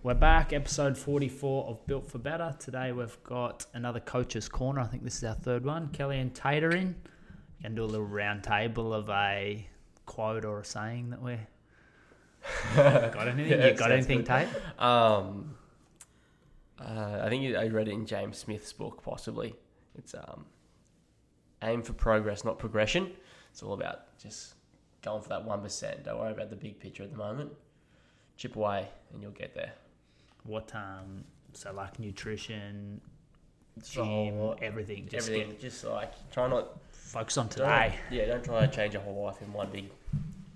We're 0.00 0.14
back, 0.14 0.52
episode 0.52 0.96
44 0.96 1.66
of 1.66 1.84
Built 1.88 2.08
for 2.08 2.18
Better. 2.18 2.54
Today 2.60 2.92
we've 2.92 3.20
got 3.24 3.66
another 3.74 3.98
coach's 3.98 4.48
corner. 4.48 4.80
I 4.80 4.86
think 4.86 5.02
this 5.02 5.16
is 5.16 5.24
our 5.24 5.34
third 5.34 5.64
one. 5.64 5.88
Kelly 5.88 6.20
and 6.20 6.32
Tater 6.32 6.70
in. 6.70 6.94
Going 7.60 7.74
to 7.74 7.80
do 7.80 7.82
a 7.82 7.84
little 7.84 8.06
round 8.06 8.44
table 8.44 8.94
of 8.94 9.10
a 9.10 9.66
quote 10.06 10.44
or 10.44 10.60
a 10.60 10.64
saying 10.64 11.10
that 11.10 11.20
we're. 11.20 11.48
got 12.76 13.26
anything? 13.26 13.58
Yeah, 13.58 13.66
you 13.66 13.74
got 13.74 13.90
anything, 13.90 14.18
good. 14.18 14.26
Tate? 14.26 14.48
Um, 14.78 15.56
uh, 16.80 17.22
I 17.24 17.28
think 17.28 17.56
I 17.56 17.66
read 17.66 17.88
it 17.88 17.92
in 17.92 18.06
James 18.06 18.38
Smith's 18.38 18.72
book, 18.72 19.02
possibly. 19.02 19.56
It's 19.96 20.14
um, 20.14 20.46
aim 21.64 21.82
for 21.82 21.92
progress, 21.92 22.44
not 22.44 22.60
progression. 22.60 23.10
It's 23.50 23.64
all 23.64 23.72
about 23.72 24.16
just 24.22 24.54
going 25.02 25.22
for 25.22 25.30
that 25.30 25.44
one 25.44 25.60
percent. 25.60 26.04
Don't 26.04 26.20
worry 26.20 26.30
about 26.30 26.50
the 26.50 26.56
big 26.56 26.78
picture 26.78 27.02
at 27.02 27.10
the 27.10 27.18
moment. 27.18 27.50
Chip 28.36 28.54
away, 28.54 28.88
and 29.12 29.20
you'll 29.20 29.32
get 29.32 29.56
there. 29.56 29.72
What, 30.44 30.74
um, 30.74 31.24
so 31.52 31.72
like 31.72 31.98
nutrition, 31.98 33.00
So, 33.82 34.04
gym, 34.04 34.54
everything. 34.66 35.08
Just 35.08 35.28
Everything, 35.28 35.50
get- 35.52 35.60
just 35.60 35.84
like 35.84 36.12
try 36.32 36.48
not 36.48 36.68
focus 36.92 37.36
on 37.38 37.46
don't- 37.48 37.52
today. 37.58 37.98
yeah, 38.10 38.26
don't 38.26 38.44
try 38.44 38.66
to 38.66 38.72
change 38.74 38.94
your 38.94 39.02
whole 39.02 39.24
life 39.24 39.40
in 39.42 39.52
one 39.52 39.70
big 39.70 39.90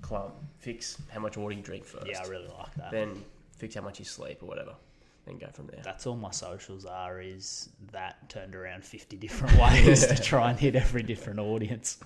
clump. 0.00 0.34
Fix 0.58 1.00
how 1.10 1.20
much 1.20 1.36
water 1.36 1.54
you 1.54 1.62
drink 1.62 1.84
first. 1.84 2.06
Yeah, 2.06 2.22
I 2.24 2.26
really 2.28 2.48
like 2.58 2.74
that. 2.76 2.90
Then 2.90 3.24
fix 3.56 3.74
how 3.74 3.82
much 3.82 3.98
you 3.98 4.04
sleep 4.04 4.42
or 4.42 4.46
whatever. 4.46 4.74
Then 5.24 5.38
go 5.38 5.46
from 5.52 5.68
there. 5.68 5.80
That's 5.84 6.06
all 6.06 6.16
my 6.16 6.30
socials 6.32 6.84
are 6.84 7.20
is 7.20 7.68
that 7.92 8.28
turned 8.28 8.54
around 8.56 8.84
50 8.84 9.16
different 9.16 9.56
ways 9.60 10.06
to 10.06 10.16
try 10.20 10.50
and 10.50 10.58
hit 10.58 10.74
every 10.74 11.02
different 11.04 11.38
audience. 11.38 11.98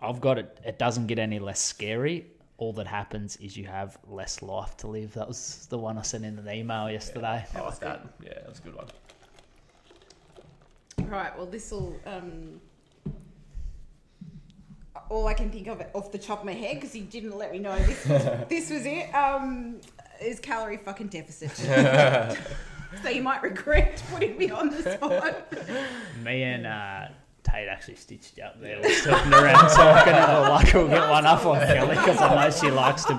I've 0.00 0.20
got 0.20 0.38
it. 0.38 0.58
It 0.64 0.78
doesn't 0.78 1.06
get 1.06 1.18
any 1.18 1.38
less 1.38 1.60
scary. 1.60 2.26
All 2.62 2.72
that 2.74 2.86
happens 2.86 3.34
is 3.38 3.56
you 3.56 3.66
have 3.66 3.98
less 4.06 4.40
life 4.40 4.76
to 4.76 4.86
live. 4.86 5.14
That 5.14 5.26
was 5.26 5.66
the 5.68 5.78
one 5.78 5.98
I 5.98 6.02
sent 6.02 6.24
in 6.24 6.38
an 6.38 6.48
email 6.48 6.88
yesterday. 6.88 7.44
I 7.56 7.60
like 7.60 7.80
that. 7.80 8.06
Yeah, 8.22 8.34
that's 8.46 8.60
a 8.60 8.62
good 8.62 8.76
one. 8.76 8.86
Right. 11.08 11.36
Well, 11.36 11.46
this 11.46 11.72
will. 11.72 11.98
Um, 12.06 12.60
all 15.10 15.26
I 15.26 15.34
can 15.34 15.50
think 15.50 15.66
of 15.66 15.82
off 15.92 16.12
the 16.12 16.18
top 16.18 16.38
of 16.38 16.44
my 16.44 16.52
head 16.52 16.76
because 16.76 16.92
he 16.92 17.00
didn't 17.00 17.36
let 17.36 17.50
me 17.50 17.58
know 17.58 17.76
this 17.80 18.06
was, 18.06 18.22
this 18.48 18.70
was 18.70 18.86
it. 18.86 19.12
Um, 19.12 19.80
is 20.20 20.38
calorie 20.38 20.76
fucking 20.76 21.08
deficit. 21.08 21.50
so 23.02 23.08
you 23.08 23.22
might 23.22 23.42
regret 23.42 24.00
putting 24.12 24.38
me 24.38 24.50
on 24.50 24.70
the 24.70 24.82
spot. 24.92 25.52
Me 26.22 26.44
and 26.44 26.68
uh, 26.68 27.08
Tate 27.42 27.68
actually 27.68 27.96
stitched 27.96 28.38
you 28.38 28.44
up 28.44 28.60
there. 28.60 28.78
We're 28.80 28.94
sitting 28.94 29.32
around 29.32 29.68
talking, 29.70 30.12
and 30.12 30.42
we're 30.42 30.48
like, 30.48 30.72
we'll 30.74 30.88
get 30.88 31.10
one 31.10 31.26
up 31.26 31.44
on 31.44 31.58
Kelly 31.58 31.96
because 31.96 32.20
I 32.20 32.34
know 32.34 32.50
she 32.50 32.70
likes 32.70 33.04
to. 33.06 33.18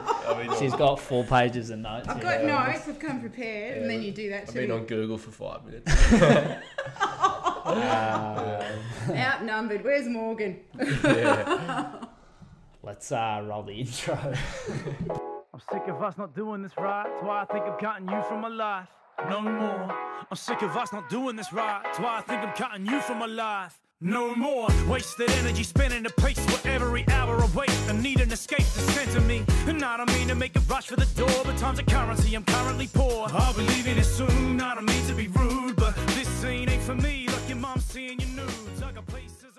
She's 0.58 0.74
got 0.74 1.00
four 1.00 1.24
pages 1.26 1.70
of 1.70 1.80
notes. 1.80 2.08
I've 2.08 2.22
got 2.22 2.42
her. 2.42 2.48
notes. 2.48 2.88
I've 2.88 3.00
come 3.00 3.20
prepared, 3.20 3.80
and 3.80 3.90
then 3.90 4.02
you 4.02 4.12
do 4.12 4.30
that 4.30 4.48
I've 4.48 4.54
been 4.54 4.72
on. 4.72 4.86
Google 4.86 5.18
for 5.18 5.32
five 5.32 5.66
minutes. 5.66 5.92
Uh, 7.66 8.78
Outnumbered. 9.16 9.84
Where's 9.84 10.08
Morgan? 10.08 10.60
yeah. 10.78 12.04
let's 12.82 13.12
uh, 13.12 13.42
roll 13.46 13.64
the 13.64 13.74
intro. 13.74 14.18
I'm 15.54 15.62
sick 15.72 15.88
of 15.88 16.02
us 16.02 16.18
not 16.18 16.36
doing 16.36 16.62
this 16.64 16.74
right. 16.78 17.06
That's 17.08 17.24
why 17.24 17.42
I 17.42 17.46
think 17.46 17.66
I'm 17.66 17.80
cutting 17.80 18.10
you 18.10 18.22
from 18.24 18.42
my 18.42 18.48
life. 18.48 18.90
No 19.30 19.42
more. 19.42 19.96
I'm 20.30 20.36
sick 20.38 20.62
of 20.62 20.76
us 20.76 20.92
not 20.92 21.10
doing 21.10 21.36
this 21.36 21.54
right. 21.54 21.82
That's 21.84 22.00
why 22.00 22.18
I 22.18 22.22
think 22.22 22.42
I'm 22.42 22.56
cutting 22.56 22.86
you 22.86 23.00
from 23.02 23.20
my 23.20 23.28
life. 23.28 23.80
No 24.06 24.36
more 24.36 24.68
wasted 24.90 25.32
energy 25.32 25.64
spinning 25.64 26.04
the 26.04 26.10
pace 26.10 26.36
with 26.48 26.66
every 26.66 27.08
hour 27.08 27.42
I 27.42 27.48
wait. 27.56 27.72
I 27.88 27.94
need 27.94 28.20
an 28.20 28.34
escape 28.34 28.58
to 28.58 28.66
center 28.66 29.22
me. 29.22 29.46
And 29.66 29.82
I 29.82 29.96
don't 29.96 30.12
mean 30.14 30.28
to 30.28 30.36
make 30.36 30.58
a 30.58 30.60
rush 30.60 30.88
for 30.88 30.98
the 30.98 31.06
door, 31.16 31.42
but 31.46 31.58
time's 31.58 31.80
a 31.80 31.84
currency. 31.84 32.36
I'm 32.36 32.44
currently 32.44 32.88
poor. 32.88 33.30
I'll 33.32 33.54
be 33.54 33.62
leaving 33.62 33.98
it 33.98 34.04
soon. 34.04 34.60
I 34.60 34.76
don't 34.76 34.86
mean 34.86 35.06
to 35.08 35.14
be 35.14 35.30
rude, 35.30 35.78
but 35.78 35.96
this 36.08 36.28
scene 36.28 36.68
ain't 36.68 36.84
for 36.84 36.96
me. 36.96 37.30
Like 37.30 37.48
your 37.48 37.58
mom 37.60 37.80
seeing 37.80 38.20
your 38.20 38.28
nudes. 38.32 38.84
I 38.84 38.92
got 38.92 39.06
places. 39.08 39.58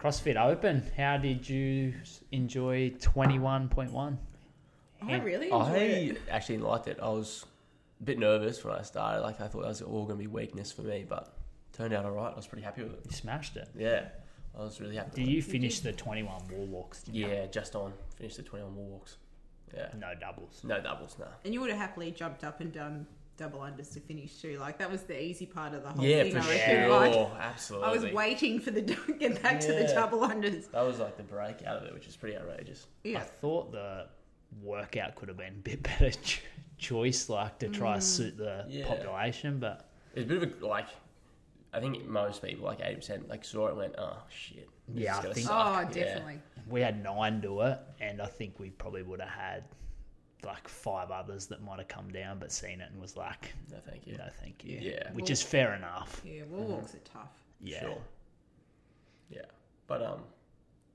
CrossFit 0.00 0.44
Open. 0.44 0.82
How 0.96 1.16
did 1.16 1.48
you 1.48 1.94
enjoy 2.32 2.90
21.1? 2.98 4.16
I 5.06 5.16
really 5.20 5.46
enjoyed 5.52 5.68
I 5.68 5.76
it. 5.76 6.22
actually 6.28 6.58
liked 6.58 6.88
it. 6.88 6.98
I 7.00 7.10
was 7.10 7.46
a 8.00 8.02
bit 8.02 8.18
nervous 8.18 8.64
when 8.64 8.74
I 8.74 8.82
started. 8.82 9.20
Like 9.20 9.40
I 9.40 9.46
thought 9.46 9.62
that 9.62 9.68
was 9.68 9.82
all 9.82 10.04
going 10.04 10.18
to 10.18 10.24
be 10.24 10.26
weakness 10.26 10.72
for 10.72 10.82
me, 10.82 11.06
but 11.08 11.32
turned 11.76 11.92
out 11.94 12.04
all 12.04 12.12
right. 12.12 12.32
I 12.32 12.36
was 12.36 12.46
pretty 12.46 12.64
happy 12.64 12.82
with 12.82 12.92
it. 12.94 13.00
You 13.04 13.12
smashed 13.12 13.56
it. 13.56 13.68
Yeah, 13.76 14.06
I 14.58 14.62
was 14.62 14.80
really 14.80 14.96
happy. 14.96 15.10
Did 15.16 15.20
with 15.26 15.28
you 15.34 15.42
finish 15.42 15.80
the 15.80 15.92
21 15.92 16.48
wall 16.50 16.66
walks? 16.66 17.02
it. 17.02 17.06
didn't 17.06 17.16
you? 17.16 17.26
Yeah, 17.28 17.46
just 17.46 17.74
on. 17.74 17.92
Finished 18.16 18.36
the 18.36 18.42
21 18.42 18.74
wall 18.74 18.84
walks. 18.86 19.16
Yeah, 19.74 19.88
No 19.98 20.14
doubles. 20.18 20.60
no 20.62 20.80
doubles, 20.80 21.16
no. 21.18 21.26
And 21.44 21.52
you 21.52 21.60
would 21.60 21.70
have 21.70 21.78
happily 21.78 22.12
jumped 22.12 22.44
up 22.44 22.60
and 22.60 22.72
done 22.72 23.06
double 23.36 23.58
unders 23.58 23.92
to 23.94 23.98
finish 24.00 24.40
too. 24.40 24.56
Like 24.60 24.78
that 24.78 24.88
was 24.88 25.02
the 25.02 25.20
easy 25.20 25.46
part 25.46 25.74
of 25.74 25.82
the 25.82 25.88
whole 25.88 26.04
Yeah, 26.04 26.22
thing. 26.22 26.32
for 26.34 26.38
I 26.38 26.42
sure. 26.42 26.52
reckon. 26.52 26.90
Like, 26.90 27.30
Absolutely. 27.40 27.88
I 27.88 27.92
was 27.92 28.04
waiting 28.12 28.60
for 28.60 28.70
the 28.70 28.82
get 29.18 29.42
back 29.42 29.58
to 29.60 29.72
the 29.72 29.90
double 29.92 30.20
unders. 30.20 30.70
That 30.70 30.82
was 30.86 31.00
like 31.00 31.16
the 31.16 31.24
break 31.24 31.64
out 31.66 31.78
of 31.78 31.82
it, 31.84 31.92
which 31.94 32.06
is 32.06 32.14
pretty 32.14 32.36
outrageous. 32.36 32.86
Yeah. 33.02 33.18
I 33.18 33.22
thought 33.22 33.72
the 33.72 34.06
workout 34.62 35.16
could 35.16 35.26
have 35.28 35.38
been 35.38 35.48
a 35.54 35.62
bit 35.62 35.82
better 35.98 36.12
choice, 36.78 37.28
like 37.28 37.58
to 37.58 37.68
try 37.68 37.96
to 37.96 38.00
suit 38.00 38.36
the 38.36 38.66
Yeah. 38.68 38.86
population, 38.86 39.58
but 39.58 39.88
It 40.14 40.28
was 40.28 40.36
a 40.36 40.40
bit 40.46 40.52
of 40.56 40.62
a 40.62 40.66
like. 40.68 40.86
I 41.74 41.80
think 41.80 42.06
most 42.06 42.42
people, 42.42 42.64
like 42.64 42.80
eighty 42.82 42.96
percent, 42.96 43.28
like 43.28 43.44
saw 43.44 43.66
it 43.66 43.70
and 43.70 43.78
went, 43.78 43.94
"Oh 43.98 44.18
shit." 44.28 44.68
this 44.88 45.02
Yeah, 45.04 45.12
is 45.12 45.18
I 45.18 45.22
gonna 45.22 45.34
think- 45.34 45.46
Oh, 45.50 45.50
suck." 45.50 45.96
Yeah. 45.96 46.04
definitely. 46.04 46.40
we 46.68 46.80
had 46.80 47.02
nine 47.02 47.40
do 47.40 47.60
it, 47.62 47.78
and 48.00 48.22
I 48.22 48.26
think 48.26 48.58
we 48.58 48.70
probably 48.70 49.02
would 49.02 49.20
have 49.20 49.28
had 49.30 49.64
like 50.44 50.68
five 50.68 51.10
others 51.10 51.46
that 51.46 51.62
might 51.62 51.78
have 51.78 51.88
come 51.88 52.10
down 52.12 52.38
but 52.38 52.52
seen 52.52 52.80
it 52.82 52.90
and 52.92 53.00
was 53.00 53.16
like, 53.16 53.54
No, 53.70 53.78
thank 53.88 54.06
you. 54.06 54.18
no, 54.18 54.28
thank 54.40 54.62
you. 54.62 54.78
Yeah. 54.78 55.10
Which 55.12 55.30
is 55.30 55.42
fair 55.42 55.74
enough. 55.74 56.20
Yeah, 56.22 56.42
wall 56.44 56.64
walks 56.66 56.94
are 56.94 56.98
tough. 56.98 57.32
Yeah. 57.62 57.80
Sure. 57.80 57.98
Yeah, 59.30 59.46
but 59.86 60.02
um, 60.02 60.20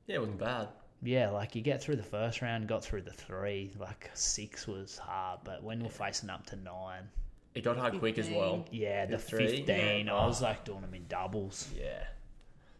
yeah, 0.05 0.15
it 0.15 0.19
wasn't 0.19 0.37
bad. 0.39 0.67
Yeah, 1.01 1.29
like 1.31 1.55
you 1.55 1.61
get 1.63 1.81
through 1.81 1.95
the 1.95 2.03
first 2.03 2.41
round, 2.43 2.67
got 2.67 2.83
through 2.83 3.01
the 3.03 3.11
three, 3.13 3.73
like 3.79 4.11
six 4.13 4.67
was 4.67 4.97
hard, 4.99 5.39
but 5.43 5.63
when 5.63 5.81
we're 5.81 5.89
facing 5.89 6.29
up 6.29 6.45
to 6.47 6.55
nine, 6.57 7.09
It 7.59 7.65
got 7.65 7.75
hard 7.75 7.99
quick 7.99 8.17
as 8.17 8.29
well. 8.29 8.65
yeah, 8.71 9.05
the 9.05 9.17
The 9.17 9.19
15, 9.19 10.05
Yeah. 10.05 10.13
I 10.15 10.25
was 10.25 10.41
like 10.41 10.63
doing 10.63 10.79
them 10.79 10.93
in 10.93 11.05
doubles. 11.09 11.69
Yeah, 11.77 12.05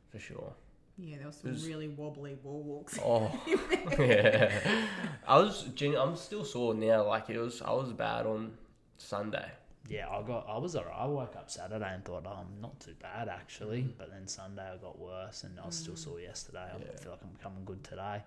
for 0.08 0.20
sure. 0.20 0.54
Yeah, 0.98 1.18
there 1.18 1.28
was 1.28 1.36
some 1.36 1.52
was- 1.52 1.68
really 1.68 1.90
wobbly 1.90 2.36
wall 2.42 2.64
walks. 2.64 2.98
Oh, 3.04 3.30
yeah. 4.00 4.86
I 5.28 5.38
was. 5.38 5.68
I'm 5.82 6.16
still 6.16 6.46
sore 6.46 6.74
now. 6.74 7.06
Like 7.06 7.30
it 7.30 7.38
was. 7.38 7.62
I 7.62 7.72
was 7.74 7.92
bad 7.92 8.26
on 8.26 8.54
Sunday. 8.98 9.52
Yeah, 9.90 10.08
I 10.08 10.22
got, 10.22 10.46
I 10.48 10.58
was 10.60 10.78
alright. 10.78 10.96
I 10.96 11.06
woke 11.08 11.36
up 11.36 11.50
Saturday 11.50 11.94
and 11.94 12.06
thought, 12.06 12.24
oh, 12.26 12.38
I'm 12.40 12.62
not 12.62 12.80
too 12.80 12.94
bad 13.02 13.28
actually, 13.28 13.82
mm-hmm. 13.82 13.98
but 13.98 14.12
then 14.12 14.28
Sunday 14.28 14.62
I 14.62 14.78
got 14.78 15.00
worse 15.00 15.44
and 15.44 15.60
I 15.60 15.66
was 15.66 15.76
still 15.76 15.96
mm. 15.96 15.98
sore 15.98 16.20
yesterday. 16.20 16.60
I 16.72 16.78
Yeah. 16.78 16.96
feel 17.02 17.12
like 17.14 17.22
I'm 17.24 17.36
coming 17.42 17.66
good 17.66 17.84
today. 17.84 18.22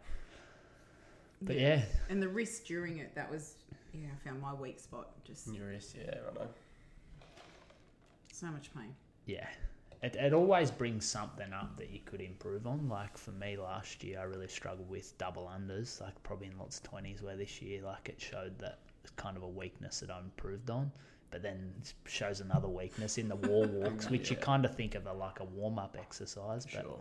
But 1.41 1.61
yeah, 1.61 1.83
And 2.11 2.21
the 2.21 2.29
wrist 2.29 2.67
during 2.67 2.99
it, 2.99 3.15
that 3.15 3.31
was 3.31 3.55
yeah, 3.93 4.09
I 4.15 4.29
found 4.29 4.41
my 4.41 4.55
weak 4.55 4.79
spot. 4.81 5.11
Just 5.25 5.53
Your 5.55 5.69
wrist. 5.69 5.97
Yeah, 5.99 6.15
I 6.31 6.35
know. 6.35 6.49
so 8.33 8.47
much 8.49 8.73
pain. 8.75 8.95
yeah. 9.27 9.47
It, 10.03 10.17
it 10.17 10.33
always 10.33 10.69
brings 10.73 11.05
something 11.07 11.53
up 11.53 11.77
that 11.77 11.91
you 11.91 12.01
could 12.05 12.21
improve 12.21 12.67
on. 12.67 12.89
Like 12.89 13.17
for 13.17 13.31
me 13.31 13.57
last 13.57 14.03
year, 14.03 14.19
I 14.19 14.25
really 14.25 14.49
struggled 14.49 14.91
with 14.91 15.17
double 15.17 15.49
unders, 15.57 16.01
like 16.01 16.21
probably 16.25 16.49
in 16.49 16.59
lots 16.59 16.79
of 16.81 16.91
20s, 16.91 17.23
where 17.23 17.37
this 17.37 17.63
year, 17.63 17.83
like 17.83 18.09
it 18.09 18.21
showed 18.21 18.59
that 18.59 18.81
it's 19.05 19.13
kind 19.13 19.37
of 19.37 19.45
a 19.45 19.49
weakness 19.49 20.01
that 20.01 20.11
I 20.11 20.19
improved 20.19 20.71
on. 20.71 20.91
But 21.31 21.43
then 21.45 21.73
it 21.81 21.95
shows 22.11 22.41
another 22.41 22.67
weakness 22.67 23.17
in 23.17 23.29
the 23.29 23.37
wall 23.37 23.65
walks, 23.71 24.11
which 24.11 24.29
you 24.29 24.37
Yeah. 24.37 24.43
kind 24.43 24.65
of 24.65 24.75
think 24.75 24.97
of 24.97 25.07
a, 25.07 25.13
like 25.13 25.39
a 25.39 25.45
warm 25.45 25.79
up 25.79 25.97
exercise. 25.97 26.65
But 26.67 26.83
Sure. 26.83 26.99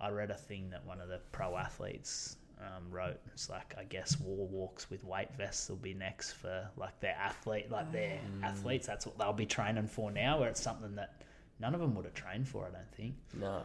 I 0.00 0.10
read 0.10 0.32
a 0.32 0.36
thing 0.36 0.70
that 0.70 0.84
one 0.84 1.00
of 1.00 1.06
the 1.08 1.20
pro 1.30 1.56
athletes 1.56 2.36
um, 2.60 2.90
wrote. 2.90 3.20
It's 3.32 3.48
like 3.50 3.74
I 3.78 3.84
guess 3.84 4.18
wall 4.20 4.48
walks 4.50 4.90
with 4.90 5.04
weight 5.04 5.28
vests 5.36 5.68
will 5.68 5.76
be 5.76 5.94
next 5.94 6.32
for 6.32 6.68
like 6.76 6.98
their 7.00 7.14
athlete, 7.16 7.70
like 7.70 7.92
their 7.92 8.18
Mm. 8.38 8.44
athletes. 8.44 8.86
That's 8.86 9.06
what 9.06 9.18
they'll 9.18 9.32
be 9.32 9.46
training 9.46 9.86
for 9.86 10.10
now. 10.10 10.40
Where 10.40 10.48
it's 10.48 10.62
something 10.62 10.94
that 10.96 11.22
none 11.58 11.74
of 11.74 11.80
them 11.80 11.94
would 11.94 12.04
have 12.04 12.14
trained 12.14 12.48
for. 12.48 12.66
I 12.66 12.70
don't 12.70 12.92
think. 12.94 13.14
No. 13.34 13.62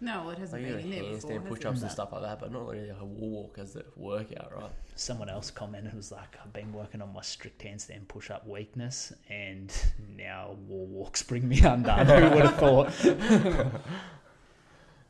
No, 0.00 0.30
it 0.30 0.38
hasn't 0.38 0.62
Like 0.62 0.70
been 0.70 0.80
in 0.84 0.90
there 0.92 1.02
handstand 1.02 1.40
has 1.40 1.48
push-ups 1.48 1.82
and 1.82 1.90
stuff 1.90 2.12
like 2.12 2.22
that, 2.22 2.38
but 2.38 2.52
not 2.52 2.68
really 2.68 2.88
like 2.88 3.00
a 3.00 3.04
wall 3.04 3.30
walk 3.30 3.58
as 3.58 3.74
a 3.74 3.82
workout, 3.96 4.52
right? 4.54 4.70
Someone 4.94 5.28
else 5.28 5.50
commented 5.50 5.92
was 5.92 6.12
like, 6.12 6.36
I've 6.40 6.52
been 6.52 6.72
working 6.72 7.02
on 7.02 7.12
my 7.12 7.20
strict 7.22 7.60
handstand 7.64 8.06
push 8.06 8.30
up 8.30 8.46
weakness, 8.46 9.12
and 9.28 9.72
now 10.16 10.56
wall 10.68 10.86
walks 10.86 11.24
bring 11.24 11.48
me 11.48 11.60
undone. 11.62 12.06
Who 12.06 12.30
would 12.30 12.46
have 12.46 12.58
thought? 12.60 12.92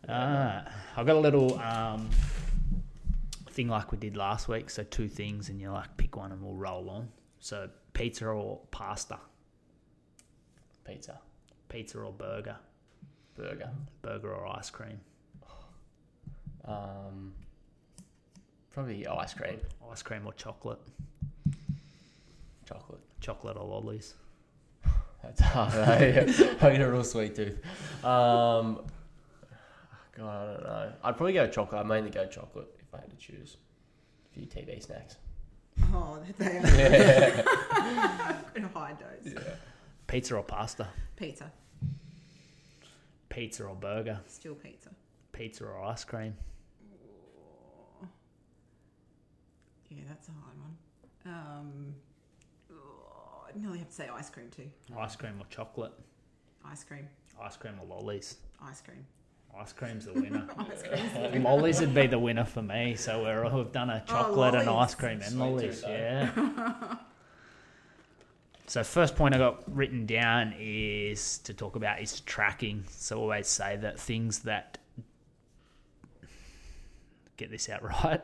uh, 0.09 0.63
I 0.97 1.05
got 1.05 1.17
a 1.17 1.21
little 1.21 1.59
um, 1.59 2.09
thing 3.59 3.67
like 3.69 3.91
we 3.91 3.99
did 3.99 4.17
last 4.17 4.47
week. 4.47 4.71
So 4.71 4.85
two 4.85 5.09
things, 5.09 5.49
and 5.49 5.61
you 5.61 5.69
like 5.73 5.97
pick 5.97 6.17
one, 6.17 6.31
and 6.31 6.41
we'll 6.41 6.55
roll 6.55 6.89
on. 6.89 7.09
So 7.41 7.69
pizza 7.93 8.27
or 8.29 8.61
pasta, 8.71 9.19
Pizza, 10.85 11.19
pizza 11.69 11.99
or 11.99 12.13
burger, 12.13 12.57
burger, 13.35 13.71
burger 14.01 14.33
or 14.33 14.47
ice 14.57 14.71
cream, 14.71 15.01
um, 16.67 17.35
probably 18.73 19.05
ice 19.09 19.35
cream, 19.35 19.59
ice 19.91 20.03
cream 20.03 20.23
or 20.25 20.33
chocolate, 20.35 20.79
chocolate. 22.65 23.01
Chocolate 23.21 23.57
or 23.57 23.65
lollies? 23.67 24.15
That's 25.25 25.41
hard. 25.53 25.75
eh? 25.75 26.21
I 26.61 26.71
get 26.71 26.81
a 26.81 26.89
real 26.91 27.03
sweet 27.03 27.35
tooth. 27.35 27.59
Um, 28.05 28.79
God, 30.17 30.49
I 30.49 30.53
don't 30.53 30.63
know. 30.63 30.93
I'd 31.03 31.17
probably 31.17 31.33
go 31.33 31.49
chocolate. 31.49 31.81
I'd 31.81 31.87
mainly 31.89 32.11
go 32.11 32.25
chocolate 32.27 32.78
if 32.89 32.95
I 32.99 33.03
had 33.03 33.11
to 33.11 33.17
choose. 33.17 33.57
A 34.31 34.35
few 34.35 34.47
TV 34.47 34.83
snacks. 34.83 35.17
Oh, 35.95 36.19
they 36.39 36.47
are. 36.47 36.63
Yeah. 37.89 38.37
I'm 38.57 38.63
gonna 38.63 38.69
hide 38.75 38.97
those. 38.99 39.35
Pizza 40.07 40.37
or 40.37 40.43
pasta? 40.43 40.89
Pizza, 41.17 41.51
Pizza 43.29 43.65
or 43.65 43.75
burger? 43.75 44.21
still 44.27 44.55
pizza. 44.55 44.91
Pizza 45.33 45.65
or 45.65 45.83
ice 45.85 46.05
cream? 46.05 46.35
Yeah, 49.91 50.03
that's 50.09 50.29
a 50.29 50.33
hard 50.33 50.57
one. 50.59 51.35
Um, 51.35 51.95
oh, 52.73 53.47
I'd 53.49 53.57
nearly 53.61 53.79
have 53.79 53.89
to 53.89 53.95
say 53.95 54.09
ice 54.09 54.29
cream 54.31 54.49
too. 54.55 54.69
Ice 54.99 55.17
cream 55.17 55.35
or 55.41 55.47
chocolate? 55.51 55.93
Ice 56.65 56.85
cream, 56.85 57.09
Ice 57.43 57.57
cream 57.57 57.75
or 57.81 57.87
lollies? 57.87 58.37
ice 58.63 58.81
cream, 58.83 59.07
Ice 59.57 59.73
cream's 59.73 60.05
the 60.07 60.13
winner. 60.15 60.49
ice 60.59 60.83
cream. 60.83 61.43
lollies 61.43 61.81
would 61.81 61.95
be 61.95 62.07
the 62.07 62.19
winner 62.19 62.45
for 62.45 62.63
me. 62.63 62.95
So 62.95 63.23
we're, 63.23 63.53
we've 63.55 63.73
done 63.73 63.91
a 63.91 64.03
chocolate 64.07 64.55
and 64.55 64.67
lollies. 64.67 64.91
ice 64.91 64.95
cream 64.95 65.13
and 65.21 65.25
Sweet 65.25 65.39
lollies. 65.39 65.81
tooth, 65.81 65.83
though. 65.83 65.91
Yeah. 65.91 66.95
so 68.69 68.85
first 68.85 69.17
point 69.17 69.35
I 69.35 69.39
got 69.39 69.65
written 69.75 70.07
down 70.07 70.55
is 70.59 71.39
to 71.39 71.55
talk 71.55 71.75
about 71.77 72.01
is 72.01 72.21
tracking. 72.21 72.85
So 72.91 73.19
always 73.19 73.49
say 73.49 73.77
that 73.79 73.99
things 73.99 74.41
that 74.41 74.79
get 77.37 77.51
this 77.51 77.69
out 77.69 77.83
right. 78.05 78.21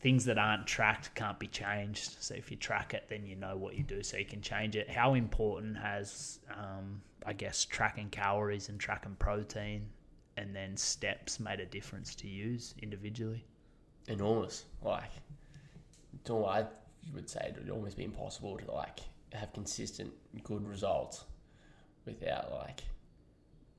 Things 0.00 0.24
that 0.24 0.38
aren't 0.38 0.66
tracked 0.66 1.14
can't 1.14 1.38
be 1.38 1.46
changed. 1.46 2.16
So 2.20 2.34
if 2.34 2.50
you 2.50 2.56
track 2.56 2.92
it, 2.94 3.04
then 3.08 3.26
you 3.26 3.36
know 3.36 3.56
what 3.56 3.74
you 3.76 3.82
do, 3.84 4.02
so 4.02 4.16
you 4.16 4.24
can 4.24 4.40
change 4.40 4.74
it. 4.74 4.90
How 4.90 5.14
important 5.14 5.76
has, 5.78 6.40
um, 6.50 7.02
I 7.24 7.34
guess, 7.34 7.64
tracking 7.64 8.08
calories 8.08 8.68
and 8.68 8.80
tracking 8.80 9.14
protein, 9.20 9.88
and 10.36 10.54
then 10.54 10.76
steps 10.76 11.38
made 11.38 11.60
a 11.60 11.66
difference 11.66 12.14
to 12.16 12.28
use 12.28 12.74
individually? 12.82 13.44
Enormous. 14.08 14.64
Like, 14.82 15.10
what 16.26 16.48
I 16.48 16.66
would 17.14 17.28
say, 17.28 17.52
it 17.54 17.58
would 17.58 17.70
almost 17.70 17.96
be 17.96 18.04
impossible 18.04 18.56
to 18.58 18.70
like 18.70 19.00
have 19.32 19.52
consistent 19.52 20.12
good 20.44 20.66
results 20.66 21.24
without 22.04 22.52
like 22.52 22.82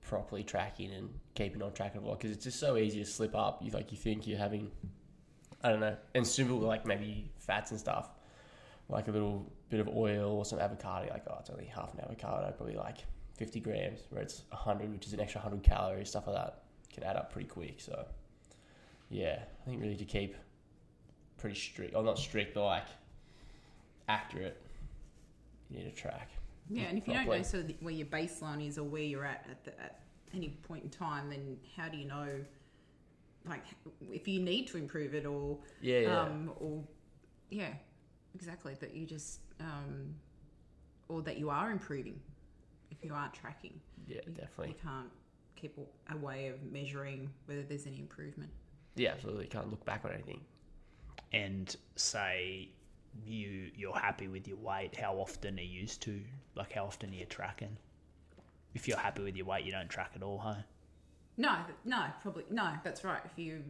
properly 0.02 0.44
tracking 0.44 0.92
and 0.92 1.10
keeping 1.36 1.62
on 1.62 1.74
track 1.74 1.96
of 1.96 2.06
it 2.06 2.12
because 2.12 2.32
it's 2.32 2.44
just 2.44 2.60
so 2.60 2.78
easy 2.78 3.00
to 3.00 3.06
slip 3.06 3.36
up. 3.36 3.62
You 3.62 3.72
like 3.72 3.92
you 3.92 3.98
think 3.98 4.28
you're 4.28 4.38
having, 4.38 4.72
I 5.64 5.70
don't 5.70 5.80
know, 5.80 5.96
and 6.16 6.26
simple 6.26 6.60
like 6.60 6.86
maybe 6.86 7.32
fats 7.38 7.72
and 7.72 7.80
stuff, 7.80 8.10
like 8.90 9.08
a 9.08 9.12
little 9.12 9.52
bit 9.70 9.80
of 9.80 9.88
oil 9.90 10.32
or 10.32 10.46
some 10.46 10.60
avocado. 10.60 11.10
Like 11.10 11.24
oh, 11.30 11.38
it's 11.40 11.50
only 11.50 11.66
half 11.66 11.94
an 11.94 12.02
avocado, 12.02 12.52
probably 12.56 12.76
like 12.76 13.00
50 13.36 13.60
grams, 13.60 14.00
where 14.10 14.22
it's 14.22 14.44
100, 14.50 14.92
which 14.92 15.08
is 15.08 15.14
an 15.14 15.20
extra 15.20 15.42
100 15.42 15.64
calories. 15.64 16.10
Stuff 16.10 16.28
like 16.28 16.36
that 16.36 16.64
can 16.94 17.04
add 17.04 17.16
up 17.16 17.32
pretty 17.32 17.48
quick. 17.48 17.80
So 17.80 18.06
yeah, 19.10 19.40
I 19.62 19.70
think 19.70 19.82
really 19.82 19.96
to 19.96 20.06
keep 20.06 20.36
pretty 21.38 21.56
strict, 21.56 21.96
or 21.96 22.04
not 22.04 22.18
strict, 22.18 22.54
but 22.54 22.66
like 22.66 22.88
accurate. 24.08 24.62
You 25.70 25.80
need 25.80 25.96
to 25.96 26.02
track. 26.02 26.30
Yeah, 26.70 26.84
and 26.84 26.98
if 26.98 27.08
you 27.08 27.14
don't 27.14 27.28
know 27.28 27.42
sort 27.42 27.66
of 27.66 27.72
where 27.82 27.94
your 27.94 28.08
baseline 28.08 28.66
is 28.66 28.78
or 28.78 28.84
where 28.84 29.02
you're 29.02 29.26
at 29.26 29.46
at, 29.50 29.64
the, 29.66 29.82
at 29.82 30.00
any 30.34 30.50
point 30.50 30.84
in 30.84 30.90
time, 30.90 31.30
then 31.30 31.58
how 31.76 31.90
do 31.90 31.98
you 31.98 32.06
know, 32.06 32.28
like, 33.48 33.64
if 34.12 34.28
you 34.28 34.40
need 34.40 34.68
to 34.68 34.78
improve 34.78 35.14
it 35.14 35.26
or, 35.26 35.58
Yeah, 35.82 36.00
yeah. 36.00 36.22
um, 36.22 36.52
or, 36.60 36.84
yeah, 37.50 37.74
exactly 38.34 38.76
that 38.80 38.94
you 38.96 39.06
just, 39.06 39.40
um, 39.60 40.16
or 41.10 41.22
that 41.24 41.38
you 41.38 41.50
are 41.50 41.72
improving 41.72 42.20
if 42.98 43.04
you 43.04 43.14
aren't 43.14 43.34
tracking. 43.34 43.80
yeah, 44.08 44.22
You- 44.26 44.32
definitely. 44.34 44.70
You 44.70 44.76
can't 44.84 45.12
keep 45.56 45.78
a- 45.78 46.14
a 46.14 46.18
way 46.18 46.48
of 46.48 46.62
measuring 46.64 47.34
whether 47.46 47.64
there's 47.64 47.88
any 47.88 48.00
improvement. 48.00 48.52
Yeah, 48.96 49.12
absolutely. 49.14 49.46
You 49.46 49.50
can't 49.50 49.70
look 49.72 49.84
back 49.86 50.06
on 50.06 50.12
anything. 50.12 50.46
and 51.32 51.76
say 51.96 52.70
you 53.26 53.72
you're 53.76 53.96
happy 53.98 54.28
with 54.28 54.48
your 54.48 54.58
weight, 54.58 54.96
how 54.96 55.16
often 55.16 55.58
are 55.58 55.62
you 55.64 55.82
used 55.82 56.00
to 56.04 56.24
like 56.56 56.72
how 56.74 56.86
often 56.86 57.10
are 57.10 57.16
you 57.16 57.26
tracking? 57.26 57.76
If 58.76 58.88
you're 58.88 58.98
happy 59.00 59.24
with 59.24 59.36
your 59.36 59.46
weight, 59.48 59.66
you 59.66 59.72
don't 59.72 59.90
track 59.90 60.12
at 60.16 60.22
all, 60.24 60.38
huh? 60.40 60.62
No, 61.38 61.66
no, 61.86 62.06
probably 62.22 62.46
no. 62.52 62.74
That's 62.84 63.04
right. 63.04 63.22
If 63.26 63.38
you, 63.38 63.64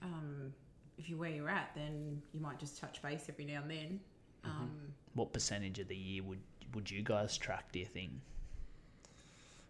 um, 0.00 0.52
if 0.98 1.08
you're 1.08 1.18
where 1.18 1.30
you're 1.30 1.48
at, 1.48 1.74
then 1.74 2.22
you 2.32 2.40
might 2.40 2.58
just 2.60 2.78
touch 2.78 3.02
base 3.02 3.26
every 3.28 3.44
now 3.46 3.62
and 3.62 3.70
then. 3.70 4.00
Um, 4.44 4.94
What 5.14 5.32
percentage 5.32 5.78
of 5.80 5.88
the 5.88 5.96
year 5.96 6.22
would 6.22 6.42
would 6.74 6.88
you 6.90 7.02
guys 7.02 7.36
track? 7.36 7.72
Do 7.72 7.78
you 7.80 7.86
think? 7.86 8.12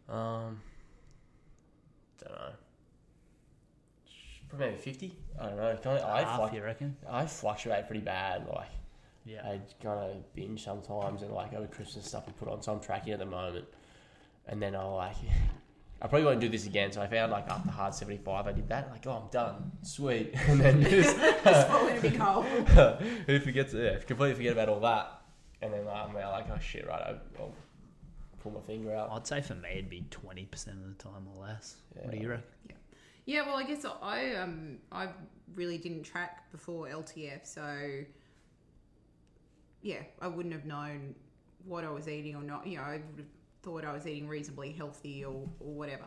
Um, 0.09 0.61
don't 2.21 2.33
know. 2.33 2.53
Maybe 4.59 4.77
fifty. 4.77 5.17
I 5.41 5.47
don't 5.47 5.57
know. 5.57 5.77
Kind 5.83 5.99
of, 5.99 6.05
I 6.09 6.23
Half, 6.25 6.41
fluc- 6.41 6.55
you 6.55 6.63
reckon? 6.63 6.97
I 7.09 7.25
fluctuate 7.27 7.87
pretty 7.87 8.03
bad. 8.03 8.47
Like 8.49 8.69
Yeah. 9.25 9.41
I 9.45 9.61
kind 9.83 9.99
of 10.11 10.35
binge 10.35 10.63
sometimes, 10.63 11.23
and 11.23 11.33
like 11.33 11.55
over 11.55 11.67
Christmas 11.67 12.07
stuff 12.07 12.25
I 12.29 12.33
put 12.33 12.49
on. 12.49 12.61
So 12.63 12.73
I'm 12.73 12.81
tracking 12.81 13.15
at 13.15 13.19
the 13.19 13.25
moment, 13.27 13.65
and 14.47 14.61
then 14.61 14.75
I'll 14.77 14.95
like. 14.97 15.17
I 16.03 16.09
probably 16.09 16.25
won't 16.27 16.41
do 16.41 16.49
this 16.49 16.67
again. 16.67 16.91
So 16.91 17.01
I 17.01 17.07
found 17.07 17.31
like 17.31 17.49
after 17.49 17.71
hard 17.71 17.95
75, 17.95 18.49
I 18.49 18.53
did 18.53 18.69
that. 18.71 18.91
Like, 18.91 19.07
oh, 19.07 19.23
I'm 19.23 19.31
done. 19.31 19.71
Sweet. 19.83 20.35
And 20.49 20.61
then 20.61 20.83
you 20.83 20.91
just 20.91 21.17
just 21.17 21.69
fall 21.69 21.87
in 21.87 21.97
a 21.97 22.01
big 22.01 22.17
hole. 22.17 22.43
who 22.43 23.39
forgets? 23.39 23.73
Yeah, 23.73 23.99
completely 24.01 24.35
forget 24.35 24.53
about 24.53 24.69
all 24.69 24.81
that. 24.81 25.23
And 25.63 25.73
then 25.73 25.87
I'm 25.89 26.13
like, 26.13 26.51
oh 26.51 26.59
shit, 26.61 26.87
right? 26.89 27.01
I'll, 27.07 27.21
I'll 27.39 27.55
pull 28.43 28.53
my 28.53 28.61
finger 28.61 28.95
out. 28.95 29.11
I'd 29.13 29.27
say 29.27 29.41
for 29.41 29.55
me 29.55 29.69
it'd 29.73 29.91
be 29.91 30.05
twenty 30.11 30.45
percent 30.45 30.79
of 30.79 30.89
the 30.89 31.03
time 31.03 31.27
or 31.35 31.47
less. 31.47 31.77
What 31.95 32.11
do 32.11 32.19
you 32.19 32.31
reckon? 32.31 32.45
Yeah, 33.25 33.47
well, 33.47 33.57
I 33.57 33.63
guess 33.63 33.85
I 34.03 34.35
um 34.35 34.79
I 34.91 35.09
really 35.55 35.79
didn't 35.79 36.03
track 36.03 36.51
before 36.51 36.89
LTF, 36.89 37.47
so 37.47 38.05
yeah, 39.83 40.01
I 40.21 40.29
wouldn't 40.29 40.55
have 40.55 40.65
known 40.65 41.15
what 41.65 41.85
I 41.85 41.91
was 41.91 42.09
eating 42.09 42.35
or 42.35 42.43
not. 42.43 42.67
You 42.67 42.79
know, 42.79 42.85
I 42.85 42.93
would 42.93 43.19
have 43.19 43.27
thought 43.63 43.85
I 43.85 43.93
was 43.93 44.07
eating 44.07 44.29
reasonably 44.29 44.73
healthy 44.73 45.25
or, 45.25 45.49
or 45.61 45.75
whatever, 45.75 46.07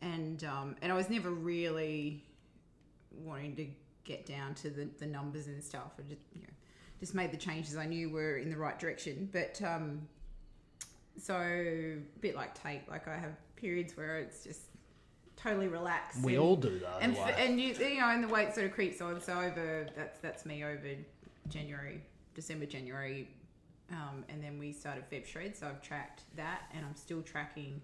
and 0.00 0.42
um 0.44 0.76
and 0.80 0.90
I 0.90 0.94
was 0.94 1.10
never 1.10 1.30
really 1.30 2.24
wanting 3.12 3.56
to 3.56 3.66
get 4.04 4.24
down 4.24 4.54
to 4.54 4.70
the, 4.70 4.88
the 4.98 5.06
numbers 5.06 5.46
and 5.48 5.62
stuff. 5.62 5.92
I 5.98 6.02
just 6.08 6.22
you 6.32 6.40
know 6.40 6.48
just 7.00 7.14
made 7.14 7.30
the 7.32 7.36
changes 7.36 7.76
I 7.76 7.84
knew 7.84 8.08
were 8.08 8.38
in 8.38 8.48
the 8.48 8.56
right 8.56 8.78
direction, 8.78 9.28
but 9.30 9.60
um 9.62 10.08
so 11.26 11.34
a 11.36 11.98
bit 12.20 12.36
like 12.36 12.54
Tate, 12.60 12.88
like 12.88 13.08
I 13.08 13.16
have 13.18 13.32
periods 13.56 13.96
where 13.96 14.18
it's 14.18 14.44
just 14.44 14.60
totally 15.36 15.68
relaxed. 15.68 16.22
We 16.22 16.34
and- 16.34 16.42
all 16.42 16.56
do 16.56 16.78
though. 16.78 16.98
and 17.00 17.16
f- 17.16 17.38
and 17.38 17.60
you, 17.60 17.74
you 17.74 18.00
know, 18.00 18.08
and 18.10 18.22
the 18.22 18.28
weight 18.28 18.54
sort 18.54 18.66
of 18.66 18.72
creeps 18.72 19.00
on. 19.00 19.20
So 19.20 19.32
over 19.40 19.86
that's 19.96 20.20
that's 20.20 20.46
me 20.46 20.62
over 20.64 20.88
January, 21.48 22.00
December, 22.34 22.66
January, 22.66 23.28
um, 23.90 24.24
and 24.28 24.42
then 24.42 24.58
we 24.58 24.72
started 24.72 25.04
Feb 25.10 25.26
Shred. 25.26 25.56
So 25.56 25.66
I've 25.66 25.82
tracked 25.82 26.22
that, 26.36 26.62
and 26.74 26.84
I'm 26.86 26.94
still 26.96 27.22
tracking 27.22 27.80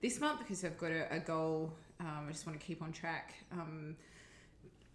this 0.00 0.18
month 0.20 0.40
because 0.40 0.64
I've 0.64 0.78
got 0.78 0.90
a, 0.92 1.14
a 1.14 1.20
goal. 1.20 1.72
Um, 2.00 2.26
I 2.28 2.32
just 2.32 2.46
want 2.46 2.58
to 2.58 2.66
keep 2.66 2.82
on 2.82 2.92
track. 2.92 3.34
Um, 3.52 3.96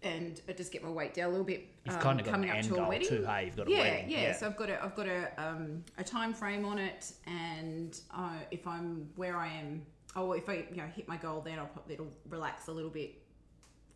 and 0.02 0.40
I 0.48 0.52
just 0.52 0.72
get 0.72 0.82
my 0.84 0.90
weight 0.90 1.14
down 1.14 1.26
a 1.26 1.30
little 1.30 1.44
bit. 1.44 1.66
You've 1.84 1.96
um, 1.96 2.00
kind 2.00 2.20
of 2.20 2.26
got 2.26 2.34
an 2.34 2.34
coming 2.34 2.50
up 2.50 2.56
end 2.56 2.68
to 2.68 2.74
a 2.74 2.76
goal 2.76 2.88
wedding. 2.88 3.08
too. 3.08 3.24
Hey, 3.24 3.46
you've 3.46 3.56
got 3.56 3.66
a 3.66 3.70
yeah, 3.70 3.78
wedding. 3.78 4.10
Yeah, 4.10 4.32
So 4.32 4.46
I've 4.46 4.56
got 4.56 4.70
a 4.70 4.82
I've 4.82 4.94
got 4.94 5.08
a 5.08 5.32
um, 5.36 5.84
a 5.96 6.04
time 6.04 6.32
frame 6.32 6.64
on 6.64 6.78
it, 6.78 7.12
and 7.26 7.98
uh, 8.14 8.38
if 8.50 8.66
I'm 8.66 9.10
where 9.16 9.36
I 9.36 9.48
am, 9.48 9.84
oh, 10.14 10.32
if 10.32 10.48
I 10.48 10.66
you 10.70 10.76
know 10.76 10.86
hit 10.94 11.08
my 11.08 11.16
goal, 11.16 11.40
then 11.40 11.58
I'll 11.58 11.66
probably 11.66 11.94
it'll 11.94 12.12
relax 12.28 12.68
a 12.68 12.72
little 12.72 12.90
bit 12.90 13.22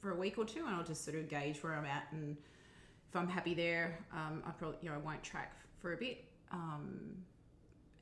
for 0.01 0.11
a 0.11 0.17
week 0.17 0.39
or 0.39 0.45
two, 0.45 0.67
and 0.67 0.75
I'll 0.75 0.85
just 0.85 1.05
sort 1.05 1.17
of 1.17 1.29
gauge 1.29 1.63
where 1.63 1.75
I'm 1.75 1.87
at, 1.87 2.09
and 2.11 2.37
if 3.09 3.17
I'm 3.17 3.29
happy 3.29 3.55
there, 3.55 3.99
um, 4.13 4.43
I 4.45 4.51
probably 4.51 4.79
you 4.83 4.89
know 4.89 4.97
I 4.97 4.99
won't 4.99 5.23
track 5.23 5.57
for 5.81 5.93
a 5.93 5.97
bit, 5.97 6.25
um, 6.51 7.15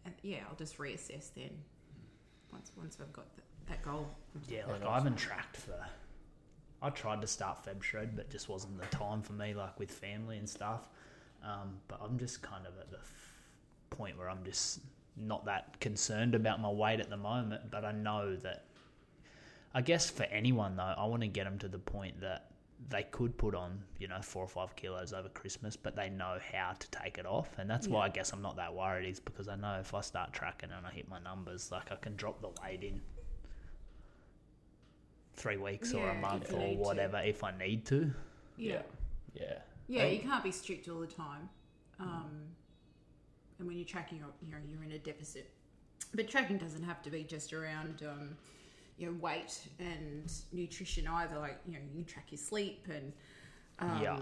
and 0.06 0.14
yeah, 0.22 0.38
I'll 0.48 0.56
just 0.56 0.78
reassess 0.78 1.34
then 1.34 1.50
once 2.50 2.72
once 2.78 2.96
I've 2.98 3.12
got 3.12 3.26
th- 3.36 3.46
that 3.66 3.82
goal. 3.82 4.08
Yeah, 4.48 4.60
Yeah, 4.66 4.72
like. 4.72 4.86
I 4.86 4.94
haven't 4.94 5.16
tracked 5.16 5.58
for. 5.58 5.78
I 6.82 6.90
tried 6.90 7.20
to 7.20 7.26
start 7.26 7.64
Feb 7.64 7.82
Shred, 7.82 8.16
but 8.16 8.30
just 8.30 8.48
wasn't 8.48 8.80
the 8.80 8.86
time 8.86 9.22
for 9.22 9.34
me, 9.34 9.54
like 9.54 9.78
with 9.78 9.90
family 9.90 10.38
and 10.38 10.48
stuff. 10.48 10.88
Um, 11.44 11.78
but 11.88 12.00
I'm 12.02 12.18
just 12.18 12.42
kind 12.42 12.66
of 12.66 12.78
at 12.78 12.90
the 12.90 12.98
f- 12.98 13.34
point 13.90 14.18
where 14.18 14.30
I'm 14.30 14.44
just 14.44 14.80
not 15.16 15.44
that 15.46 15.78
concerned 15.80 16.34
about 16.34 16.60
my 16.60 16.70
weight 16.70 17.00
at 17.00 17.10
the 17.10 17.16
moment. 17.16 17.70
But 17.70 17.84
I 17.84 17.92
know 17.92 18.36
that, 18.36 18.64
I 19.74 19.82
guess 19.82 20.08
for 20.10 20.24
anyone 20.24 20.76
though, 20.76 20.94
I 20.96 21.04
want 21.04 21.22
to 21.22 21.28
get 21.28 21.44
them 21.44 21.58
to 21.58 21.68
the 21.68 21.78
point 21.78 22.20
that 22.20 22.46
they 22.88 23.02
could 23.04 23.36
put 23.36 23.54
on, 23.54 23.78
you 23.98 24.08
know, 24.08 24.20
four 24.22 24.42
or 24.42 24.48
five 24.48 24.74
kilos 24.74 25.12
over 25.12 25.28
Christmas, 25.28 25.76
but 25.76 25.94
they 25.94 26.08
know 26.08 26.38
how 26.50 26.72
to 26.78 26.90
take 26.90 27.18
it 27.18 27.26
off. 27.26 27.50
And 27.58 27.68
that's 27.68 27.86
why 27.88 28.06
I 28.06 28.08
guess 28.08 28.32
I'm 28.32 28.40
not 28.40 28.56
that 28.56 28.74
worried, 28.74 29.06
is 29.06 29.20
because 29.20 29.48
I 29.48 29.56
know 29.56 29.76
if 29.80 29.92
I 29.92 30.00
start 30.00 30.32
tracking 30.32 30.70
and 30.74 30.86
I 30.86 30.90
hit 30.90 31.08
my 31.08 31.18
numbers, 31.20 31.70
like 31.70 31.92
I 31.92 31.96
can 31.96 32.16
drop 32.16 32.40
the 32.40 32.48
weight 32.62 32.82
in 32.82 33.02
three 35.40 35.56
weeks 35.56 35.94
or 35.94 36.00
Yeah, 36.00 36.12
a 36.12 36.14
if 36.14 36.20
month 36.20 36.50
you 36.50 36.56
or 36.56 36.60
need 36.60 36.74
to. 36.76 36.80
whatever 36.82 37.18
if 37.18 37.42
I 37.42 37.56
need 37.56 37.86
to. 37.86 38.12
Yeah. 38.56 38.82
Yeah. 39.34 39.58
Yeah, 39.88 40.04
Um, 40.04 40.12
you 40.12 40.18
can't 40.20 40.44
be 40.44 40.52
strict 40.52 40.88
all 40.88 41.00
the 41.00 41.06
time. 41.06 41.48
Um, 41.98 42.30
and 43.58 43.66
when 43.66 43.76
you're 43.76 43.86
tracking, 43.86 44.18
you're, 44.18 44.28
you 44.42 44.50
know, 44.50 44.58
you're 44.68 44.82
in 44.84 44.92
a 44.92 44.98
deficit. 44.98 45.50
But 46.14 46.28
tracking 46.28 46.58
doesn't 46.58 46.82
have 46.82 47.02
to 47.02 47.10
be 47.10 47.24
just 47.24 47.52
around, 47.52 48.02
um, 48.08 48.36
you 48.98 49.06
know, 49.06 49.12
weight 49.20 49.66
and 49.78 50.30
nutrition 50.52 51.06
either. 51.08 51.38
Like, 51.38 51.58
you 51.66 51.72
know, 51.72 51.78
you 51.88 51.94
can 51.94 52.04
track 52.04 52.26
your 52.30 52.38
sleep 52.38 52.86
and 52.92 53.12
um, 53.80 54.02
Yeah. 54.02 54.20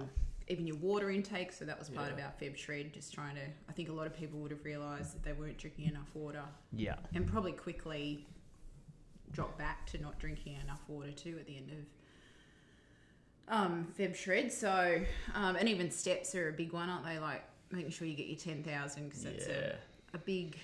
even 0.48 0.66
your 0.66 0.76
water 0.76 1.10
intake. 1.10 1.52
So 1.52 1.64
that 1.64 1.78
was 1.78 1.88
part 1.90 2.12
of 2.12 2.18
Yeah. 2.18 2.26
our 2.26 2.32
Feb 2.40 2.56
shred, 2.56 2.92
just 2.94 3.12
trying 3.12 3.34
to. 3.36 3.42
I 3.68 3.72
think 3.72 3.88
a 3.88 3.92
lot 3.92 4.06
of 4.06 4.14
people 4.16 4.38
would 4.40 4.50
have 4.52 4.64
realised 4.64 5.14
that 5.14 5.22
they 5.24 5.32
weren't 5.32 5.58
drinking 5.58 5.86
enough 5.86 6.14
water, 6.14 6.44
Yeah. 6.72 6.96
and 7.14 7.26
probably 7.26 7.52
quickly 7.52 8.26
drop 9.32 9.56
back 9.58 9.86
to 9.86 10.00
not 10.00 10.18
drinking 10.18 10.56
enough 10.64 10.80
water 10.88 11.12
too 11.12 11.36
at 11.38 11.46
the 11.46 11.56
end 11.56 11.70
of 11.70 13.52
um, 13.54 13.86
Feb 13.98 14.14
shred. 14.14 14.52
So, 14.52 15.00
um, 15.34 15.56
and 15.56 15.68
even 15.68 15.90
steps 15.90 16.34
are 16.34 16.48
a 16.48 16.52
big 16.52 16.72
one, 16.72 16.88
aren't 16.90 17.04
they? 17.04 17.18
Like 17.18 17.44
making 17.70 17.90
sure 17.90 18.06
you 18.06 18.14
get 18.14 18.26
your 18.26 18.36
ten 18.38 18.62
thousand 18.62 19.08
because 19.08 19.22
that's 19.24 19.46
yeah, 19.46 19.72
a, 20.12 20.16
a 20.16 20.18
big 20.18 20.56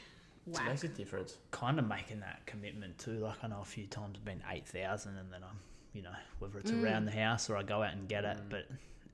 it 0.46 0.52
whack. 0.52 0.68
makes 0.68 0.84
a 0.84 0.88
difference. 0.88 1.38
Kind 1.50 1.78
of 1.78 1.86
making 1.88 2.20
that 2.20 2.44
commitment 2.46 2.98
too. 2.98 3.18
Like 3.18 3.42
I 3.42 3.48
know 3.48 3.60
a 3.62 3.64
few 3.64 3.86
times 3.86 4.16
I've 4.18 4.24
been 4.24 4.42
8,000 4.50 5.16
and 5.16 5.32
then 5.32 5.40
I'm, 5.42 5.58
you 5.94 6.02
know, 6.02 6.12
whether 6.38 6.58
it's 6.58 6.70
Mm. 6.70 6.82
around 6.82 7.04
the 7.06 7.12
house 7.12 7.48
or 7.48 7.56
I 7.56 7.62
go 7.62 7.82
out 7.82 7.94
and 7.94 8.06
get 8.08 8.24
it, 8.24 8.36
Mm. 8.36 8.50
but 8.50 8.68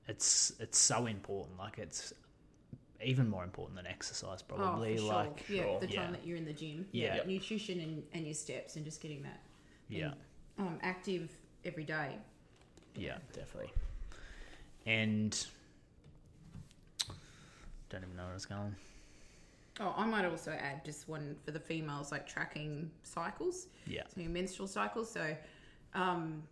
it's 0.07 0.51
it's 0.59 0.77
so 0.77 1.05
important. 1.05 1.57
Like 1.57 1.77
it's 1.77 2.13
even 3.03 3.29
more 3.29 3.43
important 3.43 3.75
than 3.77 3.87
exercise, 3.87 4.41
probably. 4.41 4.97
oh, 4.99 5.05
like 5.07 5.43
sure. 5.47 5.55
yeah, 5.55 5.63
sure. 5.63 5.79
the 5.79 5.87
time 5.87 6.05
Yeah. 6.05 6.11
that 6.11 6.25
you're 6.25 6.37
in 6.37 6.45
the 6.45 6.53
gym. 6.53 6.85
Yeah. 6.91 7.15
Yeah, 7.17 7.23
nutrition 7.25 7.79
and, 7.79 8.03
and 8.13 8.25
your 8.25 8.33
steps 8.33 8.75
and 8.75 8.85
just 8.85 9.01
getting 9.01 9.23
that 9.23 9.41
yeah, 9.89 10.11
um, 10.57 10.79
active 10.81 11.29
every 11.65 11.83
day. 11.83 12.15
yeah, 12.95 13.17
Definitely. 13.33 13.71
and 14.85 15.45
don't 17.89 18.03
even 18.03 18.15
know 18.15 18.25
where 18.25 18.35
it's 18.35 18.45
going. 18.45 18.75
Oh, 19.79 19.93
I 19.97 20.05
might 20.05 20.25
also 20.25 20.51
add 20.51 20.85
just 20.85 21.09
one 21.09 21.35
for 21.43 21.51
the 21.51 21.59
females, 21.59 22.11
like 22.11 22.27
tracking 22.27 22.91
cycles. 23.03 23.67
Yeah, 23.85 24.03
so 24.13 24.21
your 24.21 24.29
menstrual 24.29 24.67
cycle. 24.67 25.03
So, 25.05 25.35
um, 25.93 26.43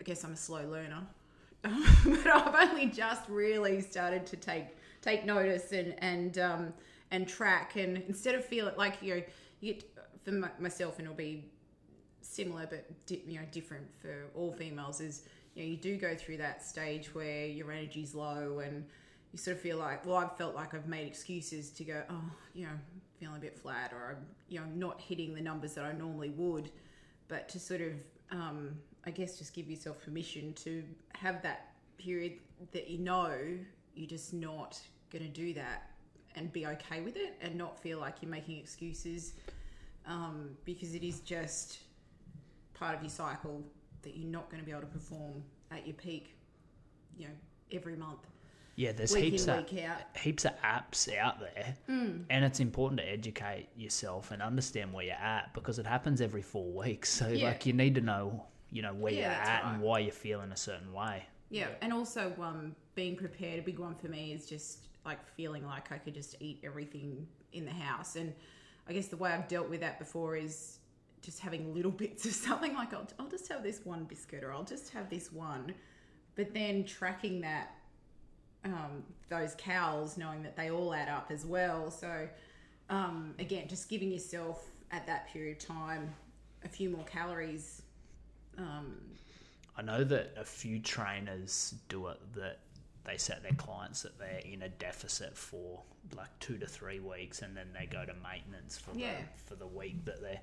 I 0.00 0.04
guess 0.04 0.24
I'm 0.24 0.32
a 0.32 0.36
slow 0.36 0.66
learner, 0.68 1.02
but 1.62 2.26
I've 2.26 2.70
only 2.70 2.86
just 2.86 3.28
really 3.28 3.80
started 3.80 4.26
to 4.26 4.36
take 4.36 4.66
take 5.04 5.24
notice 5.24 5.72
and 5.72 5.94
and 5.98 6.38
um, 6.38 6.72
and 7.10 7.28
track. 7.28 7.76
And 7.76 8.02
instead 8.08 8.34
of 8.34 8.44
feeling 8.44 8.74
like 8.76 8.96
you 9.02 9.16
know, 9.16 9.22
you 9.60 9.74
get, 9.74 9.84
for 10.24 10.32
my, 10.32 10.50
myself, 10.58 10.98
and 10.98 11.06
it'll 11.06 11.16
be 11.16 11.44
similar 12.22 12.66
but 12.66 12.86
you 13.28 13.38
know 13.38 13.46
different 13.52 13.86
for 14.00 14.26
all 14.34 14.52
females. 14.52 15.00
Is 15.00 15.22
you 15.54 15.62
know 15.62 15.68
you 15.68 15.76
do 15.76 15.96
go 15.96 16.14
through 16.14 16.38
that 16.38 16.64
stage 16.64 17.14
where 17.14 17.46
your 17.46 17.70
energy's 17.70 18.14
low 18.14 18.60
and 18.60 18.84
you 19.32 19.38
sort 19.38 19.56
of 19.56 19.62
feel 19.62 19.78
like, 19.78 20.06
well, 20.06 20.18
I've 20.18 20.36
felt 20.36 20.54
like 20.54 20.74
I've 20.74 20.86
made 20.86 21.08
excuses 21.08 21.70
to 21.70 21.82
go, 21.82 22.04
oh, 22.08 22.30
you 22.54 22.66
know, 22.66 22.72
feeling 23.18 23.36
a 23.36 23.40
bit 23.40 23.58
flat, 23.58 23.92
or 23.92 24.10
I'm, 24.12 24.26
you 24.48 24.60
know, 24.60 24.66
not 24.76 25.00
hitting 25.00 25.34
the 25.34 25.40
numbers 25.40 25.74
that 25.74 25.84
I 25.84 25.90
normally 25.90 26.30
would. 26.30 26.70
But 27.26 27.48
to 27.48 27.58
sort 27.58 27.80
of, 27.80 27.94
um, 28.30 28.76
I 29.04 29.10
guess, 29.10 29.36
just 29.36 29.52
give 29.52 29.68
yourself 29.68 30.04
permission 30.04 30.52
to 30.62 30.84
have 31.14 31.42
that 31.42 31.72
period 31.98 32.34
that 32.70 32.88
you 32.88 32.98
know 32.98 33.36
you're 33.96 34.08
just 34.08 34.32
not 34.32 34.78
going 35.18 35.30
to 35.32 35.40
do 35.40 35.54
that 35.54 35.90
and 36.36 36.52
be 36.52 36.66
okay 36.66 37.00
with 37.00 37.16
it 37.16 37.34
and 37.40 37.54
not 37.56 37.78
feel 37.78 37.98
like 37.98 38.16
you're 38.20 38.30
making 38.30 38.58
excuses 38.58 39.34
um, 40.06 40.50
because 40.64 40.94
it 40.94 41.02
is 41.04 41.20
just 41.20 41.78
part 42.74 42.94
of 42.96 43.02
your 43.02 43.10
cycle 43.10 43.62
that 44.02 44.16
you're 44.16 44.28
not 44.30 44.50
going 44.50 44.60
to 44.60 44.66
be 44.66 44.72
able 44.72 44.82
to 44.82 44.86
perform 44.88 45.42
at 45.70 45.86
your 45.86 45.94
peak, 45.94 46.36
you 47.16 47.26
know, 47.26 47.32
every 47.72 47.96
month 47.96 48.26
yeah. 48.76 48.92
There's 48.92 49.12
week 49.12 49.24
heaps 49.24 49.44
in, 49.44 49.50
of 49.50 49.68
heaps 50.16 50.44
of 50.44 50.52
apps 50.62 51.16
out 51.16 51.38
there, 51.40 51.74
and 51.88 52.44
it's 52.44 52.60
important 52.60 53.00
to 53.00 53.08
educate 53.08 53.68
yourself 53.76 54.30
and 54.32 54.42
understand 54.42 54.92
where 54.92 55.04
you're 55.04 55.14
at 55.14 55.54
because 55.54 55.78
it 55.78 55.86
happens 55.86 56.20
every 56.20 56.42
four 56.42 56.70
weeks. 56.72 57.08
So 57.10 57.28
Yeah. 57.28 57.44
like 57.46 57.66
you 57.66 57.72
need 57.72 57.94
to 57.94 58.00
know, 58.00 58.44
you 58.70 58.82
know, 58.82 58.92
where 58.94 59.12
Yeah, 59.12 59.20
you're 59.20 59.30
at 59.30 59.62
right. 59.62 59.72
and 59.74 59.82
why 59.82 60.00
you're 60.00 60.12
feeling 60.12 60.50
a 60.50 60.56
certain 60.56 60.92
way. 60.92 61.24
Yeah, 61.50 61.68
and 61.82 61.92
also 61.92 62.34
um, 62.42 62.74
being 62.96 63.14
prepared. 63.16 63.60
A 63.60 63.62
big 63.62 63.78
one 63.78 63.94
for 63.94 64.08
me 64.08 64.32
is 64.32 64.46
just 64.46 64.88
like 65.04 65.24
feeling 65.36 65.66
like 65.66 65.92
I 65.92 65.98
could 65.98 66.14
just 66.14 66.36
eat 66.40 66.60
everything 66.64 67.26
in 67.52 67.64
the 67.64 67.72
house. 67.72 68.16
And 68.16 68.32
I 68.88 68.92
guess 68.92 69.08
the 69.08 69.16
way 69.16 69.30
I've 69.30 69.48
dealt 69.48 69.68
with 69.68 69.80
that 69.80 69.98
before 69.98 70.36
is 70.36 70.78
just 71.22 71.40
having 71.40 71.74
little 71.74 71.90
bits 72.02 72.24
of 72.24 72.32
something 72.32 72.74
like 72.74 72.92
I'll, 72.92 73.08
I'll 73.18 73.28
just 73.28 73.50
have 73.50 73.62
this 73.62 73.80
one 73.84 74.04
biscuit 74.04 74.44
or 74.44 74.52
I'll 74.52 74.64
just 74.64 74.90
have 74.90 75.10
this 75.10 75.32
one. 75.32 75.74
But 76.36 76.52
then 76.52 76.84
tracking 76.84 77.40
that, 77.42 77.74
um, 78.64 79.04
those 79.28 79.54
cows, 79.56 80.16
knowing 80.16 80.42
that 80.42 80.56
they 80.56 80.70
all 80.70 80.92
add 80.94 81.08
up 81.08 81.30
as 81.30 81.46
well. 81.46 81.90
So 81.90 82.28
um, 82.90 83.34
again, 83.38 83.68
just 83.68 83.88
giving 83.88 84.10
yourself 84.10 84.70
at 84.90 85.06
that 85.06 85.28
period 85.28 85.58
of 85.58 85.66
time 85.66 86.14
a 86.64 86.68
few 86.68 86.90
more 86.90 87.04
calories. 87.04 87.82
Um, 88.58 88.96
I 89.76 89.82
know 89.82 90.04
that 90.04 90.34
a 90.36 90.44
few 90.44 90.78
trainers 90.78 91.74
do 91.88 92.06
it 92.08 92.18
that 92.34 92.60
they 93.04 93.16
set 93.18 93.42
their 93.42 93.52
clients 93.52 94.02
that 94.02 94.18
they're 94.18 94.40
in 94.44 94.62
a 94.62 94.68
deficit 94.68 95.36
for 95.36 95.82
like 96.16 96.28
two 96.40 96.56
to 96.58 96.66
three 96.66 97.00
weeks 97.00 97.42
and 97.42 97.56
then 97.56 97.66
they 97.78 97.86
go 97.86 98.04
to 98.04 98.12
maintenance 98.22 98.78
for 98.78 98.96
Yeah. 98.96 99.12
the 99.16 99.42
for 99.44 99.54
the 99.56 99.66
week 99.66 100.04
that 100.04 100.20
they're 100.20 100.40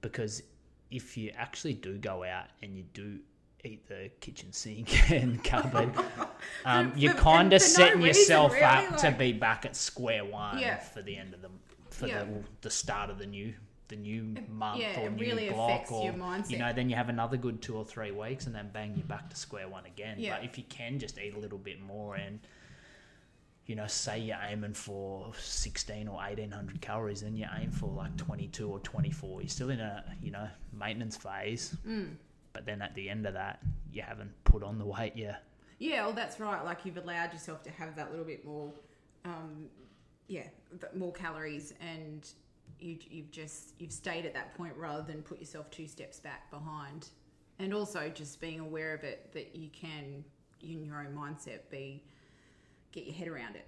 because 0.00 0.42
if 0.90 1.16
you 1.16 1.30
actually 1.36 1.74
do 1.74 1.96
go 1.98 2.24
out 2.24 2.46
and 2.62 2.76
you 2.76 2.84
do 2.92 3.18
eat 3.64 3.86
the 3.88 4.10
kitchen 4.20 4.52
sink 4.52 5.10
and 5.10 5.42
cupboard, 5.42 5.90
um, 6.66 6.92
For- 6.92 6.98
you're 6.98 7.14
kind 7.14 7.52
of 7.54 7.62
for 7.62 7.68
no 7.68 7.74
setting 7.74 8.02
reason, 8.02 8.20
yourself 8.20 8.52
really, 8.52 8.64
up 8.64 8.96
to 8.98 9.10
be 9.12 9.32
back 9.32 9.64
at 9.64 9.74
square 9.74 10.24
one 10.24 10.58
Yeah. 10.58 10.78
for 10.80 11.00
the 11.02 11.16
end 11.16 11.32
of 11.34 11.40
the 11.42 11.48
for 11.90 12.06
Yeah. 12.08 12.24
the 12.24 12.42
the 12.60 12.70
start 12.70 13.08
of 13.10 13.18
the 13.18 13.26
new 13.26 13.54
the 13.88 13.96
new 13.96 14.34
month 14.50 14.80
yeah, 14.80 15.00
or 15.00 15.10
new 15.10 15.24
really 15.24 15.50
block 15.50 15.70
affects 15.70 15.92
or 15.92 16.04
your 16.04 16.14
mindset. 16.14 16.50
you 16.50 16.58
know 16.58 16.72
then 16.72 16.88
you 16.88 16.96
have 16.96 17.08
another 17.10 17.36
good 17.36 17.60
two 17.60 17.76
or 17.76 17.84
three 17.84 18.10
weeks 18.10 18.46
and 18.46 18.54
then 18.54 18.70
bang 18.72 18.94
you're 18.96 19.06
back 19.06 19.28
to 19.28 19.36
square 19.36 19.68
one 19.68 19.84
again 19.86 20.16
Yeah. 20.18 20.36
but 20.36 20.44
if 20.44 20.56
you 20.56 20.64
can 20.68 20.98
just 20.98 21.18
eat 21.18 21.34
a 21.34 21.38
little 21.38 21.58
bit 21.58 21.80
more 21.82 22.14
and 22.16 22.40
you 23.66 23.74
know 23.76 23.86
say 23.86 24.18
you're 24.18 24.38
aiming 24.48 24.74
for 24.74 25.32
16 25.38 26.08
or 26.08 26.14
1800 26.16 26.80
calories 26.80 27.20
then 27.22 27.36
you 27.36 27.46
aim 27.60 27.70
for 27.70 27.90
like 27.90 28.16
22 28.16 28.68
or 28.68 28.78
24 28.80 29.42
you're 29.42 29.48
still 29.48 29.70
in 29.70 29.80
a 29.80 30.04
you 30.22 30.30
know 30.30 30.48
maintenance 30.72 31.16
phase 31.16 31.76
Mm. 31.86 32.14
but 32.52 32.64
then 32.66 32.80
at 32.82 32.94
the 32.94 33.08
end 33.10 33.26
of 33.26 33.34
that 33.34 33.60
you 33.92 34.02
haven't 34.02 34.32
put 34.44 34.62
on 34.62 34.78
the 34.78 34.84
weight 34.86 35.14
yet 35.16 35.42
Yeah, 35.78 36.06
well, 36.06 36.14
that's 36.14 36.38
right. 36.40 36.64
Like 36.64 36.84
you've 36.86 36.96
allowed 36.96 37.32
yourself 37.32 37.62
to 37.64 37.70
have 37.70 37.96
that 37.96 38.10
little 38.10 38.24
bit 38.24 38.44
more, 38.46 38.70
um, 39.24 39.66
yeah, 40.28 40.46
more 40.94 41.12
calories, 41.12 41.74
and 41.80 42.26
you, 42.80 42.98
you've 43.10 43.30
just 43.30 43.74
you've 43.78 43.92
stayed 43.92 44.26
at 44.26 44.34
that 44.34 44.54
point 44.54 44.74
rather 44.76 45.02
than 45.02 45.22
put 45.22 45.38
yourself 45.40 45.70
two 45.70 45.86
steps 45.88 46.18
back 46.20 46.50
behind. 46.50 47.08
And 47.58 47.72
also 47.72 48.08
just 48.08 48.40
being 48.40 48.58
aware 48.60 48.94
of 48.94 49.04
it 49.04 49.30
that 49.32 49.54
you 49.54 49.68
can, 49.70 50.24
in 50.60 50.84
your 50.84 50.98
own 50.98 51.14
mindset, 51.14 51.60
be 51.70 52.02
get 52.92 53.04
your 53.06 53.14
head 53.14 53.28
around 53.28 53.54
it. 53.56 53.66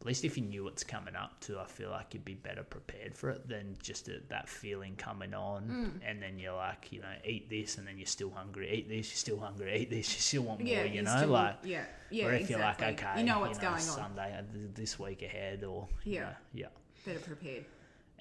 at 0.00 0.06
least 0.06 0.24
if 0.24 0.36
you 0.36 0.42
knew 0.44 0.64
what's 0.64 0.82
coming 0.84 1.14
up 1.16 1.38
to 1.40 1.58
i 1.58 1.64
feel 1.64 1.90
like 1.90 2.12
you'd 2.14 2.24
be 2.24 2.34
better 2.34 2.62
prepared 2.62 3.16
for 3.16 3.30
it 3.30 3.48
than 3.48 3.76
just 3.82 4.08
a, 4.08 4.20
that 4.28 4.48
feeling 4.48 4.94
coming 4.96 5.34
on 5.34 5.62
Mm. 5.64 5.90
and 6.08 6.22
then 6.22 6.38
you're 6.38 6.54
like 6.54 6.90
you 6.92 7.00
know 7.00 7.12
eat 7.24 7.48
this 7.50 7.78
and 7.78 7.86
then 7.86 7.98
you're 7.98 8.06
still 8.06 8.30
hungry 8.30 8.70
eat 8.72 8.88
this 8.88 9.08
you're 9.10 9.16
still 9.16 9.38
hungry 9.40 9.76
eat 9.82 9.90
this 9.90 10.08
you 10.14 10.20
still 10.20 10.42
want 10.42 10.60
more 10.60 10.68
yeah, 10.68 10.84
you 10.84 10.94
you 10.94 11.02
know 11.02 11.16
still- 11.16 11.28
like 11.30 11.56
yeah, 11.64 11.84
yeah, 12.10 12.26
or 12.26 12.32
if 12.34 12.42
exactly. 12.42 12.54
you're 12.54 12.64
like 12.64 13.00
okay 13.00 13.20
you 13.20 13.24
know 13.26 13.40
what's 13.40 13.58
going 13.58 13.74
on. 13.74 13.80
sunday 13.80 14.36
uh, 14.38 14.42
this 14.74 14.98
week 14.98 15.22
ahead 15.22 15.64
or 15.64 15.88
you 16.04 16.14
Yeah. 16.14 16.20
know, 16.22 16.34
yeah 16.54 16.66
Better 17.04 17.18
prepared. 17.18 17.64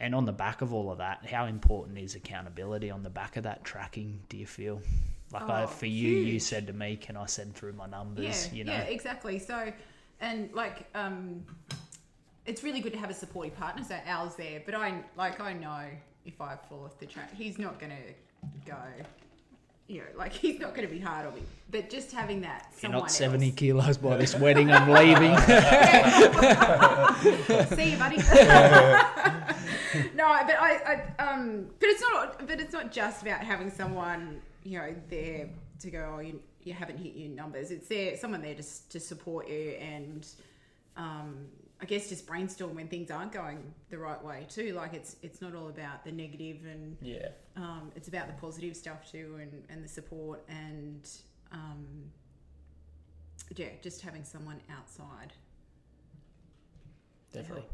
And 0.02 0.14
on 0.14 0.26
the 0.26 0.34
back 0.34 0.62
of 0.62 0.74
all 0.74 0.92
of 0.92 0.98
that 0.98 1.26
how 1.26 1.46
important 1.46 1.98
is 1.98 2.16
accountability 2.16 2.90
on 2.92 3.04
the 3.04 3.10
back 3.10 3.38
of 3.38 3.44
that 3.44 3.64
tracking 3.64 4.20
do 4.28 4.36
you 4.36 4.46
feel 4.48 4.82
like 5.32 5.44
I, 5.44 5.64
Oh, 5.64 5.68
for 5.68 5.86
you 5.86 6.10
you 6.18 6.40
said 6.40 6.68
to 6.68 6.74
me 6.74 6.98
can 6.98 7.16
i 7.16 7.26
send 7.28 7.56
through 7.56 7.74
my 7.74 7.86
numbers 7.88 8.48
yeah, 8.48 8.54
you 8.58 8.64
know 8.66 8.74
yeah, 8.74 8.82
exactly. 8.82 9.40
So, 9.40 9.72
and 10.20 10.52
like, 10.54 10.86
um, 10.94 11.44
it's 12.46 12.64
really 12.64 12.80
good 12.82 12.92
to 12.94 13.00
have 13.00 13.10
a 13.10 13.14
supportive 13.14 13.56
partner. 13.58 13.84
So 13.84 13.96
Al's 14.06 14.36
there, 14.36 14.62
but 14.66 14.76
I 14.76 15.02
like 15.18 15.40
I 15.40 15.54
know 15.54 15.86
if 16.26 16.40
I 16.42 16.56
fall 16.70 16.84
off 16.86 17.00
the 17.00 17.06
track, 17.08 17.34
he's 17.34 17.58
not 17.58 17.80
gonna 17.80 17.96
go. 18.66 18.76
You 19.88 20.00
know, 20.02 20.08
like 20.18 20.34
he's 20.44 20.60
not 20.60 20.76
going 20.76 20.88
to 20.88 20.94
be 20.94 21.00
hard 21.02 21.26
on 21.28 21.34
me. 21.36 21.42
But 21.70 21.90
just 21.90 22.12
having 22.12 22.42
that 22.42 22.68
you're 22.74 22.80
someone 22.82 23.02
not 23.02 23.12
70 23.12 23.46
else. 23.48 23.56
kilos 23.56 23.98
by 23.98 24.18
this 24.18 24.36
wedding 24.44 24.72
i'm 24.72 24.90
leaving 24.90 25.38
See 27.78 27.92
you, 27.92 27.98
buddy. 27.98 28.18
no, 30.16 30.38
but 30.46 30.56
I, 30.60 31.04
I, 31.20 31.24
um, 31.24 31.68
but 31.80 31.90
it's 31.90 32.02
not. 32.02 32.48
But 32.48 32.60
it's 32.60 32.74
not 32.74 32.92
just 32.92 33.22
about 33.22 33.42
having 33.42 33.70
someone, 33.72 34.42
you 34.64 34.80
know, 34.80 34.96
there 35.10 35.50
to 35.80 35.92
go. 35.92 36.14
Oh, 36.18 36.20
you, 36.20 36.40
you 36.64 36.74
haven't 36.74 36.98
hit 36.98 37.16
your 37.16 37.30
numbers. 37.30 37.72
It's 37.72 37.88
there, 37.88 38.16
someone 38.18 38.42
there 38.42 38.54
just 38.56 38.92
to 38.92 39.00
support 39.00 39.48
you, 39.50 39.72
and 39.80 40.28
um, 40.98 41.46
I 41.82 41.86
guess 41.86 42.10
just 42.10 42.28
brainstorm 42.28 42.76
when 42.76 42.88
things 42.88 43.10
aren't 43.10 43.32
going 43.32 43.74
the 43.90 43.98
right 43.98 44.24
way 44.24 44.46
too. 44.50 44.74
Like 44.74 44.94
it's 44.94 45.16
it's 45.24 45.42
not 45.42 45.56
all 45.56 45.70
about 45.70 46.04
the 46.06 46.12
negative, 46.12 46.58
and 46.66 46.98
Yeah. 47.02 47.30
um, 47.56 47.92
it's 47.96 48.08
about 48.08 48.28
the 48.28 48.34
positive 48.34 48.76
stuff 48.78 49.12
too, 49.12 49.38
and 49.42 49.64
and 49.70 49.84
the 49.84 49.88
support, 49.90 50.44
and 50.48 51.10
um, 51.52 51.86
yeah, 53.56 53.70
just 53.82 54.02
having 54.02 54.24
someone 54.24 54.62
outside. 54.72 55.34
Definitely. 57.34 57.66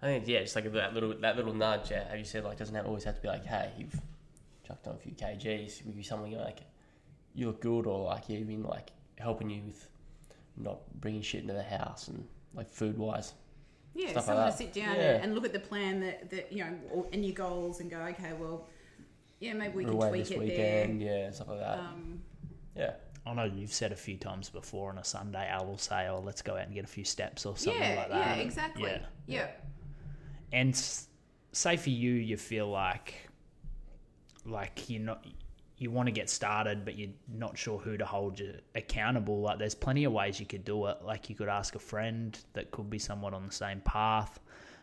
I 0.00 0.06
think 0.06 0.28
yeah, 0.28 0.42
just 0.42 0.54
like 0.54 0.70
that 0.72 0.94
little 0.94 1.14
that 1.20 1.36
little 1.36 1.54
nudge. 1.54 1.90
Yeah, 1.90 2.08
have 2.08 2.18
you 2.18 2.24
said 2.24 2.44
like 2.44 2.58
doesn't 2.58 2.74
have, 2.74 2.86
always 2.86 3.04
have 3.04 3.16
to 3.16 3.20
be 3.20 3.28
like, 3.28 3.44
hey, 3.44 3.70
you've 3.78 4.00
chucked 4.66 4.86
on 4.86 4.94
a 4.94 4.98
few 4.98 5.12
kgs. 5.12 5.80
It 5.80 5.84
could 5.84 6.04
something 6.04 6.32
like 6.32 6.60
you 7.34 7.46
look 7.46 7.60
good, 7.60 7.86
or 7.86 8.04
like 8.04 8.28
you've 8.28 8.46
been 8.46 8.62
like 8.62 8.90
helping 9.16 9.50
you 9.50 9.62
with 9.66 9.88
not 10.56 10.80
bringing 11.00 11.22
shit 11.22 11.42
into 11.42 11.54
the 11.54 11.62
house 11.62 12.08
and 12.08 12.26
like 12.54 12.70
food 12.70 12.96
wise. 12.96 13.32
Yeah, 13.94 14.10
Stuff 14.10 14.16
like 14.16 14.24
someone 14.26 14.50
to 14.52 14.56
sit 14.56 14.72
down 14.72 14.94
Yeah. 14.94 15.14
and, 15.14 15.24
and 15.24 15.34
look 15.34 15.44
at 15.44 15.52
the 15.52 15.58
plan 15.58 16.00
that, 16.00 16.30
that 16.30 16.52
you 16.52 16.64
know 16.64 17.08
and 17.12 17.24
your 17.24 17.34
goals 17.34 17.80
and 17.80 17.90
go, 17.90 17.98
okay, 17.98 18.32
well, 18.38 18.68
yeah, 19.40 19.54
maybe 19.54 19.74
we 19.74 19.84
We're 19.84 19.90
can 19.90 19.98
away 19.98 20.08
tweak 20.10 20.22
this 20.22 20.30
it 20.32 20.38
weekend, 20.38 21.02
yeah, 21.02 21.30
stuff 21.30 21.48
like 21.48 21.58
that. 21.58 21.78
Um, 21.78 22.20
yeah, 22.76 22.92
I 23.26 23.34
know 23.34 23.44
you've 23.44 23.72
said 23.72 23.90
a 23.92 23.96
few 23.96 24.16
times 24.16 24.50
before 24.50 24.90
on 24.90 24.98
a 24.98 25.04
Sunday, 25.04 25.50
I 25.50 25.62
will 25.62 25.78
say, 25.78 26.06
"Oh, 26.08 26.20
let's 26.20 26.42
go 26.42 26.54
out 26.54 26.66
and 26.66 26.74
get 26.74 26.84
a 26.84 26.88
few 26.88 27.04
steps 27.04 27.44
or 27.46 27.56
something 27.56 27.80
yeah, 27.82 27.96
like 27.96 28.08
that." 28.10 28.18
yeah, 28.18 28.36
that." 28.36 28.44
exactly. 28.44 28.90
Yeah. 28.90 28.98
Yeah. 29.26 29.46
And 30.52 30.76
say 31.52 31.76
for 31.76 31.90
you 31.90 32.12
you 32.12 32.36
feel 32.36 32.68
like 32.68 33.28
like 34.44 34.88
you're 34.88 35.00
not 35.00 35.24
you 35.78 35.90
want 35.90 36.06
to 36.06 36.12
get 36.12 36.28
started 36.28 36.84
but 36.84 36.96
you're 36.96 37.10
not 37.28 37.56
sure 37.56 37.78
who 37.78 37.96
to 37.96 38.04
hold 38.04 38.38
you 38.38 38.52
accountable 38.74 39.40
like 39.40 39.58
there's 39.58 39.74
plenty 39.74 40.04
of 40.04 40.12
ways 40.12 40.40
you 40.40 40.46
could 40.46 40.64
do 40.64 40.86
it. 40.86 40.98
Like 41.04 41.30
you 41.30 41.36
could 41.36 41.48
ask 41.48 41.74
a 41.74 41.78
friend 41.78 42.38
that 42.52 42.70
could 42.70 42.90
be 42.90 42.98
somewhat 42.98 43.32
on 43.32 43.46
the 43.46 43.52
same 43.52 43.80
path. 43.80 44.40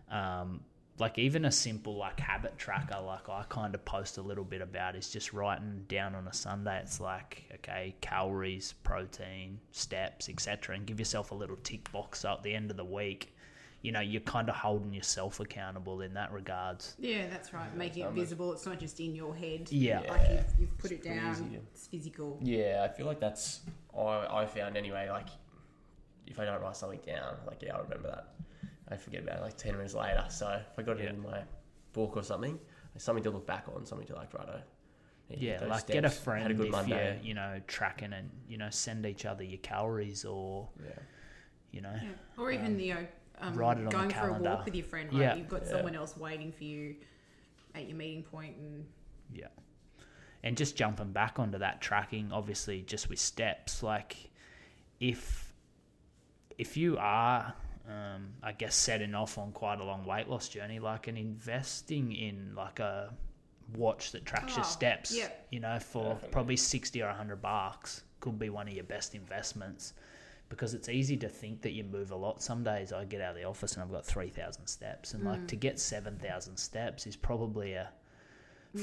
Um, 0.10 0.62
like 0.98 1.18
even 1.18 1.46
a 1.46 1.52
simple 1.52 1.98
like 1.98 2.20
habit 2.20 2.58
tracker 2.58 3.00
like 3.06 3.28
i 3.28 3.44
kind 3.50 3.76
of 3.76 3.84
post 3.84 4.18
a 4.18 4.22
little 4.22 4.46
bit 4.46 4.62
about 4.62 4.96
is 4.96 5.10
just 5.10 5.34
writing 5.34 5.84
down 5.90 6.16
on 6.16 6.28
a 6.28 6.34
sunday 6.34 6.80
it's 6.82 7.02
like 7.02 7.44
okay 7.54 7.94
calories 8.00 8.74
protein 8.84 9.60
steps 9.72 10.30
etc 10.30 10.76
and 10.76 10.86
give 10.86 10.98
yourself 10.98 11.32
a 11.32 11.36
little 11.36 11.58
tick 11.64 11.92
box 11.92 12.24
at 12.24 12.42
the 12.44 12.54
end 12.54 12.72
of 12.72 12.78
the 12.78 12.86
week 12.86 13.35
you 13.86 13.92
know 13.92 14.00
you're 14.12 14.22
kind 14.36 14.48
of 14.50 14.56
holding 14.56 14.94
yourself 15.00 15.40
accountable 15.40 15.98
in 16.02 16.14
that 16.20 16.32
regards 16.40 16.96
Yeah, 17.00 17.28
that's 17.34 17.54
right. 17.54 17.70
Making 17.76 18.04
it 18.06 18.12
visible. 18.24 18.52
It's 18.54 18.66
not 18.66 18.80
just 18.80 19.00
in 19.00 19.14
your 19.22 19.34
head. 19.36 19.72
Yeah. 19.72 20.00
Like 20.00 20.08
Yeah. 20.22 20.32
you've, 20.34 20.60
you've 20.60 20.78
put 20.78 20.92
It's 20.92 21.06
it 21.06 21.10
down. 21.10 21.32
easy 21.32 21.60
It's 21.72 21.88
physical. 21.88 22.40
yeah. 22.42 22.86
I 22.86 22.90
feel 22.96 23.06
like 23.06 23.20
that's 23.20 23.62
I 23.98 24.42
I 24.42 24.46
found 24.48 24.76
anyway. 24.84 25.08
Like 25.10 25.30
if 26.28 26.40
I 26.40 26.46
don't 26.46 26.62
write 26.62 26.76
something 26.78 27.00
down, 27.06 27.34
like 27.50 27.62
yeah, 27.62 27.76
I 27.78 27.82
remember 27.82 28.10
that. 28.16 28.26
I 28.92 28.98
forget 28.98 29.22
about 29.24 29.38
it 29.40 29.42
like 29.48 29.58
ten 29.58 29.74
minutes 29.78 29.94
later. 29.94 30.26
So 30.30 30.48
if 30.72 30.78
I 30.80 30.82
got 30.82 31.00
it 31.00 31.08
in 31.14 31.20
my 31.22 31.40
book 31.94 32.18
or 32.18 32.24
something, 32.24 32.58
something 32.98 33.24
to 33.24 33.32
look 33.32 33.46
back 33.48 33.66
on, 33.74 33.86
something 33.86 34.08
to 34.08 34.16
like 34.16 34.34
righto. 34.34 34.60
yeah 35.30 35.58
those 35.60 35.70
like 35.70 35.88
get 35.88 36.06
a 36.06 36.10
friend 36.10 36.44
Had 36.44 36.52
a 36.52 36.54
good 36.56 36.68
if 36.68 36.72
Monday. 36.72 37.16
you're 37.16 37.24
you 37.30 37.34
know 37.40 37.60
tracking 37.68 38.14
and 38.14 38.30
you 38.52 38.58
know 38.62 38.70
send 38.70 39.06
each 39.06 39.26
other 39.26 39.44
your 39.44 39.64
calories 39.72 40.24
or 40.26 40.70
Yeah. 40.84 41.00
you 41.76 41.82
know 41.86 41.96
Yeah. 42.08 42.10
Or 42.42 42.52
even 42.52 42.72
um, 42.74 42.80
you 42.80 42.94
know, 42.94 43.06
um, 43.40 43.56
write 43.56 43.78
it 43.78 43.82
on 43.82 43.86
the 43.86 43.92
going 43.92 44.10
for 44.10 44.30
a 44.30 44.34
walk 44.34 44.66
with 44.66 44.76
your 44.76 44.86
friend. 44.86 45.12
Like 45.12 45.22
Yeah. 45.22 45.36
you've 45.36 45.48
got 45.50 45.64
Yeah. 45.64 45.70
someone 45.72 45.96
else 45.96 46.16
waiting 46.18 46.52
for 46.52 46.64
you 46.64 46.96
at 47.74 47.88
your 47.88 47.98
meeting 47.98 48.24
point, 48.24 48.56
and 48.58 48.86
Yeah. 49.34 49.48
And 50.44 50.56
just 50.56 50.76
jumping 50.76 51.12
back 51.12 51.40
onto 51.40 51.58
that 51.58 51.82
tracking, 51.82 52.32
obviously 52.32 52.82
just 52.84 53.10
with 53.10 53.20
steps, 53.20 53.82
like 53.84 54.30
if 55.00 55.54
if 56.58 56.78
you 56.78 56.98
are 56.98 57.54
um, 57.88 58.34
I 58.42 58.52
guess 58.54 58.76
setting 58.76 59.14
off 59.14 59.38
on 59.38 59.52
quite 59.52 59.80
a 59.80 59.84
long 59.84 60.06
weight 60.06 60.28
loss 60.28 60.50
journey, 60.50 60.80
like 60.80 61.08
an 61.08 61.18
investing 61.18 62.12
in 62.14 62.56
like 62.56 62.80
a 62.80 63.14
watch 63.76 64.12
that 64.12 64.26
tracks 64.26 64.56
your 64.56 64.66
Oh, 64.66 64.68
steps, 64.70 65.16
yeah. 65.16 65.30
you 65.52 65.60
know, 65.60 65.80
for 65.80 66.04
Definitely. 66.14 66.30
probably 66.32 66.58
sixty 66.58 67.04
or 67.04 67.10
hundred 67.10 67.42
bucks 67.42 68.04
could 68.22 68.40
be 68.40 68.50
one 68.50 68.68
of 68.68 68.74
your 68.74 68.86
best 68.86 69.14
investments. 69.14 69.94
Because 70.50 70.74
it's 70.74 70.90
easy 70.90 71.18
to 71.18 71.28
think 71.28 71.62
that 71.64 71.72
you 71.72 71.84
move 71.84 72.12
a 72.12 72.16
lot. 72.16 72.42
Some 72.42 72.64
days 72.64 72.94
I 72.94 73.04
get 73.06 73.20
out 73.20 73.32
of 73.32 73.36
the 73.38 73.46
office 73.46 73.74
and 73.74 73.84
I've 73.84 73.92
got 73.92 74.06
three 74.06 74.30
thousand 74.30 74.68
steps, 74.68 75.14
and 75.14 75.24
Mm. 75.24 75.28
like 75.28 75.48
to 75.48 75.56
get 75.56 75.80
seven 75.80 76.18
thousand 76.20 76.58
steps 76.58 77.08
is 77.08 77.16
probably 77.16 77.74
a 77.74 77.90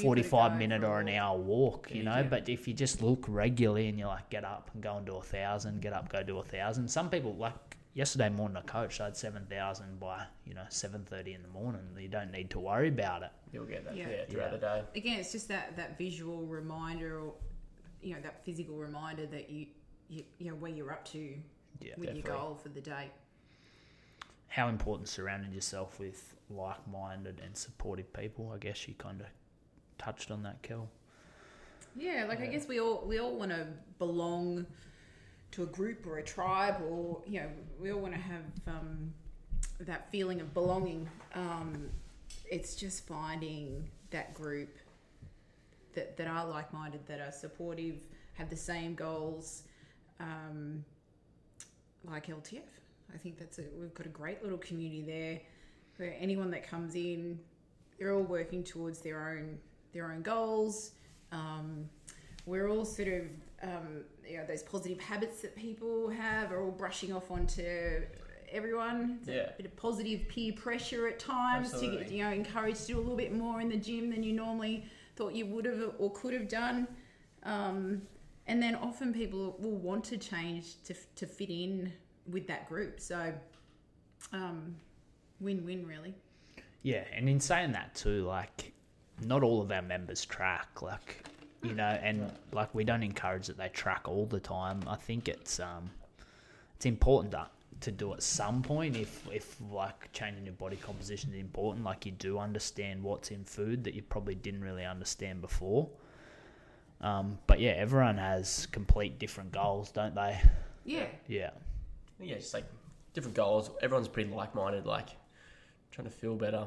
45 0.01 0.57
minute 0.57 0.85
or 0.85 1.01
an 1.01 1.09
hour 1.11 1.39
walk, 1.39 1.91
you 1.95 2.03
know. 2.03 2.17
Yeah. 2.17 2.23
But 2.23 2.49
if 2.49 2.67
you 2.67 2.73
just 2.75 3.03
look 3.03 3.25
regularly 3.29 3.89
and 3.89 3.99
you 3.99 4.07
like 4.07 4.31
get 4.31 4.45
up 4.45 4.71
and 4.73 4.83
go 4.83 4.97
and 4.97 5.05
do 5.05 5.17
a 5.17 5.23
thousand, 5.23 5.83
get 5.83 5.93
up, 5.93 6.09
go 6.11 6.23
do 6.23 6.39
a 6.39 6.43
thousand. 6.43 6.89
Some 6.89 7.11
people 7.11 7.35
like 7.37 7.77
yesterday 7.95 8.31
morning, 8.31 8.57
I 8.57 8.63
coached, 8.63 9.03
I 9.03 9.05
had 9.05 9.17
7,000 9.19 10.01
by, 10.01 10.25
you 10.47 10.55
know, 10.55 10.65
7.30 10.71 11.35
in 11.35 11.43
the 11.43 11.49
morning. 11.49 11.83
You 11.99 12.09
don't 12.09 12.33
need 12.33 12.49
to 12.51 12.59
worry 12.59 12.89
about 12.89 13.23
it. 13.23 13.31
You'll 13.53 13.67
get 13.67 13.85
that 13.85 13.95
Yeah. 13.95 14.09
yeah, 14.09 14.25
throughout 14.25 14.45
Yeah. 14.53 14.57
the 14.57 14.59
day. 14.59 14.85
again, 14.97 15.21
it's 15.21 15.31
just 15.33 15.49
that 15.49 15.77
that 15.77 15.99
visual 15.99 16.47
reminder, 16.47 17.21
or 17.21 17.35
you 18.01 18.15
know, 18.15 18.21
that 18.23 18.43
physical 18.47 18.77
reminder 18.79 19.27
that 19.27 19.51
you, 19.51 19.67
you, 20.09 20.25
you 20.39 20.49
know, 20.51 20.57
where 20.57 20.73
you're 20.73 20.91
up 20.91 21.05
to 21.05 21.37
Yeah, 21.83 21.95
with 21.97 22.15
your 22.15 22.23
goal 22.23 22.59
for 22.63 22.69
the 22.69 22.81
day. 22.81 23.11
How 24.49 24.69
important 24.69 25.09
surrounding 25.09 25.53
yourself 25.53 25.99
with 25.99 26.35
like-minded 26.51 27.41
and 27.43 27.57
supportive 27.57 28.13
people. 28.13 28.53
I 28.55 28.59
guess 28.59 28.87
you 28.87 28.95
kind 28.95 29.21
of 29.21 29.27
touched 29.99 30.31
on 30.31 30.43
that, 30.43 30.63
Kel. 30.63 30.89
Yeah, 31.97 32.27
like 32.29 32.41
I 32.41 32.47
guess 32.47 32.69
we 32.69 32.81
all 32.81 33.05
we 33.07 33.19
all 33.19 33.35
want 33.35 33.51
to 33.51 33.67
belong 33.99 34.67
to 35.53 35.63
a 35.63 35.67
group 35.67 36.07
or 36.07 36.19
a 36.19 36.23
tribe, 36.23 36.77
or 36.89 37.23
you 37.27 37.41
know, 37.41 37.49
we 37.79 37.93
all 37.93 38.01
want 38.01 38.15
to 38.15 38.21
have 38.21 38.45
um, 38.67 39.13
that 39.81 40.11
feeling 40.11 40.41
of 40.41 40.55
belonging. 40.55 41.09
Um, 41.35 41.91
it's 42.51 42.75
just 42.75 43.07
finding 43.07 43.91
that 44.11 44.35
group 44.35 44.77
that 45.95 46.17
that 46.17 46.27
are 46.27 46.47
like 46.47 46.73
minded, 46.73 47.07
that 47.07 47.21
are 47.21 47.33
supportive, 47.33 47.97
have 48.35 48.49
the 48.49 48.57
same 48.57 48.95
goals, 48.95 49.65
um, 50.21 50.85
like 52.05 52.27
LTF. 52.27 52.61
I 53.15 53.19
think 53.19 53.39
that's 53.39 53.59
a, 53.59 53.63
we've 53.79 53.95
got 53.95 54.07
a 54.07 54.11
great 54.11 54.43
little 54.43 54.59
community 54.59 55.03
there, 55.03 55.41
where 55.97 56.17
anyone 56.19 56.51
that 56.51 56.67
comes 56.67 56.95
in, 56.95 57.39
they're 57.99 58.13
all 58.15 58.23
working 58.23 58.65
towards 58.65 59.01
their 59.01 59.29
own 59.31 59.59
their 59.93 60.11
own 60.11 60.23
goals. 60.23 60.93
Um, 61.33 61.89
we're 62.47 62.69
all 62.69 62.85
sort 62.85 63.09
of 63.09 63.23
um, 63.63 64.05
you 64.29 64.39
know 64.39 64.47
those 64.47 64.63
positive 64.63 64.99
habits 65.01 65.43
that 65.43 65.55
people 65.55 66.09
have 66.11 66.51
are 66.53 66.63
all 66.63 66.71
brushing 66.71 67.13
off 67.13 67.31
onto 67.31 68.03
everyone. 68.51 69.19
It's 69.21 69.29
Yeah. 69.29 69.51
a 69.51 69.57
bit 69.57 69.67
of 69.67 69.77
positive 69.77 70.27
peer 70.29 70.53
pressure 70.55 71.07
at 71.09 71.19
times 71.19 71.73
to 71.81 71.87
get 71.99 72.11
you 72.11 72.25
know 72.25 72.31
encouraged 72.31 72.81
to 72.83 72.87
do 72.95 72.99
a 72.99 73.01
little 73.01 73.17
bit 73.17 73.33
more 73.35 73.61
in 73.61 73.69
the 73.69 73.77
gym 73.77 74.11
than 74.11 74.23
you 74.23 74.33
normally 74.33 74.85
thought 75.17 75.35
you 75.35 75.47
would 75.47 75.67
have 75.67 75.93
or 75.99 76.11
could 76.13 76.33
have 76.35 76.49
done. 76.49 76.89
Um, 77.45 78.03
and 78.47 78.63
then 78.63 78.75
often 78.77 79.13
people 79.13 79.57
will 79.59 79.77
want 79.77 80.05
to 80.05 80.19
change 80.19 80.83
to, 80.85 80.95
to 81.17 81.27
fit 81.27 81.51
in 81.51 81.93
with 82.31 82.47
that 82.47 82.69
group. 82.69 83.01
So, 83.01 83.33
um, 84.33 84.77
win 85.41 85.65
win 85.65 85.87
really. 85.87 86.15
Yeah, 86.83 87.05
and 87.15 87.29
in 87.29 87.41
saying 87.41 87.73
that 87.73 87.95
too, 87.95 88.25
like 88.25 88.73
not 89.25 89.43
all 89.43 89.61
of 89.61 89.71
our 89.71 89.83
members 89.83 90.25
track, 90.25 90.83
like 90.83 91.25
you 91.63 91.75
know, 91.75 91.99
and 92.03 92.33
like 92.53 92.75
we 92.75 92.85
don't 92.85 93.03
encourage 93.03 93.47
that 93.47 93.57
they 93.57 93.69
track 93.69 94.09
all 94.09 94.27
the 94.27 94.41
time. 94.41 94.83
I 94.87 94.97
think 94.97 95.29
it's 95.29 95.61
um 95.61 95.91
it's 96.77 96.87
important 96.87 97.33
to 97.33 97.47
to 97.83 97.91
do 97.91 98.13
at 98.13 98.23
some 98.23 98.63
point 98.63 98.97
if 98.97 99.27
if 99.33 99.57
like 99.71 100.11
changing 100.13 100.45
your 100.45 100.55
body 100.55 100.77
composition 100.77 101.33
is 101.33 101.41
important, 101.41 101.85
like 101.85 102.07
you 102.07 102.13
do 102.13 102.39
understand 102.39 103.03
what's 103.03 103.31
in 103.31 103.45
food 103.45 103.85
that 103.85 103.95
you 103.95 104.03
probably 104.03 104.35
didn't 104.35 104.63
really 104.63 104.85
understand 104.85 105.41
before. 105.41 105.89
Um, 107.03 107.39
but 107.47 107.61
yeah, 107.61 107.73
everyone 107.73 108.19
has 108.19 108.67
complete 108.67 109.19
different 109.19 109.53
goals, 109.53 109.91
don't 109.91 110.15
they? 110.15 110.41
Yeah. 110.85 111.07
Yeah. 111.27 111.51
Yeah, 112.21 112.37
just 112.37 112.55
like 112.55 112.65
different 113.13 113.37
goals. 113.37 113.71
Everyone's 113.83 114.09
pretty 114.09 114.31
like-minded. 114.31 114.87
Like 114.87 115.09
trying 115.91 116.07
to 116.07 116.13
feel 116.13 116.37
better, 116.37 116.67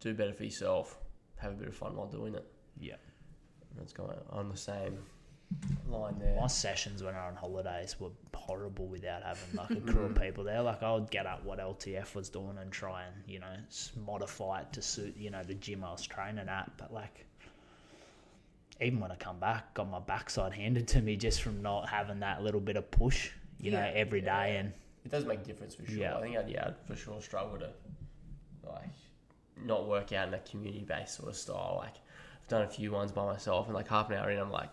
do 0.00 0.14
better 0.14 0.32
for 0.32 0.44
yourself, 0.44 0.98
have 1.36 1.52
a 1.52 1.56
bit 1.56 1.68
of 1.68 1.74
fun 1.74 1.96
while 1.96 2.06
doing 2.06 2.34
it. 2.34 2.46
Yeah. 2.78 2.96
Everyone's 3.70 3.92
going 3.92 4.16
on 4.30 4.48
the 4.48 4.56
same 4.56 4.98
line 5.88 6.18
there. 6.18 6.36
My 6.38 6.46
sessions 6.46 7.02
when 7.02 7.14
I 7.14 7.26
was 7.26 7.30
on 7.30 7.36
holidays 7.36 7.96
were 7.98 8.10
horrible 8.34 8.86
without 8.86 9.22
having 9.22 9.42
like 9.54 9.70
a 9.70 9.80
crew 9.80 10.04
of 10.04 10.14
people 10.20 10.44
there. 10.44 10.62
Like 10.62 10.82
I 10.82 10.92
would 10.92 11.10
get 11.10 11.26
up 11.26 11.44
what 11.44 11.58
LTF 11.58 12.14
was 12.14 12.28
doing 12.28 12.56
and 12.60 12.70
try 12.70 13.04
and 13.04 13.14
you 13.26 13.40
know 13.40 13.54
modify 14.06 14.60
it 14.60 14.72
to 14.74 14.82
suit 14.82 15.16
you 15.16 15.30
know 15.30 15.42
the 15.42 15.54
gym 15.54 15.84
I 15.84 15.92
was 15.92 16.06
training 16.06 16.48
at. 16.48 16.70
But 16.76 16.92
like 16.92 17.26
even 18.80 19.00
when 19.00 19.10
I 19.10 19.16
come 19.16 19.38
back, 19.40 19.74
got 19.74 19.90
my 19.90 19.98
backside 20.00 20.52
handed 20.52 20.86
to 20.88 21.00
me 21.02 21.16
just 21.16 21.42
from 21.42 21.62
not 21.62 21.88
having 21.88 22.20
that 22.20 22.42
little 22.42 22.60
bit 22.60 22.76
of 22.76 22.90
push, 22.90 23.30
you 23.60 23.70
know, 23.72 23.78
Yeah. 23.80 23.92
every 23.94 24.20
day. 24.20 24.56
And 24.58 24.72
It 25.04 25.10
does 25.10 25.24
make 25.24 25.40
a 25.40 25.44
difference 25.44 25.74
for 25.74 25.84
sure. 25.86 25.96
Yeah. 25.98 26.16
I 26.16 26.20
think 26.20 26.36
I'd 26.36 26.48
yeah, 26.48 26.66
I'd 26.68 26.76
for 26.86 26.94
sure 26.96 27.20
struggle 27.20 27.58
to 27.58 27.70
like 28.68 28.90
not 29.64 29.88
work 29.88 30.12
out 30.12 30.28
in 30.28 30.34
a 30.34 30.38
community 30.40 30.84
based 30.84 31.16
sort 31.16 31.28
of 31.30 31.36
style. 31.36 31.76
Like 31.82 31.94
I've 32.42 32.48
done 32.48 32.62
a 32.62 32.68
few 32.68 32.92
ones 32.92 33.10
by 33.12 33.24
myself 33.24 33.66
and 33.66 33.74
like 33.74 33.88
half 33.88 34.10
an 34.10 34.16
hour 34.16 34.30
in 34.30 34.38
I'm 34.38 34.50
like 34.52 34.70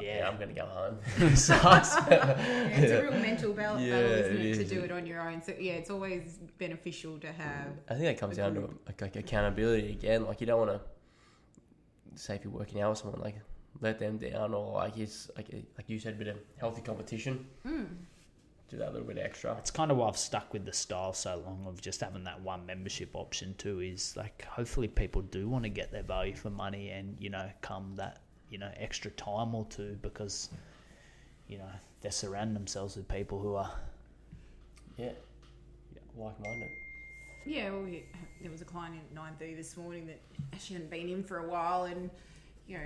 yeah, 0.00 0.18
yeah, 0.18 0.28
I'm 0.28 0.38
gonna 0.38 0.52
go 0.52 0.66
home. 0.66 0.98
It 1.18 1.36
sucks. 1.36 1.94
Yeah, 2.08 2.38
it's 2.38 2.92
a 2.92 3.02
real 3.02 3.12
mental 3.20 3.52
battle, 3.58 3.80
Yeah, 3.80 4.00
battle 4.00 4.12
isn't 4.12 4.36
it 4.40 4.46
it, 4.46 4.54
to 4.68 4.74
do 4.74 4.80
it 4.82 4.92
on 4.92 5.04
your 5.04 5.20
own. 5.28 5.42
So 5.42 5.52
yeah, 5.58 5.72
it's 5.72 5.90
always 5.90 6.38
beneficial 6.58 7.18
to 7.18 7.32
have. 7.32 7.66
I 7.88 7.94
think 7.94 8.04
that 8.06 8.18
comes 8.18 8.36
down 8.36 8.54
to 8.54 8.60
like, 8.86 9.00
like 9.02 9.16
accountability 9.16 9.90
again. 9.90 10.26
Like 10.26 10.40
you 10.40 10.46
don't 10.46 10.58
want 10.66 10.70
to 10.70 10.80
say 12.16 12.36
if 12.36 12.44
you're 12.44 12.52
working 12.52 12.80
out 12.80 12.90
with 12.90 12.98
someone 12.98 13.20
like 13.20 13.36
let 13.80 13.98
them 13.98 14.18
down 14.18 14.54
or 14.54 14.74
like 14.74 14.96
it's 14.98 15.30
like 15.36 15.48
like 15.76 15.88
you 15.88 15.98
said, 15.98 16.14
a 16.14 16.16
bit 16.16 16.28
of 16.28 16.36
healthy 16.58 16.80
competition. 16.82 17.46
Mm. 17.66 17.88
do 18.70 18.78
that 18.78 18.88
a 18.90 18.92
little 18.92 19.06
bit 19.06 19.18
extra. 19.18 19.54
It's 19.58 19.70
kind 19.70 19.90
of 19.90 19.96
why 19.96 20.08
I've 20.08 20.16
stuck 20.16 20.52
with 20.52 20.64
the 20.64 20.72
style 20.72 21.12
so 21.12 21.42
long 21.44 21.64
of 21.66 21.80
just 21.80 22.00
having 22.00 22.24
that 22.24 22.40
one 22.40 22.64
membership 22.66 23.10
option 23.14 23.54
too. 23.58 23.80
Is 23.80 24.16
like 24.16 24.44
hopefully 24.44 24.88
people 24.88 25.22
do 25.22 25.48
want 25.48 25.64
to 25.64 25.70
get 25.70 25.90
their 25.92 26.02
value 26.02 26.34
for 26.34 26.50
money 26.50 26.90
and 26.90 27.16
you 27.18 27.30
know 27.30 27.48
come 27.60 27.94
that 27.96 28.20
you 28.50 28.58
know 28.58 28.70
extra 28.76 29.10
time 29.12 29.54
or 29.54 29.64
two 29.66 29.98
because 30.02 30.50
you 31.48 31.58
know 31.58 31.68
they're 32.00 32.10
surrounding 32.12 32.54
themselves 32.54 32.96
with 32.96 33.08
people 33.08 33.38
who 33.40 33.54
are 33.54 33.70
Yeah, 34.96 35.10
like 36.16 36.40
minded. 36.40 36.68
Yeah, 37.46 37.70
well, 37.70 37.82
we, 37.82 38.04
there 38.40 38.50
was 38.50 38.60
a 38.62 38.64
client 38.64 38.96
at 38.96 39.14
nine 39.14 39.34
thirty 39.38 39.54
this 39.54 39.76
morning 39.76 40.06
that 40.06 40.20
she 40.60 40.74
hadn't 40.74 40.90
been 40.90 41.08
in 41.08 41.22
for 41.22 41.38
a 41.38 41.48
while, 41.48 41.84
and 41.84 42.10
you 42.66 42.76
know, 42.78 42.84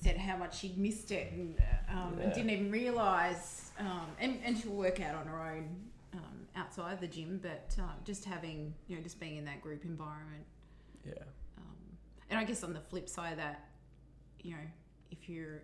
said 0.00 0.16
how 0.16 0.36
much 0.36 0.58
she'd 0.58 0.78
missed 0.78 1.10
it, 1.10 1.32
and 1.32 1.58
um, 1.90 2.16
Yeah. 2.18 2.32
didn't 2.32 2.50
even 2.50 2.70
realise. 2.70 3.70
Um, 3.78 4.06
and 4.20 4.38
and 4.44 4.56
she'll 4.58 4.72
work 4.72 5.00
out 5.00 5.14
on 5.14 5.26
her 5.26 5.40
own 5.40 5.68
um, 6.14 6.46
outside 6.56 7.00
the 7.00 7.06
gym, 7.06 7.40
but 7.42 7.74
uh, 7.78 7.82
just 8.04 8.24
having 8.24 8.74
you 8.88 8.96
know, 8.96 9.02
just 9.02 9.18
being 9.18 9.36
in 9.36 9.44
that 9.46 9.60
group 9.60 9.84
environment. 9.84 10.44
Yeah, 11.04 11.14
Um, 11.58 11.96
and 12.28 12.38
I 12.38 12.44
guess 12.44 12.62
on 12.62 12.72
the 12.74 12.80
flip 12.80 13.08
side 13.08 13.32
of 13.32 13.38
that, 13.38 13.68
you 14.42 14.52
know, 14.52 14.62
if 15.10 15.28
you're 15.28 15.62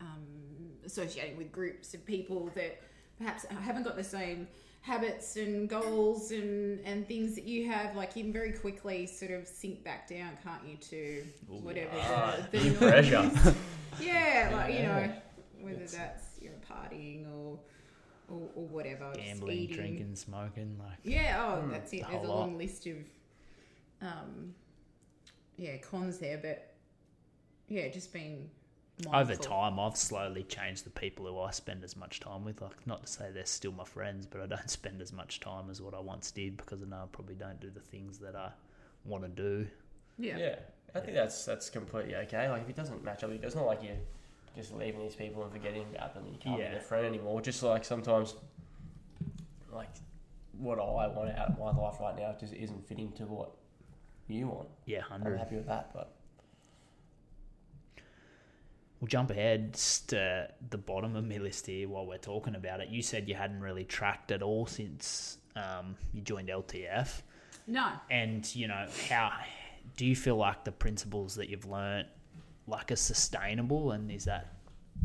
um, 0.00 0.26
associating 0.84 1.36
with 1.36 1.52
groups 1.52 1.94
of 1.94 2.04
people 2.04 2.50
that 2.54 2.80
perhaps 3.18 3.44
haven't 3.62 3.82
got 3.84 3.96
the 3.96 4.04
same 4.04 4.46
habits 4.80 5.36
and 5.36 5.68
goals 5.68 6.30
and, 6.30 6.80
and 6.84 7.06
things 7.06 7.34
that 7.34 7.44
you 7.44 7.66
have, 7.70 7.94
like 7.96 8.16
you 8.16 8.24
can 8.24 8.32
very 8.32 8.52
quickly 8.52 9.06
sort 9.06 9.30
of 9.30 9.46
sink 9.46 9.84
back 9.84 10.08
down, 10.08 10.30
can't 10.42 10.62
you, 10.66 10.76
to 10.76 11.24
whatever 11.48 11.90
the, 12.52 12.58
the 12.58 12.74
pressure. 12.76 13.30
Yeah, 14.00 14.50
like 14.54 14.74
you 14.74 14.82
know, 14.84 15.12
whether 15.60 15.76
It's- 15.82 15.92
that's 15.92 16.24
you 16.40 16.50
know 16.50 16.56
partying 16.70 17.26
or 17.26 17.58
or, 18.30 18.48
or 18.54 18.66
whatever, 18.68 19.10
gambling, 19.14 19.56
eating. 19.58 19.76
drinking, 19.76 20.14
smoking. 20.16 20.76
Like 20.78 20.98
Yeah, 21.02 21.44
oh, 21.56 21.62
Hmm, 21.62 21.70
that's 21.72 21.92
it. 21.92 22.02
There's 22.02 22.14
a 22.14 22.18
whole 22.18 22.28
lot. 22.28 22.38
long 22.40 22.58
list 22.58 22.86
of, 22.86 22.96
um, 24.02 24.54
yeah, 25.56 25.78
cons 25.78 26.18
there, 26.18 26.38
but 26.38 26.74
yeah, 27.68 27.88
just 27.88 28.12
being 28.12 28.50
over 29.12 29.36
time, 29.36 29.78
I've 29.78 29.96
slowly 29.96 30.42
changed 30.42 30.84
the 30.84 30.90
people 30.90 31.26
who 31.26 31.38
I 31.38 31.50
spend 31.52 31.84
as 31.84 31.96
much 31.96 32.20
time 32.20 32.44
with. 32.44 32.60
Like 32.60 32.86
not 32.86 33.02
to 33.06 33.12
say 33.12 33.30
they're 33.32 33.46
still 33.46 33.72
my 33.72 33.84
friends, 33.84 34.26
but 34.26 34.40
I 34.40 34.46
don't 34.46 34.70
spend 34.78 35.00
as 35.00 35.12
much 35.12 35.40
time 35.40 35.70
as 35.70 35.80
what 35.80 35.94
I 35.94 36.00
once 36.00 36.30
did 36.30 36.56
because 36.56 36.82
I 36.82 36.86
know 36.86 36.96
I 36.96 37.06
probably 37.12 37.34
don't 37.36 37.60
do 37.60 37.70
the 37.70 37.80
things 37.80 38.18
that 38.18 38.34
I 38.34 38.50
want 39.04 39.24
to 39.24 39.28
do. 39.28 39.66
Yeah. 40.18 40.36
yeah. 40.38 40.56
I 40.94 41.00
think 41.00 41.14
that's 41.14 41.44
that's 41.44 41.70
completely 41.70 42.16
okay. 42.16 42.48
Like 42.48 42.62
if 42.62 42.70
it 42.70 42.76
doesn't 42.76 43.04
match 43.04 43.22
up, 43.22 43.30
it's 43.30 43.54
not 43.54 43.66
like 43.66 43.82
you're 43.82 43.96
just 44.56 44.74
leaving 44.74 45.00
these 45.02 45.14
people 45.14 45.42
and 45.42 45.52
forgetting 45.52 45.84
about 45.94 46.14
them. 46.14 46.24
and 46.24 46.32
You 46.32 46.38
can't 46.40 46.58
Yeah. 46.58 46.68
be 46.68 46.72
their 46.74 46.82
friend 46.82 47.06
anymore. 47.06 47.40
Just 47.40 47.62
like 47.62 47.84
sometimes, 47.84 48.34
like 49.72 49.90
what 50.58 50.78
I 50.78 51.06
want 51.06 51.30
out 51.38 51.50
of 51.50 51.58
my 51.58 51.70
life 51.70 52.00
right 52.00 52.16
now 52.16 52.34
just 52.38 52.52
isn't 52.54 52.86
fitting 52.88 53.12
to 53.12 53.24
what 53.24 53.50
you 54.26 54.48
want. 54.48 54.68
Yeah, 54.86 55.00
100. 55.00 55.32
I'm 55.32 55.38
happy 55.38 55.56
with 55.56 55.66
that, 55.66 55.90
but 55.94 56.14
We'll 59.00 59.08
jump 59.08 59.30
ahead 59.30 59.74
to 60.08 60.48
the 60.70 60.78
bottom 60.78 61.14
of 61.14 61.24
my 61.24 61.36
list 61.38 61.66
here 61.66 61.88
while 61.88 62.04
we're 62.06 62.18
talking 62.18 62.56
about 62.56 62.80
it. 62.80 62.88
You 62.88 63.00
said 63.02 63.28
you 63.28 63.34
hadn't 63.36 63.60
really 63.60 63.84
tracked 63.84 64.32
at 64.32 64.42
all 64.42 64.66
since 64.66 65.38
um, 65.54 65.96
you 66.12 66.20
joined 66.20 66.48
LTF, 66.48 67.22
No. 67.68 67.90
and 68.10 68.52
you 68.56 68.66
know 68.66 68.86
how 69.08 69.32
do 69.96 70.04
you 70.04 70.16
feel 70.16 70.36
like 70.36 70.64
the 70.64 70.72
principles 70.72 71.36
that 71.36 71.48
you've 71.48 71.64
learnt 71.66 72.08
like 72.66 72.90
are 72.90 72.96
sustainable, 72.96 73.92
and 73.92 74.10
is 74.10 74.24
that 74.24 74.54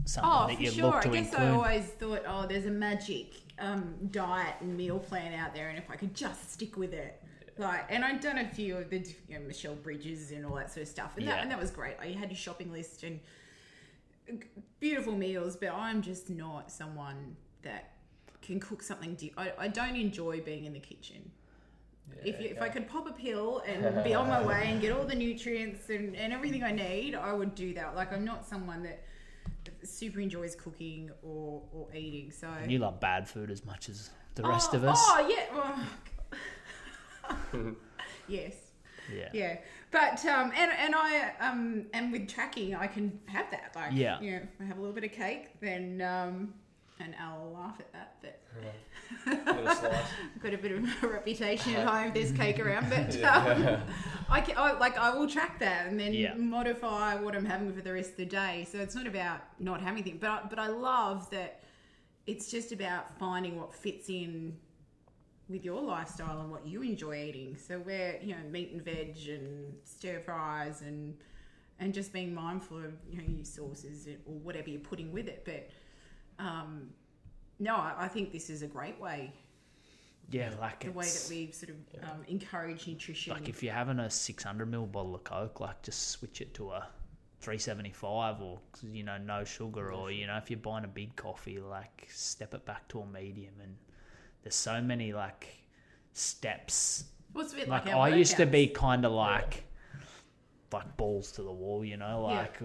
something 0.06 0.32
Oh, 0.34 0.48
that 0.48 0.58
for 0.58 0.62
you 0.64 0.72
sure. 0.72 0.84
look 0.92 1.02
to 1.04 1.10
I 1.10 1.14
guess 1.14 1.26
include? 1.32 1.48
I 1.50 1.52
always 1.52 1.86
thought, 1.86 2.22
oh, 2.28 2.48
there's 2.48 2.66
a 2.66 2.72
magic 2.72 3.34
um, 3.60 3.94
diet 4.12 4.56
and 4.60 4.76
meal 4.76 4.98
plan 5.00 5.34
out 5.34 5.54
there, 5.54 5.70
and 5.70 5.78
if 5.78 5.90
I 5.92 5.96
could 5.96 6.16
just 6.16 6.52
stick 6.54 6.78
with 6.78 6.94
it. 6.94 7.22
Like, 7.60 7.86
and 7.90 8.04
I'd 8.04 8.20
done 8.22 8.40
a 8.40 8.48
few 8.50 8.76
of 8.78 8.90
the 8.90 8.98
you 9.30 9.38
know, 9.40 9.46
Michelle 9.46 9.76
Bridges 9.76 10.32
and 10.32 10.44
all 10.46 10.56
that 10.56 10.72
sort 10.72 10.82
of 10.82 10.88
stuff, 10.88 11.14
and, 11.18 11.26
Yeah. 11.26 11.34
that, 11.36 11.42
and 11.44 11.52
that 11.52 11.60
was 11.60 11.70
great. 11.70 11.96
I 12.02 12.08
had 12.08 12.30
your 12.32 12.38
shopping 12.38 12.72
list 12.72 13.04
and 13.04 13.20
beautiful 14.80 15.14
meals, 15.14 15.56
but 15.56 15.70
I'm 15.70 16.02
just 16.02 16.30
not 16.30 16.72
someone 16.72 17.36
that 17.62 17.94
can 18.42 18.60
cook 18.60 18.84
something. 18.84 19.16
Di- 19.16 19.34
I, 19.38 19.54
I 19.58 19.68
don't 19.68 19.96
enjoy 19.96 20.42
being 20.42 20.66
in 20.66 20.74
the 20.74 20.80
kitchen. 20.80 21.32
if, 22.24 22.40
you, 22.40 22.50
if 22.50 22.62
I 22.62 22.70
could 22.70 22.88
pop 22.88 23.08
a 23.10 23.14
pill 23.14 23.64
and 23.66 24.04
be 24.04 24.14
on 24.14 24.28
my 24.28 24.46
way 24.46 24.66
and 24.68 24.82
get 24.82 24.92
all 24.92 25.06
the 25.06 25.16
nutrients 25.16 25.90
and, 25.90 26.16
and 26.16 26.34
everything 26.34 26.64
I 26.64 26.72
need, 26.72 27.16
I 27.16 27.34
would 27.34 27.56
do 27.56 27.74
that. 27.76 27.96
Like 27.96 28.12
I'm 28.14 28.26
not 28.26 28.46
someone 28.46 28.84
that 28.84 29.04
super 29.84 30.20
enjoys 30.20 30.56
cooking 30.56 31.12
or, 31.22 31.62
or 31.74 31.88
eating. 31.96 32.32
So 32.32 32.48
and 32.48 32.72
you 32.72 32.80
love 32.80 33.00
bad 33.00 33.28
food 33.28 33.50
as 33.52 33.66
much 33.66 33.90
as 33.90 34.10
the 34.36 34.46
oh, 34.46 34.50
rest 34.50 34.70
oh, 34.74 34.78
of 34.78 34.84
us. 34.86 35.00
Oh 35.02 35.28
yeah. 35.30 35.46
Well, 37.54 37.76
yes. 38.28 38.54
yeah. 39.14 39.30
Yeah. 39.34 39.58
But 39.94 40.26
um 40.26 40.52
and 40.58 40.72
and 40.78 40.94
I 40.96 41.32
um 41.40 41.86
and 41.94 42.12
with 42.12 42.28
tracking 42.28 42.76
I 42.76 42.88
can 42.88 43.18
have 43.28 43.50
that. 43.52 43.72
Like 43.76 43.92
Yeah. 43.94 44.20
you 44.20 44.32
know, 44.32 44.38
if 44.38 44.50
I 44.62 44.66
have 44.66 44.78
a 44.78 44.82
little 44.82 44.96
bit 44.96 45.04
of 45.06 45.12
cake, 45.14 45.52
then 45.62 46.02
um 46.02 46.54
and 47.00 47.16
I'll 47.20 47.52
laugh 47.54 47.76
at 47.80 47.92
that, 47.94 48.16
but 48.22 48.40
Bit. 48.62 49.40
I've 49.48 49.82
got 50.44 50.54
a 50.54 50.58
bit 50.58 50.72
of 50.72 51.04
a 51.04 51.08
reputation 51.08 51.76
at 51.76 51.88
home. 51.88 52.12
There's 52.14 52.32
cake 52.32 52.60
around, 52.60 52.90
but 52.90 53.16
um, 53.24 53.82
I, 54.30 54.42
can, 54.42 54.58
I 54.58 54.74
like 54.80 54.98
I 54.98 55.16
will 55.16 55.28
track 55.28 55.60
that 55.60 55.88
and 55.88 56.00
then 56.00 56.14
Yeah. 56.14 56.34
modify 56.36 57.16
what 57.16 57.36
I'm 57.36 57.46
having 57.46 57.74
for 57.74 57.82
the 57.82 57.94
rest 57.94 58.12
of 58.12 58.18
the 58.18 58.26
day. 58.26 58.68
So 58.72 58.80
it's 58.80 58.96
not 58.96 59.08
about 59.08 59.42
not 59.60 59.80
having 59.82 60.02
anything, 60.02 60.18
but 60.20 60.30
I, 60.30 60.42
but 60.50 60.60
I 60.60 60.68
love 60.68 61.30
that 61.32 61.62
it's 62.26 62.50
just 62.50 62.72
about 62.72 63.18
finding 63.20 63.60
what 63.60 63.74
fits 63.74 64.10
in 64.10 64.56
with 65.50 65.66
your 65.66 65.82
lifestyle 65.82 66.42
and 66.42 66.52
what 66.52 66.66
you 66.66 66.82
enjoy 66.82 67.24
eating. 67.24 67.58
So 67.58 67.80
where 67.80 68.20
you 68.22 68.34
know 68.36 68.44
meat 68.50 68.72
and 68.72 68.82
veg 68.84 69.18
and 69.28 69.74
stir 69.84 70.20
fries 70.20 70.82
and 70.82 71.16
and 71.80 71.94
just 71.94 72.14
being 72.14 72.34
mindful 72.34 72.78
of 72.78 72.94
you 73.10 73.18
know 73.18 73.28
your 73.28 73.46
sauces 73.46 74.08
or 74.26 74.34
whatever 74.34 74.70
you're 74.70 74.80
putting 74.80 75.12
with 75.12 75.28
it, 75.28 75.44
but. 75.46 75.70
Um, 76.40 76.90
no, 77.60 77.76
I 77.76 77.94
I 78.00 78.08
think 78.08 78.32
this 78.32 78.50
is 78.50 78.62
a 78.64 78.68
great 78.68 79.00
way 79.00 79.32
Yeah, 80.32 80.52
like 80.60 80.82
the 80.84 80.92
way 80.92 81.06
that 81.06 81.28
we 81.30 81.52
sort 81.52 81.70
of 81.72 82.10
um, 82.10 82.24
encourage 82.28 82.88
nutrition. 82.88 83.34
like 83.34 83.50
if 83.50 83.62
you're 83.62 83.74
having 83.74 84.00
a 84.00 84.10
600 84.10 84.72
ml 84.72 84.92
bottle 84.92 85.16
of 85.16 85.24
Coke, 85.24 85.60
like 85.60 85.82
just 85.84 86.10
switch 86.10 86.42
it 86.42 86.54
to 86.56 86.72
a 86.72 86.88
375 87.42 88.42
or 88.42 88.60
you 88.82 89.04
know 89.04 89.18
no 89.18 89.44
sugar, 89.44 89.92
or 89.92 90.12
you 90.12 90.26
know 90.28 90.38
if 90.38 90.50
you're 90.50 90.60
buying 90.60 90.86
a 90.86 90.88
big 90.88 91.16
coffee, 91.16 91.60
like 91.60 92.08
step 92.10 92.54
it 92.54 92.66
back 92.66 92.88
to 92.90 93.02
a 93.02 93.06
medium. 93.06 93.54
And 93.62 93.76
there's 94.44 94.56
so 94.56 94.82
many 94.82 95.14
like 95.14 95.48
steps. 96.14 97.06
What's 97.34 97.54
a 97.54 97.56
bit 97.58 97.68
Like 97.68 97.86
like, 97.86 97.96
I 97.96 98.10
used 98.16 98.38
to 98.38 98.46
be 98.46 98.68
kind 98.68 99.06
of 99.06 99.12
like. 99.12 99.64
Like 100.72 100.98
balls 100.98 101.32
to 101.34 101.44
the 101.44 101.52
wall, 101.52 101.86
you 101.86 101.98
know, 101.98 102.24
like 102.24 102.60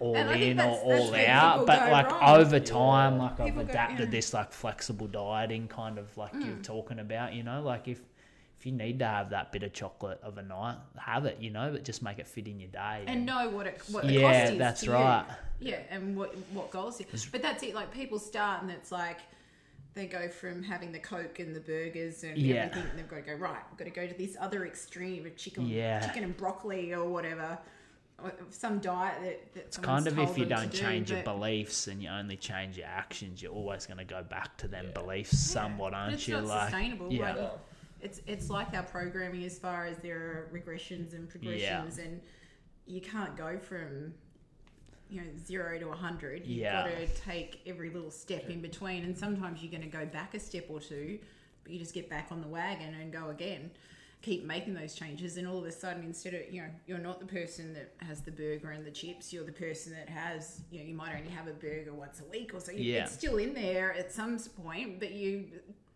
all 0.00 0.16
And 0.16 0.28
I 0.30 0.32
think 0.32 0.44
in 0.58 0.60
or 0.60 0.64
all 0.80 1.14
out. 1.14 1.64
But 1.64 1.92
like 1.92 2.10
wrong. 2.10 2.40
over 2.40 2.58
time, 2.58 3.18
like 3.18 3.38
I've 3.38 3.46
People 3.46 3.62
go- 3.62 3.70
adapted 3.70 4.00
yeah. 4.00 4.06
Mm. 4.06 4.10
this 4.10 4.34
like 4.34 4.52
flexible 4.52 5.06
dieting 5.06 5.68
kind 5.68 5.96
of 5.98 6.16
like 6.16 6.32
you're 6.34 6.56
talking 6.56 6.98
about, 6.98 7.34
you 7.34 7.44
know, 7.44 7.62
like 7.62 7.86
if 7.86 8.00
if 8.58 8.66
you 8.66 8.72
need 8.72 8.98
to 8.98 9.06
have 9.06 9.30
that 9.30 9.52
bit 9.52 9.62
of 9.62 9.72
chocolate 9.72 10.18
of 10.24 10.38
a 10.38 10.42
night, 10.42 10.78
have 10.98 11.24
it, 11.24 11.36
you 11.38 11.50
know, 11.50 11.70
but 11.70 11.84
just 11.84 12.02
make 12.02 12.18
it 12.18 12.26
fit 12.26 12.48
in 12.48 12.58
your 12.58 12.70
day. 12.70 13.04
and 13.06 13.24
know 13.24 13.48
what 13.50 13.68
it 13.68 13.80
what 13.92 14.04
the 14.08 14.14
Yeah, 14.14 14.20
cost 14.22 14.44
is 14.44 14.50
Yeah, 14.50 14.58
that's 14.58 14.88
right. 14.88 15.26
You. 15.60 15.70
Yeah, 15.70 15.78
and 15.90 16.16
what 16.16 16.34
what 16.52 16.72
goals. 16.72 16.98
You. 16.98 17.06
But 17.30 17.42
that's 17.42 17.62
it. 17.62 17.76
Like 17.76 17.92
people 17.92 18.18
start 18.18 18.62
and 18.62 18.72
it's 18.72 18.90
like 18.90 19.18
they 19.96 20.06
go 20.06 20.28
from 20.28 20.62
having 20.62 20.92
the 20.92 20.98
coke 20.98 21.40
and 21.40 21.56
the 21.56 21.60
burgers 21.60 22.22
and 22.22 22.36
Yeah. 22.38 22.66
everything, 22.66 22.90
and 22.90 22.98
they've 22.98 23.08
got 23.08 23.16
to 23.16 23.22
go 23.22 23.34
right. 23.34 23.62
I've 23.68 23.76
got 23.78 23.84
to 23.86 23.90
go 23.90 24.06
to 24.06 24.14
this 24.14 24.36
other 24.38 24.64
extreme 24.66 25.26
of 25.26 25.34
chicken, 25.36 25.66
Yeah. 25.66 26.06
chicken 26.06 26.22
and 26.22 26.36
broccoli 26.36 26.94
or 26.94 27.08
whatever. 27.08 27.58
Or 28.22 28.32
some 28.50 28.78
diet 28.78 29.20
that, 29.22 29.54
that 29.54 29.60
it's 29.66 29.76
kind 29.76 30.06
of 30.06 30.18
if 30.18 30.38
you 30.38 30.46
don't 30.46 30.72
change 30.72 31.10
your 31.10 31.22
beliefs 31.22 31.86
and 31.88 32.02
you 32.02 32.08
only 32.08 32.36
change 32.36 32.78
your 32.78 32.86
actions, 32.86 33.42
you're 33.42 33.52
always 33.52 33.84
going 33.84 33.98
to 33.98 34.04
go 34.04 34.22
back 34.22 34.56
to 34.58 34.68
them 34.68 34.86
beliefs 34.94 35.38
somewhat, 35.38 35.90
but 35.92 35.96
aren't 35.98 36.14
it's 36.14 36.28
you? 36.28 36.34
not 36.36 36.44
like, 36.44 36.70
sustainable. 36.70 37.12
yeah, 37.12 37.34
Like, 37.34 37.50
it's 38.00 38.20
it's 38.26 38.48
like 38.48 38.72
our 38.74 38.84
programming 38.84 39.44
as 39.44 39.58
far 39.58 39.86
as 39.86 39.98
there 39.98 40.16
are 40.18 40.50
regressions 40.52 41.12
and 41.14 41.28
progressions 41.28 41.98
and 41.98 42.20
you 42.86 43.00
can't 43.02 43.36
go 43.36 43.58
from 43.58 44.14
you 45.10 45.20
know 45.20 45.26
zero 45.44 45.78
to 45.78 45.86
100 45.86 46.40
you've 46.46 46.58
Yeah. 46.58 46.88
got 46.88 46.96
to 46.96 47.06
take 47.22 47.60
every 47.66 47.90
little 47.90 48.10
step 48.10 48.48
in 48.50 48.60
between 48.60 49.04
and 49.04 49.16
sometimes 49.16 49.62
you're 49.62 49.70
going 49.70 49.82
to 49.88 49.88
go 49.98 50.04
back 50.06 50.34
a 50.34 50.40
step 50.40 50.66
or 50.68 50.80
two 50.80 51.18
but 51.62 51.72
you 51.72 51.78
just 51.78 51.94
get 51.94 52.08
back 52.10 52.28
on 52.30 52.40
the 52.40 52.48
wagon 52.48 52.94
and 52.94 53.12
go 53.12 53.30
again. 53.30 53.70
Keep 54.22 54.44
making 54.44 54.74
those 54.74 54.94
changes 54.94 55.36
and 55.36 55.46
all 55.46 55.58
of 55.58 55.64
a 55.66 55.70
sudden 55.72 56.02
instead 56.04 56.34
of 56.34 56.40
you 56.52 56.62
know 56.62 56.68
you're 56.88 56.98
not 56.98 57.20
the 57.20 57.26
person 57.26 57.72
that 57.74 57.92
has 57.98 58.20
the 58.22 58.30
burger 58.32 58.70
and 58.70 58.84
the 58.84 58.90
chips 58.90 59.32
you're 59.32 59.44
the 59.44 59.52
person 59.52 59.92
that 59.92 60.08
has 60.08 60.62
you 60.70 60.80
know 60.80 60.84
you 60.86 60.94
might 60.94 61.14
only 61.16 61.30
have 61.30 61.46
a 61.46 61.52
burger 61.52 61.92
once 61.92 62.20
a 62.20 62.24
week 62.30 62.52
or 62.54 62.58
so. 62.60 62.72
You- 62.72 62.94
Yeah. 62.94 63.04
it's 63.04 63.12
still 63.12 63.36
in 63.36 63.52
there 63.54 63.92
at 63.94 64.10
some 64.12 64.38
point 64.38 64.98
but 64.98 65.12
you 65.12 65.46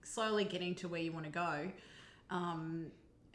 slowly 0.05 0.44
getting 0.44 0.75
to 0.77 0.88
where 0.88 1.01
you 1.01 1.11
want 1.12 1.25
to 1.25 1.33
go. 1.33 1.73
Um, 2.31 2.92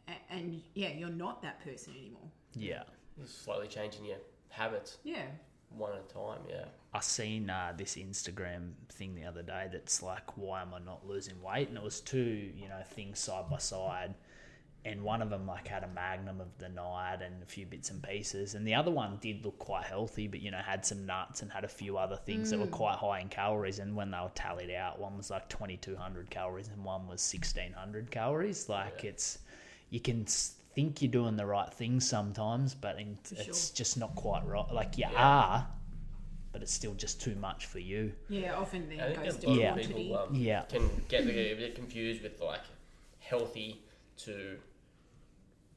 a- 0.07 0.33
and 0.33 0.61
yeah 0.75 0.89
you're 0.89 1.09
not 1.09 1.41
that 1.41 1.61
person 1.63 1.93
anymore. 1.99 2.29
Yeah, 2.53 2.83
Just 3.19 3.43
slowly 3.43 3.67
changing 3.67 4.05
your 4.05 4.19
habits. 4.49 4.97
yeah 5.03 5.25
one 5.69 5.91
at 5.93 6.05
a 6.09 6.13
time. 6.13 6.39
Yeah. 6.49 6.65
I 6.93 7.01
seen 7.01 7.49
uh, 7.49 7.73
this 7.77 7.95
Instagram 7.95 8.71
thing 8.89 9.15
the 9.15 9.25
other 9.25 9.43
day 9.43 9.67
that's 9.71 10.01
like, 10.01 10.37
why 10.37 10.61
am 10.61 10.73
I 10.73 10.79
not 10.79 11.05
losing 11.05 11.41
weight? 11.41 11.67
And 11.67 11.77
it 11.77 11.83
was 11.83 11.99
two, 11.99 12.51
you 12.55 12.69
know, 12.69 12.81
things 12.91 13.19
side 13.19 13.49
by 13.49 13.57
side, 13.57 14.13
and 14.85 15.01
one 15.01 15.21
of 15.21 15.29
them 15.31 15.47
like 15.47 15.67
had 15.67 15.83
a 15.83 15.87
magnum 15.87 16.39
of 16.39 16.47
the 16.59 16.69
night 16.69 17.17
and 17.21 17.41
a 17.41 17.45
few 17.45 17.65
bits 17.65 17.89
and 17.89 18.01
pieces, 18.03 18.53
and 18.53 18.65
the 18.65 18.75
other 18.75 18.91
one 18.91 19.17
did 19.19 19.43
look 19.43 19.57
quite 19.57 19.83
healthy, 19.83 20.27
but 20.27 20.41
you 20.41 20.51
know 20.51 20.59
had 20.59 20.85
some 20.85 21.05
nuts 21.05 21.41
and 21.41 21.51
had 21.51 21.63
a 21.63 21.67
few 21.67 21.97
other 21.97 22.15
things 22.15 22.51
that 22.51 22.59
were 22.59 22.67
quite 22.67 22.95
high 22.95 23.19
in 23.19 23.27
calories. 23.27 23.79
And 23.79 23.95
when 23.95 24.11
they 24.11 24.19
were 24.19 24.31
tallied 24.35 24.69
out, 24.69 24.99
one 24.99 25.17
was 25.17 25.31
like 25.31 25.49
twenty 25.49 25.75
two 25.75 25.95
hundred 25.95 26.29
calories 26.29 26.67
and 26.67 26.83
one 26.83 27.07
was 27.07 27.21
sixteen 27.21 27.73
hundred 27.73 28.11
calories. 28.11 28.69
Like 28.69 29.03
it's, 29.03 29.39
you 29.89 29.99
can 29.99 30.21
s- 30.23 30.54
think 30.75 31.01
you're 31.01 31.11
doing 31.11 31.35
the 31.37 31.45
right 31.45 31.73
thing 31.73 31.99
sometimes, 31.99 32.75
but 32.75 32.99
in, 32.99 33.17
it's 33.31 33.69
just 33.71 33.97
not 33.97 34.13
quite 34.15 34.45
right. 34.45 34.69
Like 34.71 34.97
you 34.97 35.05
are. 35.15 35.67
But 36.51 36.61
it's 36.61 36.71
still 36.73 36.93
just 36.93 37.21
too 37.21 37.35
much 37.35 37.65
for 37.65 37.79
you. 37.79 38.13
Yeah, 38.29 38.55
often 38.57 38.83
I 38.93 38.95
then 38.95 39.13
think 39.15 39.23
goes 39.25 39.35
a 39.35 39.41
to 39.41 39.49
lot 39.49 39.57
Yeah. 39.59 39.73
people 39.75 40.17
um, 40.17 40.35
Yeah. 40.35 40.61
can 40.63 40.89
get 41.09 41.23
a 41.23 41.55
bit 41.55 41.75
confused 41.75 42.21
with 42.23 42.39
like 42.39 42.61
healthy 43.19 43.81
to 44.19 44.57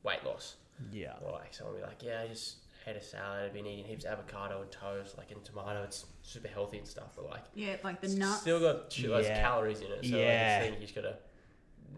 weight 0.04 0.24
loss. 0.24 0.56
Yeah. 0.92 1.14
Or 1.24 1.32
like 1.32 1.52
someone 1.52 1.74
will 1.74 1.80
be 1.82 1.86
like, 1.88 2.02
yeah, 2.04 2.20
I 2.24 2.28
just 2.28 2.58
ate 2.86 2.94
a 2.94 3.02
salad. 3.02 3.46
I've 3.46 3.52
been 3.54 3.66
eating 3.66 3.84
heaps 3.86 4.04
of 4.04 4.12
avocado 4.12 4.62
and 4.62 4.70
toast, 4.70 5.18
like 5.18 5.32
and 5.32 5.44
tomato. 5.44 5.82
It's 5.82 6.06
super 6.22 6.46
healthy 6.48 6.78
and 6.78 6.86
stuff. 6.86 7.08
But 7.16 7.28
like, 7.28 7.42
Yeah, 7.54 7.74
like 7.82 8.00
the 8.00 8.08
nuts. 8.10 8.40
still 8.42 8.60
got 8.60 8.90
shitloads 8.90 9.24
Yeah. 9.24 9.38
of 9.38 9.42
calories 9.42 9.80
in 9.80 9.90
it. 9.90 10.04
So 10.04 10.16
Yeah. 10.16 10.26
like, 10.26 10.62
I 10.62 10.70
think 10.70 10.74
you 10.80 10.86
just 10.86 10.94
gotta 10.94 11.16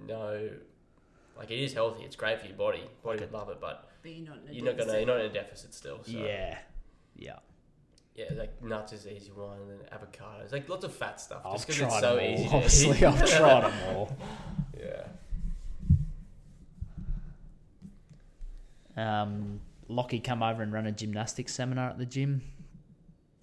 know. 0.06 0.50
Like 1.40 1.50
it 1.50 1.58
is 1.58 1.72
healthy. 1.72 2.02
It's 2.04 2.16
great 2.16 2.38
for 2.38 2.46
your 2.46 2.54
body. 2.56 2.82
Body 3.02 3.20
would 3.20 3.32
love 3.32 3.48
it, 3.48 3.56
but 3.62 3.88
but 4.02 4.12
you're 4.12 4.28
not 4.28 4.38
in 4.44 4.50
a 4.50 4.52
you're 4.52 4.64
not 4.66 4.72
gonna. 4.76 4.92
deficit. 4.92 5.06
You're 5.06 5.16
not 5.16 5.24
in 5.24 5.30
a 5.30 5.34
deficit 5.34 5.74
still. 5.74 5.98
So. 6.04 6.12
Yeah. 6.12 6.58
Yeah. 7.16 7.38
Yeah, 8.14 8.26
like 8.36 8.62
nuts 8.62 8.92
is 8.92 9.04
the 9.04 9.16
easy 9.16 9.30
one, 9.30 9.56
and 9.58 9.70
then 9.70 9.78
avocados, 9.98 10.52
like 10.52 10.68
lots 10.68 10.84
of 10.84 10.92
fat 10.94 11.18
stuff. 11.18 11.40
I've 11.46 11.52
just 11.54 11.66
because 11.66 11.80
it's 11.82 12.00
so 12.00 12.18
all. 12.18 12.20
easy 12.20 12.44
to 12.48 12.54
Obviously, 12.56 12.96
eat. 12.98 13.04
I've 13.04 13.30
tried 13.30 13.62
them 13.62 13.72
all. 13.96 14.16
Yeah. 18.96 19.22
Um, 19.22 19.60
Lockie 19.88 20.20
come 20.20 20.42
over 20.42 20.62
and 20.62 20.72
run 20.74 20.86
a 20.86 20.92
gymnastics 20.92 21.54
seminar 21.54 21.88
at 21.88 21.96
the 21.98 22.04
gym 22.04 22.42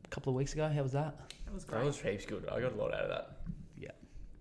a 0.06 0.08
couple 0.10 0.32
of 0.32 0.38
weeks 0.38 0.54
ago. 0.54 0.70
How 0.70 0.84
was 0.84 0.92
that? 0.92 1.18
That 1.46 1.54
was 1.56 1.66
great. 1.66 1.78
That 1.78 1.84
great. 1.84 1.88
was 1.88 2.00
heaps 2.02 2.26
good. 2.28 2.48
I 2.52 2.60
got 2.62 2.74
a 2.74 2.76
lot 2.76 2.94
out 2.94 3.02
of 3.02 3.10
that. 3.10 3.38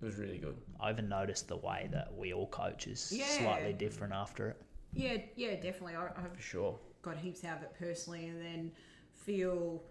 Yeah. 0.06 0.12
It 0.12 0.18
was 0.18 0.28
really 0.28 0.38
good. 0.38 0.56
I 0.80 0.90
even 0.90 1.08
noticed 1.08 1.48
the 1.48 1.56
way 1.56 1.88
that 1.92 2.16
we 2.16 2.32
all 2.32 2.46
coach 2.48 2.86
is 2.86 3.12
Yeah. 3.12 3.26
slightly 3.26 3.72
different 3.72 4.12
after 4.12 4.48
it. 4.48 4.62
Yeah, 4.94 5.18
yeah, 5.34 5.54
definitely. 5.56 5.96
I, 5.96 6.06
I've 6.06 6.32
For 6.34 6.42
sure. 6.42 6.78
got 7.02 7.16
heaps 7.18 7.44
out 7.44 7.58
of 7.58 7.62
it 7.64 7.74
personally, 7.78 8.26
and 8.28 8.40
then 8.40 8.72
feel 9.12 9.82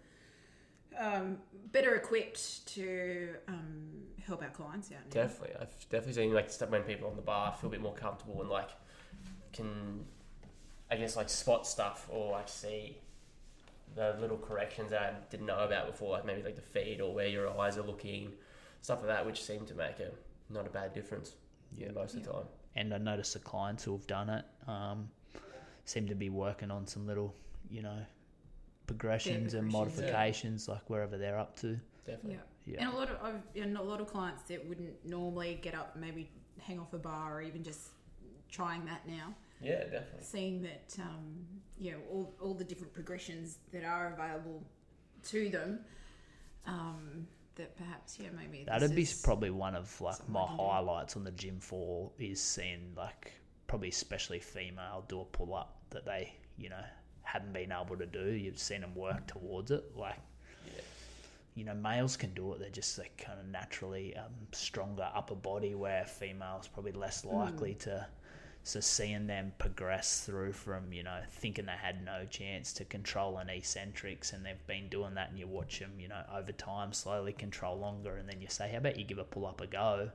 um, 0.97 1.38
better 1.71 1.95
equipped 1.95 2.65
to 2.67 3.36
um, 3.47 3.89
help 4.25 4.41
our 4.41 4.49
clients 4.49 4.91
out. 4.91 4.99
Now. 5.06 5.21
Definitely. 5.21 5.56
I've 5.60 5.89
definitely 5.89 6.13
seen 6.13 6.34
like 6.34 6.49
stuff 6.49 6.69
when 6.69 6.84
people 6.84 7.10
on 7.10 7.15
the 7.15 7.21
bar 7.21 7.54
feel 7.60 7.67
a 7.67 7.71
bit 7.71 7.82
more 7.82 7.93
comfortable 7.93 8.41
and 8.41 8.49
like 8.49 8.69
can 9.51 10.06
I 10.89 10.95
guess 10.95 11.15
like 11.15 11.30
spot 11.30 11.67
stuff 11.67 12.08
or 12.10 12.32
like 12.32 12.47
see 12.47 12.97
the 13.95 14.15
little 14.19 14.38
corrections 14.38 14.91
that 14.91 15.01
I 15.01 15.13
didn't 15.30 15.45
know 15.45 15.60
about 15.60 15.88
before, 15.88 16.12
like 16.12 16.25
maybe 16.25 16.43
like 16.43 16.56
the 16.56 16.62
feed 16.62 17.01
or 17.01 17.13
where 17.13 17.28
your 17.28 17.60
eyes 17.60 17.78
are 17.78 17.84
looking, 17.84 18.32
stuff 18.86 19.00
like 19.00 19.08
that, 19.08 19.26
which 19.26 19.43
seem 19.43 19.65
to 19.65 19.74
make 19.74 20.00
a 20.00 20.12
not 20.54 20.67
a 20.67 20.69
bad 20.69 20.93
difference. 20.93 21.34
Yeah, 21.76 21.91
most 21.91 22.13
of 22.13 22.24
the 22.24 22.32
time. 22.32 22.43
And 22.76 22.93
I 22.93 23.00
noticed 23.00 23.34
the 23.34 23.39
clients 23.39 23.84
who 23.84 23.93
have 23.93 24.06
done 24.06 24.30
it 24.30 24.45
um, 24.67 25.10
seem 25.86 26.08
to 26.08 26.15
be 26.15 26.30
working 26.30 26.69
on 26.69 26.86
some 26.86 27.08
little, 27.08 27.34
you 27.69 27.82
know, 27.82 27.98
progressions 28.86 29.56
and 29.56 29.71
progressions, 29.71 29.98
yeah. 29.98 30.06
modifications, 30.06 30.67
like 30.67 30.88
wherever 30.88 31.17
they're 31.17 31.39
up 31.39 31.56
to. 31.62 31.80
Definitely. 32.06 32.34
Yeah. 32.34 32.74
Yeah. 32.74 32.86
And 32.86 32.93
a 32.93 32.95
lot 32.95 33.10
of 33.10 33.17
I've, 33.24 33.62
and 33.62 33.78
a 33.78 33.82
lot 33.82 34.02
of 34.02 34.08
clients 34.08 34.43
that 34.43 34.67
wouldn't 34.67 34.93
normally 35.04 35.60
get 35.62 35.74
up, 35.74 35.95
maybe 35.95 36.30
hang 36.62 36.80
off 36.80 36.93
a 36.93 37.00
bar, 37.00 37.38
or 37.38 37.41
even 37.41 37.63
just 37.63 37.89
trying 38.52 38.86
that 38.86 39.08
now, 39.08 39.34
Yeah, 39.62 39.84
definitely. 39.84 40.21
seeing 40.21 40.62
that 40.62 40.95
um, 41.00 41.45
you 41.80 41.91
know 41.91 41.98
all, 42.12 42.36
all 42.39 42.54
the 42.54 42.63
different 42.63 42.93
progressions 42.93 43.58
that 43.71 43.84
are 43.84 44.13
available 44.13 44.63
to 45.30 45.50
them. 45.50 45.80
Um, 46.67 47.28
that 47.56 47.76
perhaps 47.78 48.18
yeah 48.20 48.30
maybe 48.36 48.63
That'd 48.65 48.96
be 48.96 49.08
probably 49.24 49.50
one 49.50 49.76
of 49.76 50.00
like 50.02 50.28
my 50.30 50.46
highlights 50.46 51.15
on 51.15 51.24
the 51.24 51.32
gym 51.32 51.60
floor 51.60 52.12
is 52.20 52.41
seeing 52.41 52.94
like 52.98 53.32
probably 53.68 53.89
especially 53.89 54.39
female 54.39 55.06
do 55.08 55.22
a 55.22 55.26
pull 55.26 55.54
up 55.54 55.78
that 55.91 56.06
they 56.06 56.34
you 56.58 56.70
know 56.70 56.84
hadn't 57.24 57.54
been 57.54 57.72
able 57.72 57.98
to 57.98 58.06
do. 58.06 58.32
You've 58.32 58.60
seen 58.60 58.82
them 58.82 58.94
work 58.96 59.26
towards 59.28 59.72
it. 59.72 59.84
Like 59.96 60.20
you 61.56 61.63
know 61.63 61.74
males 61.74 62.18
can 62.18 62.34
do 62.34 62.54
it. 62.54 62.60
They're 62.60 62.70
just 62.70 62.98
like 62.98 63.18
kind 63.18 63.39
of 63.39 63.46
naturally 63.48 64.15
um, 64.18 64.32
stronger 64.52 65.08
upper 65.13 65.36
body 65.36 65.74
where 65.76 66.06
females 66.06 66.68
probably 66.68 66.91
less 66.91 67.24
Hmm. 67.30 67.36
likely 67.38 67.76
to. 67.76 68.06
So 68.65 68.80
seeing 68.82 69.28
them 69.28 69.54
progress 69.60 70.25
through 70.25 70.54
from 70.54 70.91
you 70.91 71.04
know 71.04 71.21
thinking 71.30 71.65
they 71.67 71.73
had 71.73 72.04
no 72.04 72.25
chance 72.25 72.73
to 72.73 72.86
controlling 72.86 73.47
eccentrics, 73.49 74.34
and 74.34 74.45
they've 74.45 74.67
been 74.67 74.89
doing 74.89 75.13
that, 75.15 75.30
and 75.30 75.39
you 75.39 75.47
watch 75.47 75.80
them 75.80 75.93
you 75.99 76.08
know 76.10 76.23
over 76.36 76.51
time 76.51 76.91
slowly 76.93 77.34
control 77.34 77.78
longer, 77.80 78.17
and 78.17 78.28
then 78.30 78.41
you 78.41 78.47
say, 78.49 78.69
how 78.71 78.80
about 78.80 78.97
you 78.97 79.06
give 79.06 79.19
a 79.19 79.23
pull 79.23 79.45
up 79.45 79.62
a 79.62 79.67
go, 79.67 80.12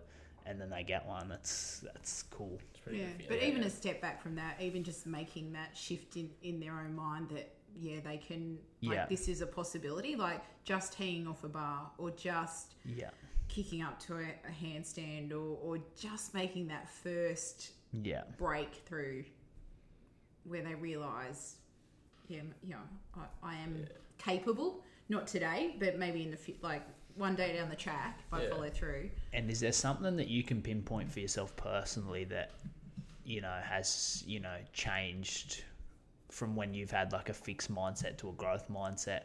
and 0.46 0.60
then 0.60 0.70
they 0.70 0.82
get 0.82 1.06
one. 1.06 1.28
That's 1.28 1.80
that's 1.94 2.24
cool. 2.24 2.60
It's 2.72 2.80
pretty 2.80 2.98
yeah, 2.98 3.06
good. 3.18 3.26
but 3.28 3.40
yeah, 3.40 3.44
even 3.44 3.62
a 3.64 3.70
step 3.70 4.00
back 4.00 4.20
from 4.22 4.34
that, 4.36 4.56
even 4.60 4.82
just 4.82 5.06
making 5.06 5.52
that 5.52 5.76
shift 5.76 6.16
in, 6.16 6.30
in 6.42 6.60
their 6.60 6.72
own 6.80 6.94
mind 6.94 7.28
that 7.30 7.54
yeah 7.78 8.00
they 8.04 8.16
can 8.16 8.58
like 8.84 8.96
Yeah. 8.96 9.06
this 9.08 9.28
is 9.28 9.42
a 9.42 9.46
possibility, 9.46 10.16
like 10.16 10.42
just 10.64 10.94
hanging 10.94 11.26
off 11.28 11.44
a 11.44 11.48
bar 11.48 11.90
or 11.98 12.10
just 12.10 12.74
Yeah, 12.84 13.10
kicking 13.48 13.82
up 13.82 13.98
to 14.00 14.14
a, 14.16 14.22
a 14.48 14.64
handstand 14.64 15.32
or, 15.32 15.58
or 15.62 15.78
just 15.98 16.34
making 16.34 16.68
that 16.68 16.88
first 16.88 17.72
yeah, 17.92 18.22
breakthrough 18.38 19.24
where 20.44 20.62
they 20.62 20.74
realise 20.74 21.56
yeah 22.28 22.40
you 22.62 22.70
know 22.70 22.78
I, 23.42 23.50
I 23.52 23.54
am 23.56 23.86
capable. 24.18 24.82
Not 25.08 25.26
today 25.26 25.76
but 25.78 25.98
maybe 25.98 26.22
in 26.22 26.30
the 26.30 26.36
fu- 26.36 26.54
like 26.62 26.82
one 27.16 27.34
day 27.34 27.54
down 27.56 27.68
the 27.68 27.76
track 27.76 28.20
if 28.26 28.32
I 28.32 28.42
Yeah. 28.44 28.50
follow 28.50 28.70
through. 28.70 29.10
And 29.32 29.50
is 29.50 29.60
there 29.60 29.72
something 29.72 30.16
that 30.16 30.28
you 30.28 30.42
can 30.42 30.62
pinpoint 30.62 31.10
for 31.12 31.20
yourself 31.20 31.54
personally 31.56 32.24
that 32.24 32.52
you 33.24 33.40
know 33.40 33.58
has 33.62 34.22
you 34.26 34.40
know 34.40 34.56
changed 34.72 35.64
from 36.30 36.54
when 36.54 36.72
you've 36.72 36.92
had 36.92 37.12
like 37.12 37.28
a 37.28 37.34
fixed 37.34 37.72
mindset 37.74 38.16
to 38.18 38.28
a 38.28 38.32
growth 38.32 38.68
mindset 38.70 39.22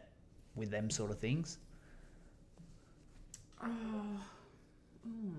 with 0.55 0.71
them 0.71 0.89
sort 0.89 1.11
of 1.11 1.19
things? 1.19 1.59
Oh, 3.63 3.67
hmm. 5.03 5.37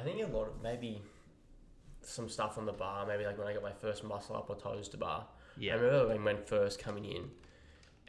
I 0.00 0.04
think 0.04 0.22
a 0.22 0.26
lot 0.26 0.48
of 0.48 0.62
maybe 0.62 1.02
some 2.02 2.28
stuff 2.28 2.56
on 2.58 2.64
the 2.66 2.72
bar. 2.72 3.06
Maybe 3.06 3.24
like 3.24 3.38
when 3.38 3.46
I 3.46 3.52
got 3.52 3.62
my 3.62 3.72
first 3.72 4.02
muscle 4.04 4.36
up 4.36 4.48
or 4.48 4.56
toes 4.56 4.88
to 4.90 4.96
bar. 4.96 5.26
Yeah. 5.58 5.74
I 5.74 5.76
remember 5.76 6.08
when, 6.08 6.24
when 6.24 6.36
first 6.44 6.78
coming 6.78 7.04
in 7.04 7.24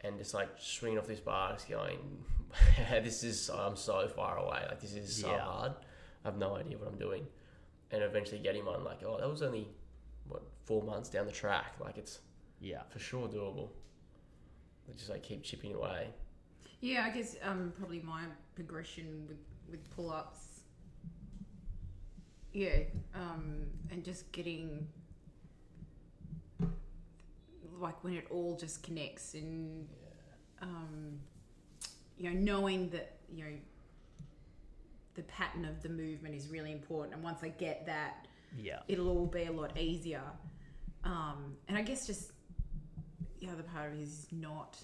and 0.00 0.18
just 0.18 0.32
like 0.34 0.48
swinging 0.58 0.98
off 0.98 1.06
this 1.06 1.20
bar, 1.20 1.52
just 1.52 1.68
going, 1.68 1.98
"This 2.90 3.22
is 3.24 3.50
I'm 3.50 3.76
so 3.76 4.08
far 4.08 4.38
away. 4.38 4.64
Like 4.68 4.80
this 4.80 4.94
is 4.94 5.20
so 5.20 5.30
Yeah. 5.30 5.40
hard. 5.40 5.72
I 6.24 6.28
have 6.28 6.38
no 6.38 6.56
idea 6.56 6.78
what 6.78 6.88
I'm 6.88 6.98
doing." 6.98 7.26
And 7.90 8.02
eventually 8.02 8.38
getting 8.38 8.64
one, 8.64 8.84
like, 8.84 9.02
oh, 9.04 9.18
that 9.20 9.28
was 9.28 9.42
only 9.42 9.68
what 10.28 10.42
four 10.64 10.82
months 10.82 11.10
down 11.10 11.26
the 11.26 11.32
track. 11.32 11.74
Like 11.78 11.98
it's 11.98 12.20
Yeah, 12.60 12.82
for 12.88 12.98
sure 13.00 13.28
doable. 13.28 13.68
I 14.88 14.92
just 14.96 15.10
like 15.10 15.22
keep 15.22 15.42
chipping 15.42 15.74
away. 15.74 16.08
Yeah, 16.80 17.04
I 17.06 17.10
guess 17.10 17.36
um, 17.42 17.72
probably 17.78 18.00
my 18.00 18.22
progression 18.56 19.26
with, 19.28 19.36
with 19.70 19.88
pull 19.90 20.10
ups. 20.10 20.51
Yeah, 22.52 22.80
um, 23.14 23.66
and 23.90 24.04
just 24.04 24.30
getting 24.32 24.86
like 27.80 28.02
when 28.04 28.14
it 28.14 28.26
all 28.30 28.56
just 28.56 28.82
connects 28.82 29.34
and 29.34 29.88
um, 30.60 31.18
you 32.16 32.30
know 32.30 32.38
knowing 32.38 32.90
that 32.90 33.16
you 33.34 33.44
know 33.44 33.50
the 35.14 35.22
pattern 35.24 35.64
of 35.64 35.82
the 35.82 35.88
movement 35.88 36.34
is 36.34 36.48
really 36.48 36.72
important, 36.72 37.14
and 37.14 37.22
once 37.22 37.40
I 37.42 37.48
get 37.48 37.86
that, 37.86 38.26
yeah, 38.56 38.80
it'll 38.88 39.08
all 39.08 39.26
be 39.26 39.44
a 39.44 39.52
lot 39.52 39.78
easier. 39.78 40.22
Um, 41.04 41.56
and 41.68 41.76
I 41.76 41.82
guess 41.82 42.06
just 42.06 42.32
the 43.40 43.48
other 43.48 43.62
part 43.62 43.92
of 43.92 43.98
it 43.98 44.02
is 44.02 44.28
not 44.30 44.78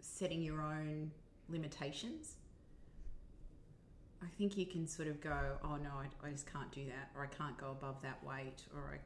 setting 0.00 0.42
your 0.42 0.60
own 0.60 1.10
limitations. 1.48 2.36
I 4.22 4.26
think 4.38 4.56
you 4.56 4.66
can 4.66 4.86
sort 4.86 5.08
of 5.08 5.20
go, 5.20 5.58
oh 5.64 5.76
no, 5.76 5.90
I, 5.98 6.26
I 6.26 6.30
just 6.30 6.50
can't 6.50 6.70
do 6.72 6.84
that, 6.86 7.10
or 7.16 7.24
I 7.24 7.34
can't 7.34 7.56
go 7.56 7.70
above 7.70 8.02
that 8.02 8.22
weight, 8.24 8.62
or 8.74 8.94
I, 8.94 8.98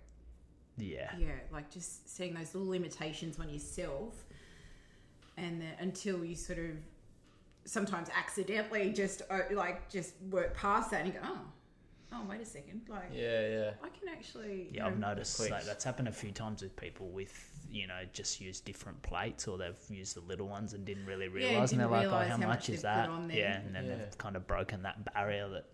yeah, 0.77 1.11
yeah, 1.19 1.29
like 1.53 1.71
just 1.71 2.09
seeing 2.15 2.35
those 2.35 2.55
little 2.55 2.69
limitations 2.69 3.39
on 3.39 3.49
yourself, 3.49 4.25
and 5.37 5.61
then 5.61 5.75
until 5.79 6.25
you 6.25 6.35
sort 6.35 6.59
of 6.59 6.77
sometimes 7.65 8.09
accidentally 8.17 8.93
just 8.93 9.23
uh, 9.31 9.41
like 9.53 9.89
just 9.89 10.15
work 10.31 10.55
past 10.57 10.91
that 10.91 11.05
and 11.05 11.15
you 11.15 11.21
go, 11.21 11.27
oh, 11.27 11.39
oh, 12.13 12.23
wait 12.29 12.41
a 12.41 12.45
second, 12.45 12.83
like 12.89 13.11
Yeah, 13.13 13.49
yeah. 13.49 13.71
I 13.83 13.89
can 13.89 14.09
actually, 14.11 14.63
you 14.63 14.69
yeah. 14.75 14.87
I've 14.87 14.99
know, 14.99 15.09
noticed 15.09 15.39
like 15.51 15.65
that's 15.65 15.85
happened 15.85 16.09
a 16.09 16.13
few 16.13 16.33
times 16.33 16.63
with 16.63 16.77
people 16.77 17.09
with 17.09 17.33
you 17.75 17.87
know 17.89 18.01
just 18.13 18.41
used 18.41 18.65
different 18.65 19.03
plates 19.03 19.49
or 19.49 19.59
they've 19.59 19.75
used 19.91 20.15
the 20.17 20.21
little 20.21 20.47
ones 20.49 20.75
and 20.75 20.85
didn't 20.85 21.07
really 21.07 21.27
Yeah, 21.27 21.33
realize 21.51 21.73
and 21.73 21.81
they're 21.81 21.89
didn't 21.89 21.91
like, 21.91 22.07
oh, 22.07 22.11
realise 22.11 22.29
how, 22.31 22.37
how 22.37 22.47
much 22.49 22.49
much 22.49 22.69
is 22.71 22.83
they've 22.83 22.83
put 22.83 22.83
that? 22.83 23.09
on 23.09 23.29
there. 23.29 23.37
Yeah, 23.37 23.57
and 23.61 23.75
then 23.75 23.85
Yeah. 23.87 23.97
they've 23.97 24.19
kind 24.19 24.37
of 24.37 24.47
broken 24.47 24.83
that 24.83 25.13
barrier 25.13 25.49
that 25.49 25.65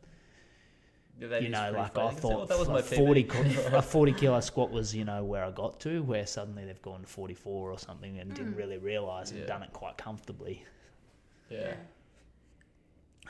Yeah, 1.21 1.39
you 1.39 1.49
know, 1.51 1.73
like 1.77 1.95
funny. 1.95 2.09
I 2.09 2.15
So 2.15 2.21
thought 2.21 2.49
that 2.49 2.59
was 2.59 2.69
a 2.69 2.73
my 2.73 2.81
forty 2.83 3.25
PB. 3.25 3.73
a 3.75 3.83
forty 3.83 4.13
kilo 4.13 4.41
squat 4.41 4.71
was 4.71 4.95
you 4.95 5.05
know 5.05 5.23
where 5.25 5.45
I 5.45 5.51
got 5.51 5.79
to, 5.81 6.03
where 6.03 6.27
suddenly 6.27 6.65
they've 6.65 6.81
gone 6.81 7.03
to 7.03 7.07
forty 7.07 7.35
four 7.35 7.71
or 7.71 7.79
something 7.79 8.19
and 8.19 8.33
didn't 8.35 8.55
mm. 8.55 8.59
really 8.59 8.79
realize 8.79 9.31
and 9.31 9.41
Yeah. 9.41 9.47
done 9.47 9.63
it 9.63 9.73
quite 9.75 9.99
comfortably. 9.99 10.65
Yeah. 11.51 11.75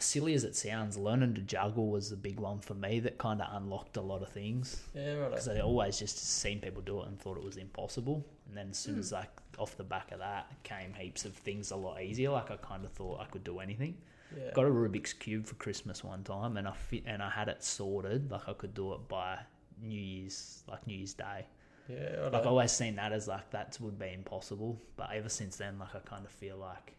Silly 0.03 0.35
as 0.35 0.45
it 0.45 0.57
sounds, 0.57 0.97
learning 0.97 1.35
to 1.35 1.41
juggle 1.41 1.89
was 1.91 2.11
the 2.11 2.17
big 2.17 2.41
one 2.41 2.61
for 2.61 2.75
me 2.75 3.01
that 3.01 3.19
kind 3.19 3.41
of 3.41 3.49
unlocked 3.53 3.97
a 3.97 4.01
lot 4.01 4.23
of 4.23 4.29
things 4.31 4.83
Yeah, 4.95 5.15
right. 5.15 5.31
because 5.31 5.49
I 5.49 5.61
always 5.61 5.99
just 5.99 6.19
seen 6.19 6.61
people 6.61 6.83
do 6.83 7.03
it 7.03 7.09
and 7.09 7.19
thought 7.19 7.37
it 7.37 7.45
was 7.45 7.57
impossible, 7.57 8.25
and 8.49 8.57
then 8.57 8.71
as 8.71 8.79
soon 8.79 8.95
hmm. 8.95 9.01
as 9.01 9.13
like 9.13 9.31
off 9.59 9.77
the 9.77 9.85
back 9.85 10.11
of 10.11 10.19
that 10.19 10.51
came 10.63 10.95
heaps 10.95 11.25
of 11.25 11.35
things 11.35 11.71
a 11.71 11.77
lot 11.77 12.01
easier. 12.01 12.31
Like 12.31 12.51
I 12.51 12.57
kind 12.57 12.85
of 12.85 12.93
thought 12.93 13.21
I 13.21 13.27
could 13.27 13.45
do 13.45 13.61
anything. 13.61 13.97
Yeah. 14.37 14.53
Got 14.55 14.67
a 14.67 14.71
Rubik's 14.71 15.13
cube 15.13 15.47
for 15.47 15.55
Christmas 15.57 16.03
one 16.03 16.25
time, 16.25 16.57
and 16.57 16.67
I 16.67 16.73
fit 16.73 17.05
and 17.07 17.23
I 17.23 17.31
had 17.31 17.49
it 17.49 17.63
sorted 17.63 18.31
like 18.31 18.49
I 18.49 18.53
could 18.55 18.75
do 18.75 18.93
it 18.95 19.09
by 19.09 19.39
New 19.83 20.01
Year's, 20.01 20.63
like 20.69 20.87
New 20.87 20.97
Year's 20.97 21.15
Day. 21.15 21.47
Yeah, 21.89 22.17
right. 22.23 22.33
Like 22.33 22.43
I 22.45 22.47
always 22.47 22.73
seen 22.73 22.97
that 22.97 23.13
as 23.13 23.29
like 23.29 23.51
that 23.51 23.77
would 23.81 23.99
be 23.99 24.13
impossible, 24.15 24.81
but 24.97 25.11
ever 25.13 25.29
since 25.29 25.57
then, 25.57 25.79
like 25.79 25.95
I 25.95 25.99
kind 26.01 26.25
of 26.25 26.31
feel 26.31 26.57
like 26.57 26.95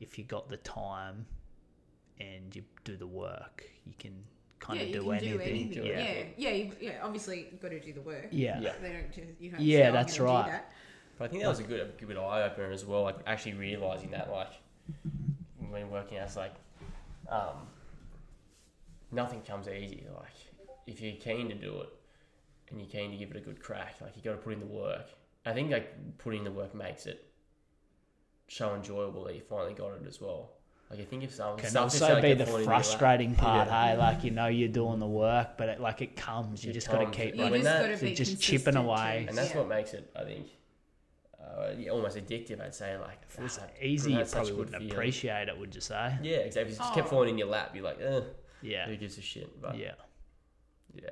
if 0.00 0.18
you 0.18 0.24
got 0.24 0.48
the 0.48 0.58
time 0.58 1.26
and 2.20 2.54
you 2.54 2.62
do 2.84 2.96
the 2.96 3.06
work, 3.06 3.64
you 3.84 3.94
can 3.98 4.12
kind 4.58 4.78
yeah, 4.80 4.84
of 4.84 4.88
you 4.88 4.94
do, 4.94 5.02
can 5.04 5.12
anything. 5.14 5.38
do 5.38 5.42
anything. 5.44 5.86
Yeah, 5.86 6.00
Yeah, 6.00 6.24
yeah, 6.36 6.50
you, 6.50 6.72
yeah. 6.80 6.92
Obviously, 7.02 7.48
you've 7.50 7.60
got 7.60 7.70
to 7.70 7.80
do 7.80 7.92
the 7.92 8.00
work. 8.00 8.28
yeah, 8.30 8.60
Yeah. 8.60 8.72
They 8.80 8.92
don't 8.92 9.12
just 9.12 9.40
you 9.40 9.50
don't. 9.50 9.60
Yeah, 9.60 9.90
that's 9.90 10.16
gonna 10.16 10.30
do 10.30 10.34
right. 10.36 10.50
that." 10.52 10.72
But 11.18 11.24
I 11.24 11.28
think 11.28 11.42
that 11.42 11.48
was 11.48 11.60
a 11.60 11.64
good, 11.64 11.80
a 11.80 12.04
good 12.04 12.16
eye 12.18 12.42
opener 12.42 12.70
as 12.70 12.84
well. 12.84 13.02
Like 13.02 13.16
actually 13.26 13.54
realizing 13.54 14.10
that, 14.10 14.30
like 14.30 14.52
when 15.70 15.90
working 15.90 16.18
as 16.18 16.36
like, 16.36 16.54
um, 17.30 17.66
nothing 19.10 19.40
comes 19.42 19.66
easy. 19.68 20.04
Like 20.14 20.34
if 20.86 21.00
you're 21.00 21.16
keen 21.16 21.48
to 21.48 21.54
do 21.54 21.80
it 21.80 21.88
and 22.70 22.80
you're 22.80 22.88
keen 22.90 23.10
to 23.12 23.16
give 23.16 23.30
it 23.30 23.36
a 23.36 23.40
good 23.40 23.62
crack, 23.62 23.96
like 24.02 24.16
you 24.16 24.22
got 24.22 24.32
to 24.32 24.36
put 24.38 24.52
in 24.52 24.60
the 24.60 24.66
work. 24.66 25.06
I 25.46 25.52
think 25.52 25.70
like 25.70 26.18
putting 26.18 26.40
in 26.40 26.44
the 26.44 26.50
work 26.50 26.74
makes 26.74 27.06
it 27.06 27.24
so 28.48 28.74
enjoyable 28.74 29.24
that 29.24 29.34
you 29.34 29.40
finally 29.40 29.74
got 29.74 29.92
it 29.92 30.06
as 30.06 30.20
well. 30.20 30.50
Like 30.90 31.00
I 31.00 31.04
think 31.04 31.24
if 31.24 31.34
someone 31.34 31.58
Can 31.58 31.76
also 31.76 32.12
like, 32.14 32.22
be 32.22 32.34
the 32.34 32.46
falling 32.46 32.62
in 32.62 32.64
your 32.68 32.74
lap- 32.76 32.84
frustrating 32.84 33.34
part, 33.34 33.66
Yeah. 33.68 33.90
hey? 33.92 33.96
Like 33.98 34.22
you 34.24 34.30
know 34.30 34.46
you're 34.46 34.68
doing 34.68 34.98
the 35.00 35.06
work, 35.06 35.56
but 35.56 35.68
it, 35.68 35.80
like 35.80 36.00
it 36.00 36.14
comes. 36.16 36.64
You 36.64 36.70
It 36.70 36.74
just 36.74 36.88
got 36.90 37.00
to 37.00 37.10
keep 37.10 37.34
You 37.34 37.42
running. 37.42 37.62
just 37.62 37.64
that- 37.64 37.82
gotta 37.82 37.98
so 37.98 38.06
be 38.06 38.14
just 38.14 38.40
chipping 38.40 38.76
away. 38.76 39.22
too. 39.24 39.28
and 39.30 39.38
that's 39.38 39.50
Yeah. 39.50 39.58
what 39.58 39.68
makes 39.68 39.94
it, 39.94 40.10
I 40.14 40.22
think, 40.24 40.46
uh, 41.42 41.70
yeah, 41.76 41.90
almost 41.90 42.16
addictive. 42.16 42.60
I'd 42.60 42.74
say 42.74 42.96
like 42.98 43.18
If 43.28 43.38
it 43.38 43.42
was 43.42 43.58
ah, 43.60 43.66
easy, 43.82 44.12
you 44.12 44.16
that's 44.18 44.32
probably 44.32 44.52
wouldn't 44.52 44.76
feeling. 44.76 44.92
appreciate 44.92 45.48
it, 45.48 45.58
would 45.58 45.74
you 45.74 45.80
say? 45.80 46.16
Yeah, 46.22 46.36
exactly. 46.38 46.72
If 46.72 46.78
it 46.78 46.82
just 46.82 46.94
kept 46.94 47.06
Oh. 47.08 47.10
falling 47.10 47.30
in 47.30 47.38
your 47.38 47.48
lap, 47.48 47.74
you're 47.74 47.84
like, 47.84 47.98
Ugh, 48.00 48.24
Yeah, 48.62 48.86
who 48.86 48.96
gives 48.96 49.18
a 49.18 49.22
shit? 49.22 49.60
But 49.60 49.76
yeah. 49.78 49.94
yeah, 50.94 51.10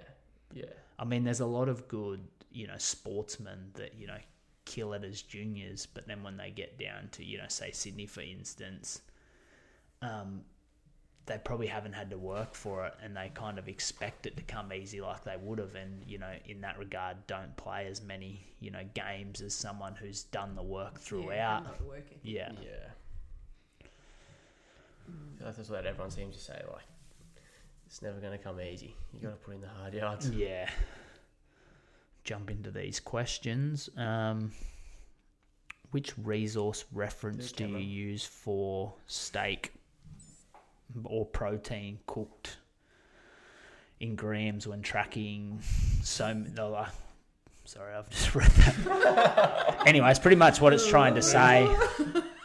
yeah. 0.52 0.64
I 0.98 1.04
mean, 1.04 1.24
there's 1.24 1.40
a 1.40 1.46
lot 1.46 1.68
of 1.68 1.88
good, 1.88 2.20
you 2.52 2.66
know, 2.68 2.78
sportsmen 2.78 3.70
that 3.74 3.94
you 3.96 4.06
know 4.06 4.18
kill 4.64 4.92
it 4.94 5.02
as 5.04 5.20
juniors, 5.20 5.84
but 5.86 6.06
then 6.06 6.22
when 6.22 6.36
they 6.36 6.50
get 6.50 6.78
down 6.78 7.08
to, 7.12 7.24
you 7.24 7.38
know, 7.38 7.44
say 7.48 7.70
Sydney 7.72 8.06
for 8.06 8.20
instance, 8.22 9.02
um, 10.04 10.42
they 11.26 11.38
probably 11.42 11.66
haven't 11.66 11.94
had 11.94 12.10
to 12.10 12.18
work 12.18 12.54
for 12.54 12.84
it, 12.86 12.94
and 13.02 13.16
they 13.16 13.30
kind 13.34 13.58
of 13.58 13.66
expect 13.68 14.26
it 14.26 14.36
to 14.36 14.42
come 14.42 14.72
easy 14.72 15.00
like 15.00 15.24
they 15.24 15.36
would 15.40 15.58
have, 15.58 15.74
and 15.74 16.02
you 16.06 16.18
know, 16.18 16.32
in 16.46 16.60
that 16.60 16.78
regard, 16.78 17.16
don't 17.26 17.56
play 17.56 17.86
as 17.86 18.02
many, 18.02 18.44
you 18.60 18.70
know, 18.70 18.82
games 18.94 19.40
as 19.40 19.54
someone 19.54 19.94
who's 19.94 20.24
done 20.24 20.54
the 20.54 20.62
work 20.62 20.98
throughout. 21.00 21.62
haven't 21.62 21.64
got 21.64 21.78
the 21.78 21.84
work. 21.84 22.06
Yeah, 22.22 22.52
Yeah. 22.62 22.88
I 25.06 25.36
feel 25.38 25.46
like 25.48 25.56
that's 25.56 25.68
what 25.68 25.84
everyone 25.86 26.10
seems 26.10 26.34
to 26.36 26.42
say. 26.42 26.60
Like, 26.72 26.84
it's 27.86 28.00
never 28.00 28.18
going 28.20 28.32
to 28.36 28.42
come 28.42 28.60
easy. 28.60 28.96
You 29.12 29.20
got 29.20 29.30
to 29.30 29.36
put 29.36 29.54
in 29.54 29.60
the 29.60 29.68
hard 29.68 29.92
yards. 29.94 30.30
yeah. 30.30 30.68
Jump 32.24 32.50
into 32.50 32.70
these 32.70 33.00
questions. 33.00 33.90
Um, 33.98 34.52
which 35.90 36.16
resource 36.18 36.86
reference 36.92 37.52
Do 37.52 37.66
do 37.66 37.72
you 37.72 37.78
use 37.78 38.24
for 38.24 38.94
steak 39.06 39.73
or 41.04 41.26
protein 41.26 41.98
cooked 42.06 42.58
in 44.00 44.16
grams 44.16 44.66
when 44.66 44.82
tracking. 44.82 45.60
So 46.02 46.26
m- 46.26 46.52
no, 46.56 46.74
uh, 46.74 46.88
sorry 47.64 47.94
i've 47.94 48.10
just 48.10 48.34
read 48.34 48.50
that. 48.50 49.76
Anyway 49.86 50.10
it's 50.10 50.18
pretty 50.18 50.36
much 50.36 50.60
what 50.60 50.72
it's 50.72 50.86
trying 50.88 51.14
to 51.14 51.22
say. 51.22 51.62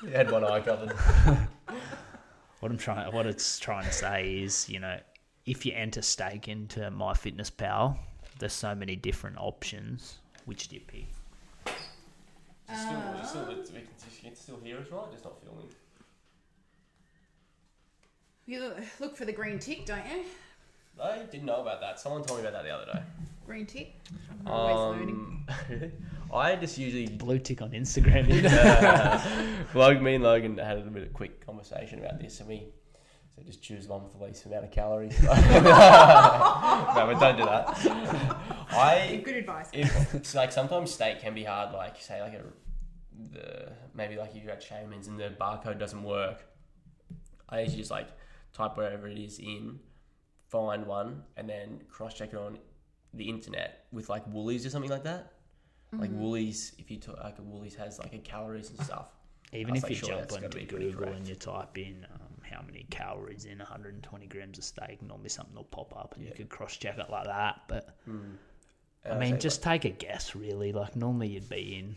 You 0.04 0.10
had 0.12 0.32
one 0.32 0.44
eye 0.44 0.60
covered. 0.62 0.92
what 2.60 2.72
i'm 2.72 2.78
trying 2.78 3.14
what 3.14 3.26
it's 3.26 3.58
trying 3.60 3.86
to 3.86 3.92
say 3.92 4.40
is 4.40 4.68
you 4.68 4.80
know 4.80 5.00
if 5.46 5.66
you 5.66 5.72
enter 5.74 6.02
steak 6.02 6.48
into 6.50 6.92
my 6.92 7.14
fitness 7.14 7.50
myfitnesspal 7.50 7.98
there's 8.40 8.54
so 8.54 8.74
many 8.74 8.96
different 8.96 9.38
options. 9.38 10.18
Which 10.46 10.70
do 10.70 10.76
you 10.76 10.82
pick? 10.88 11.06
Still, 12.74 13.24
still, 13.24 13.48
we 13.48 13.82
can 14.22 14.36
still 14.36 14.60
hear 14.64 14.78
us, 14.78 14.88
right? 14.92 15.12
Just 15.12 15.26
not 15.26 15.42
filming. 15.44 15.68
You 18.50 18.62
look- 18.62 18.78
look 19.00 19.16
for 19.16 19.26
the 19.26 19.32
green 19.32 19.60
tick, 19.60 19.86
don't 19.86 20.04
you? 20.10 20.24
I 21.00 21.20
didn't 21.20 21.46
know 21.46 21.62
about 21.62 21.82
that. 21.82 22.00
Someone 22.00 22.24
told 22.24 22.42
me 22.42 22.48
about 22.48 22.64
that 22.64 22.68
the 22.68 22.76
other 22.76 22.92
day. 22.92 23.04
Green 23.46 23.68
tick. 23.68 23.94
I'm 24.42 24.48
always 24.52 24.98
learning. 25.00 25.48
Um, 25.48 25.92
I 26.34 26.56
just 26.56 26.76
usually 26.80 27.06
blue 27.08 27.38
tick 27.38 27.62
on 27.62 27.72
instagram 27.72 28.26
Logan, 29.76 30.04
me 30.04 30.16
and 30.16 30.24
Logan 30.24 30.58
had 30.58 30.74
a 30.74 30.80
little 30.80 30.92
bit 30.94 31.04
of 31.04 31.14
quick 31.14 31.46
conversation 31.46 32.00
about 32.00 32.20
this, 32.20 32.40
and 32.40 32.50
we 32.50 32.64
so 33.36 33.44
just 33.44 33.62
choose 33.62 33.88
one 33.88 34.04
with 34.04 34.18
the 34.18 34.24
least 34.26 34.44
amount 34.48 34.66
of 34.66 34.72
calories. 34.72 35.20
no, 35.22 35.30
but 35.30 37.20
don't 37.20 37.38
do 37.38 37.46
that. 37.46 37.68
I 38.72 39.22
Good 39.24 39.36
advice. 39.38 39.70
if 39.74 40.16
it's 40.16 40.34
like 40.34 40.52
sometimes 40.52 40.92
steak 40.92 41.20
can 41.22 41.36
be 41.36 41.44
hard. 41.44 41.72
Like 41.72 42.02
say 42.02 42.20
like 42.20 42.34
a 42.34 42.42
the 43.32 43.72
maybe 43.94 44.18
like 44.18 44.34
you 44.34 44.42
got 44.42 44.60
Shaman's 44.64 45.08
and 45.08 45.20
the 45.20 45.30
barcode 45.40 45.78
doesn't 45.78 46.02
work. 46.04 46.46
I 47.48 47.60
usually 47.62 47.78
just 47.80 47.92
like 47.92 48.08
type 48.54 48.78
wherever 48.78 49.08
it 49.08 49.18
is 49.18 49.40
in, 49.40 49.80
find 50.48 50.86
one, 50.86 51.24
and 51.38 51.48
then 51.50 51.82
cross 51.90 52.14
check 52.14 52.34
it 52.34 52.38
on 52.40 52.58
the 53.14 53.30
internet 53.30 53.86
with 53.92 54.10
like 54.10 54.24
Woolies 54.28 54.66
or 54.66 54.70
something 54.70 54.92
like 54.92 55.04
that. 55.04 55.34
Like 55.98 56.12
Woolies, 56.12 56.74
if 56.78 56.92
you 56.92 56.98
talk, 56.98 57.20
like 57.24 57.40
a 57.40 57.42
Woolies 57.42 57.76
has 57.76 58.00
like 58.00 58.14
a 58.14 58.20
calories 58.20 58.70
and 58.70 58.80
stuff. 58.80 59.08
Even 59.52 59.76
if 59.76 59.84
like, 59.84 59.92
you 59.92 59.96
sure, 59.98 60.10
jump 60.10 60.32
onto 60.32 60.66
Google 60.66 61.14
and 61.14 61.28
you 61.28 61.36
type 61.36 61.78
in 61.78 62.06
um, 62.14 62.38
how 62.50 62.62
many 62.62 62.86
calories 62.92 63.46
in 63.46 63.58
120 63.58 64.28
grams 64.28 64.58
of 64.60 64.64
steak, 64.64 65.02
normally 65.02 65.30
something 65.30 65.56
will 65.56 65.64
pop 65.64 65.96
up 65.98 66.16
and 66.16 66.24
you 66.24 66.30
Yeah. 66.30 66.38
could 66.38 66.50
cross 66.50 66.78
check 66.78 66.98
it 67.00 67.10
like 67.10 67.26
that. 67.26 67.62
But 67.68 67.96
And 69.04 69.14
I 69.14 69.18
mean, 69.18 69.34
say, 69.34 69.40
just 69.40 69.64
take 69.64 69.86
a 69.86 69.90
guess, 69.90 70.36
really. 70.36 70.72
Like 70.72 70.96
normally 70.96 71.30
you'd 71.30 71.50
be 71.50 71.78
in 71.80 71.96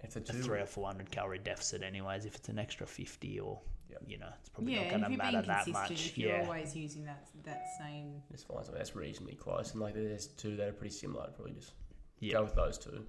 like, 0.00 0.16
it's 0.16 0.16
a 0.16 0.20
a 0.28 0.32
three 0.32 0.60
or 0.60 0.66
400 0.66 1.10
calorie 1.10 1.38
deficit, 1.38 1.82
anyways. 1.82 2.24
If 2.24 2.34
it's 2.36 2.48
an 2.48 2.58
extra 2.58 2.86
50 2.86 3.40
or 3.40 3.60
Yep. 3.60 3.75
You 4.06 4.18
know, 4.18 4.28
it's 4.40 4.48
probably 4.48 4.74
Yeah, 4.74 4.82
not 4.82 4.90
going 4.90 5.02
to 5.02 5.08
you're 5.10 5.18
matter 5.18 5.30
being 5.38 5.46
that 5.48 5.64
consistent, 5.64 5.90
much. 5.90 6.06
if 6.06 6.18
you're 6.18 6.36
Yeah, 6.36 6.42
always 6.44 6.76
using 6.76 7.04
that 7.06 7.26
that 7.44 7.64
same, 7.78 8.22
Just 8.32 8.46
fine. 8.48 8.56
something 8.58 8.74
that's 8.74 8.96
reasonably 8.96 9.34
close, 9.36 9.72
and 9.72 9.80
like 9.80 9.94
there's 9.94 10.26
two 10.28 10.56
that 10.56 10.68
are 10.68 10.72
pretty 10.72 10.94
similar. 10.94 11.24
I'd 11.24 11.34
probably 11.36 11.52
just 11.54 11.72
yeah. 12.20 12.34
go 12.34 12.42
with 12.44 12.54
those 12.54 12.78
two. 12.78 13.04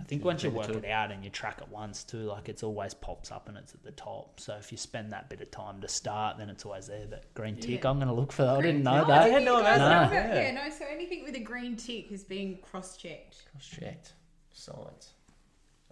I 0.00 0.02
think 0.02 0.22
Yeah, 0.22 0.26
once 0.26 0.42
you 0.42 0.50
work 0.50 0.66
the 0.66 0.78
it 0.78 0.86
out 0.86 1.12
and 1.12 1.22
you 1.22 1.30
track 1.30 1.60
it 1.60 1.68
once 1.68 2.02
too, 2.02 2.24
like 2.24 2.48
it's 2.48 2.64
always 2.64 2.94
pops 2.94 3.30
up 3.30 3.48
and 3.48 3.56
it's 3.56 3.74
at 3.74 3.84
the 3.84 3.92
top. 3.92 4.40
So 4.40 4.56
if 4.56 4.72
you 4.72 4.76
spend 4.76 5.12
that 5.12 5.30
bit 5.30 5.40
of 5.40 5.52
time 5.52 5.80
to 5.82 5.88
start, 5.88 6.36
then 6.36 6.48
it's 6.50 6.64
always 6.66 6.88
there. 6.88 7.06
That 7.06 7.32
green 7.34 7.54
tick, 7.56 7.84
Yeah. 7.84 7.90
I'm 7.90 7.98
going 7.98 8.08
to 8.08 8.12
look 8.14 8.32
for 8.32 8.42
that. 8.42 8.56
I 8.56 8.62
didn't 8.62 8.82
know 8.82 9.02
No, 9.02 9.06
that. 9.06 9.22
I 9.22 9.28
didn't 9.28 9.44
know 9.44 9.62
that. 9.62 10.12
Yeah. 10.12 10.34
Yeah. 10.34 10.50
no. 10.50 10.68
So 10.76 10.84
anything 10.90 11.22
with 11.22 11.36
a 11.36 11.40
green 11.40 11.76
tick 11.76 12.10
is 12.10 12.24
being 12.24 12.58
cross-checked. 12.60 13.44
Cross 13.52 13.66
checked, 13.68 14.12
science 14.52 15.12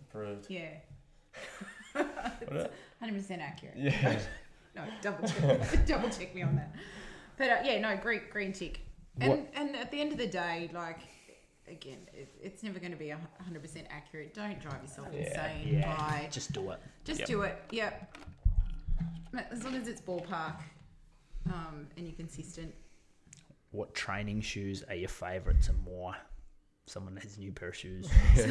approved. 0.00 0.46
Yeah, 0.50 0.70
What 1.92 2.06
hundred 2.16 2.41
percent 3.14 3.42
accurate. 3.42 3.74
Yeah. 3.76 4.18
No, 4.74 4.84
double 5.02 5.28
check, 5.28 5.86
double 5.86 6.08
check 6.08 6.34
me 6.34 6.42
on 6.42 6.56
that. 6.56 6.74
But 7.36 7.50
uh, 7.50 7.56
yeah, 7.64 7.80
no, 7.80 7.96
green 7.96 8.22
green 8.30 8.52
tick. 8.52 8.80
And 9.20 9.30
What- 9.30 9.50
and 9.54 9.76
at 9.76 9.90
the 9.90 10.00
end 10.00 10.12
of 10.12 10.18
the 10.18 10.26
day, 10.26 10.70
like 10.72 11.00
again, 11.68 11.98
it, 12.14 12.28
it's 12.42 12.62
never 12.62 12.78
going 12.78 12.92
to 12.92 12.98
be 12.98 13.10
a 13.10 13.18
hundred 13.44 13.62
percent 13.62 13.86
accurate. 13.90 14.32
Don't 14.34 14.58
drive 14.60 14.80
yourself 14.82 15.08
Yeah. 15.12 15.20
insane 15.20 15.74
Yeah, 15.74 15.96
by 15.96 16.28
just 16.30 16.52
do 16.52 16.70
it. 16.70 16.80
just 17.04 17.20
Yep. 17.20 17.28
do 17.28 17.42
it. 17.42 17.62
Yep. 17.70 18.16
As 19.50 19.64
long 19.64 19.74
as 19.76 19.88
it's 19.88 20.00
ballpark, 20.00 20.56
um, 21.46 21.86
and 21.96 22.06
you're 22.06 22.16
consistent. 22.16 22.74
What 23.70 23.94
training 23.94 24.42
shoes 24.42 24.82
are 24.88 24.94
your 24.94 25.08
favourites 25.08 25.68
and 25.68 25.78
why? 25.86 26.16
Someone 26.86 27.16
has 27.16 27.36
a 27.36 27.40
new 27.40 27.52
pair 27.52 27.68
of 27.68 27.76
shoes. 27.76 28.08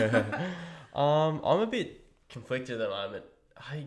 Um, 0.93 1.39
I'm 1.45 1.59
a 1.62 1.68
bit 1.68 2.05
conflicted 2.30 2.82
at 2.82 2.89
the 2.89 2.89
moment. 2.89 3.24
I 3.57 3.86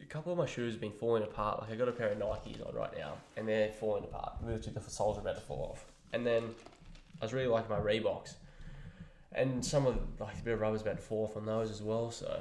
a 0.00 0.06
couple 0.06 0.32
of 0.32 0.38
my 0.38 0.46
shoes 0.46 0.72
have 0.74 0.80
been 0.80 0.92
falling 0.92 1.22
apart. 1.22 1.60
Like 1.60 1.72
I 1.72 1.74
got 1.76 1.88
a 1.88 1.92
pair 1.92 2.08
of 2.08 2.18
Nikes 2.18 2.66
on 2.66 2.74
right 2.74 2.96
now, 2.96 3.14
and 3.36 3.48
they're 3.48 3.72
falling 3.72 4.04
apart. 4.04 4.34
Literally, 4.44 4.72
the 4.72 4.90
soles 4.90 5.18
are 5.18 5.20
about 5.20 5.36
to 5.36 5.40
fall 5.42 5.70
off. 5.72 5.84
And 6.12 6.26
then 6.26 6.44
I 7.20 7.24
was 7.24 7.32
really 7.32 7.46
liking 7.48 7.70
my 7.70 7.78
Reeboks, 7.78 8.34
and 9.32 9.64
some 9.64 9.86
of 9.86 9.96
like 10.20 10.38
a 10.38 10.42
bit 10.42 10.54
of 10.54 10.60
rubber's 10.60 10.82
about 10.82 10.96
to 10.96 11.02
fall 11.02 11.24
off 11.24 11.36
on 11.36 11.46
those 11.46 11.70
as 11.70 11.82
well. 11.82 12.10
So 12.10 12.40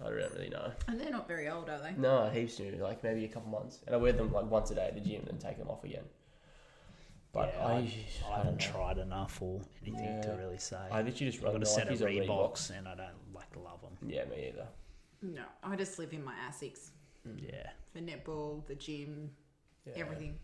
I 0.00 0.04
don't 0.04 0.14
really 0.14 0.48
know. 0.48 0.72
And 0.88 1.00
they're 1.00 1.10
not 1.10 1.28
very 1.28 1.48
old, 1.48 1.68
are 1.68 1.78
they? 1.78 1.92
No, 1.96 2.28
heaps 2.30 2.58
new, 2.58 2.72
like 2.76 3.02
maybe 3.02 3.24
a 3.24 3.28
couple 3.28 3.50
months, 3.50 3.78
and 3.86 3.94
I 3.94 3.98
wear 3.98 4.12
them 4.12 4.32
like 4.32 4.50
once 4.50 4.70
a 4.70 4.74
day 4.74 4.86
at 4.86 4.94
the 4.94 5.00
gym, 5.00 5.24
and 5.28 5.40
take 5.40 5.58
them 5.58 5.68
off 5.68 5.84
again. 5.84 6.04
But 7.32 7.54
Yeah, 7.56 7.66
I, 7.66 7.72
I, 7.72 7.76
I, 8.30 8.36
haven't 8.36 8.60
know. 8.60 8.72
tried 8.72 8.98
enough 8.98 9.40
or 9.40 9.62
anything 9.86 10.20
to 10.22 10.36
really 10.38 10.58
say. 10.58 10.76
I 10.90 11.00
literally 11.00 11.30
just 11.30 11.38
I've 11.38 11.44
run 11.44 11.52
got 11.54 11.56
a 11.56 11.60
the 11.60 11.66
set 11.66 11.88
of 11.88 11.98
Nikes 11.98 12.02
or 12.02 12.06
Reeboks. 12.08 12.28
Reeboks 12.28 12.78
and 12.78 12.86
I 12.88 12.94
don't 12.94 13.34
like 13.34 13.56
love 13.56 13.80
them. 13.80 13.96
Yeah, 14.06 14.26
me 14.26 14.48
either. 14.52 14.66
No, 15.22 15.42
I 15.62 15.76
just 15.76 15.98
live 15.98 16.12
in 16.12 16.24
my 16.24 16.34
Asics. 16.48 16.90
Yeah. 17.36 17.70
The 17.94 18.00
netball, 18.00 18.66
the 18.66 18.74
gym, 18.74 19.30
Yeah, 19.86 19.94
everything. 19.98 20.38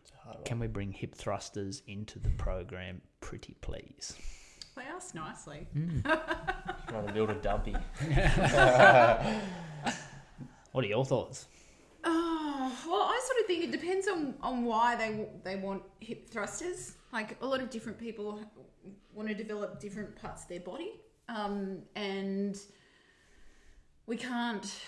It's 0.00 0.12
a 0.12 0.24
hard 0.24 0.36
one. 0.36 0.44
Can 0.44 0.58
we 0.58 0.66
bring 0.66 0.92
hip 0.92 1.14
thrusters 1.14 1.82
into 1.86 2.18
the 2.18 2.30
program, 2.30 3.02
pretty 3.20 3.54
please? 3.60 4.16
They 4.74 4.82
ask 4.82 5.14
nicely. 5.14 5.66
Trying 6.88 7.06
to 7.06 7.12
build 7.12 7.30
a 7.30 7.34
dumpy. 7.34 7.76
What 10.72 10.84
are 10.84 10.88
your 10.88 11.04
thoughts? 11.04 11.48
Oh, 12.02 12.72
well, 12.88 13.02
I 13.02 13.20
sort 13.26 13.40
of 13.40 13.46
think 13.46 13.64
it 13.64 13.70
depends 13.70 14.08
on, 14.08 14.34
on 14.40 14.64
why 14.64 14.96
they 14.96 15.28
they 15.44 15.56
want 15.56 15.82
hip 16.00 16.30
thrusters. 16.30 16.94
Like 17.12 17.36
a 17.42 17.46
lot 17.46 17.60
of 17.60 17.68
different 17.68 17.98
people 17.98 18.40
want 19.12 19.28
to 19.28 19.34
develop 19.34 19.80
different 19.80 20.16
parts 20.16 20.44
of 20.44 20.48
their 20.48 20.60
body, 20.60 20.92
um, 21.28 21.82
and 21.94 22.58
we 24.06 24.16
can't 24.16 24.80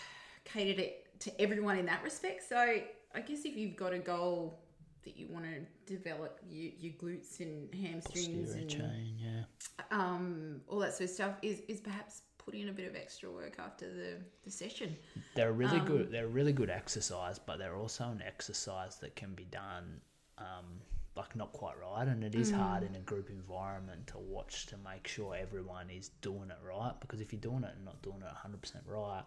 cater 0.44 0.82
to, 0.82 0.90
to 1.30 1.40
everyone 1.40 1.78
in 1.78 1.86
that 1.86 2.02
respect. 2.02 2.48
So 2.48 2.56
I 2.58 3.20
guess 3.20 3.44
if 3.44 3.56
you've 3.56 3.76
got 3.76 3.92
a 3.92 3.98
goal 3.98 4.60
that 5.04 5.16
you 5.16 5.26
want 5.28 5.44
to 5.44 5.94
develop 5.94 6.40
your, 6.48 6.72
your 6.78 6.92
glutes 6.94 7.40
and 7.40 7.72
hamstrings 7.74 8.54
Posterior 8.54 8.60
and 8.60 8.70
chain, 8.70 9.16
yeah. 9.18 9.84
um, 9.90 10.60
all 10.68 10.78
that 10.78 10.94
sort 10.94 11.10
of 11.10 11.14
stuff, 11.14 11.34
is, 11.42 11.62
is 11.68 11.80
perhaps 11.80 12.22
put 12.38 12.54
in 12.54 12.68
a 12.68 12.72
bit 12.72 12.86
of 12.86 12.96
extra 12.96 13.30
work 13.30 13.56
after 13.58 13.86
the, 13.86 14.16
the 14.44 14.50
session. 14.50 14.96
They're 15.34 15.50
a 15.50 15.52
really 15.52 15.78
Um, 15.78 15.86
good. 15.86 16.10
They're 16.10 16.26
a 16.26 16.28
really 16.28 16.52
good 16.52 16.70
exercise, 16.70 17.38
but 17.38 17.58
they're 17.58 17.76
also 17.76 18.04
an 18.04 18.22
exercise 18.26 18.96
that 18.96 19.14
can 19.16 19.34
be 19.34 19.44
done, 19.44 20.00
um, 20.38 20.80
like 21.16 21.36
not 21.36 21.52
quite 21.52 21.74
right, 21.80 22.06
and 22.08 22.24
it 22.24 22.34
is 22.34 22.50
hard 22.50 22.82
Mm. 22.82 22.88
in 22.88 22.94
a 22.96 23.00
group 23.00 23.30
environment 23.30 24.06
to 24.08 24.18
watch 24.18 24.66
to 24.66 24.76
make 24.78 25.06
sure 25.06 25.36
everyone 25.36 25.88
is 25.90 26.08
doing 26.20 26.50
it 26.50 26.58
right. 26.66 26.94
Because 27.00 27.20
if 27.20 27.32
you're 27.32 27.40
doing 27.40 27.62
it 27.64 27.72
and 27.76 27.84
not 27.84 28.02
doing 28.02 28.18
it 28.20 28.24
100 28.26 28.60
percent 28.60 28.84
right, 28.86 29.22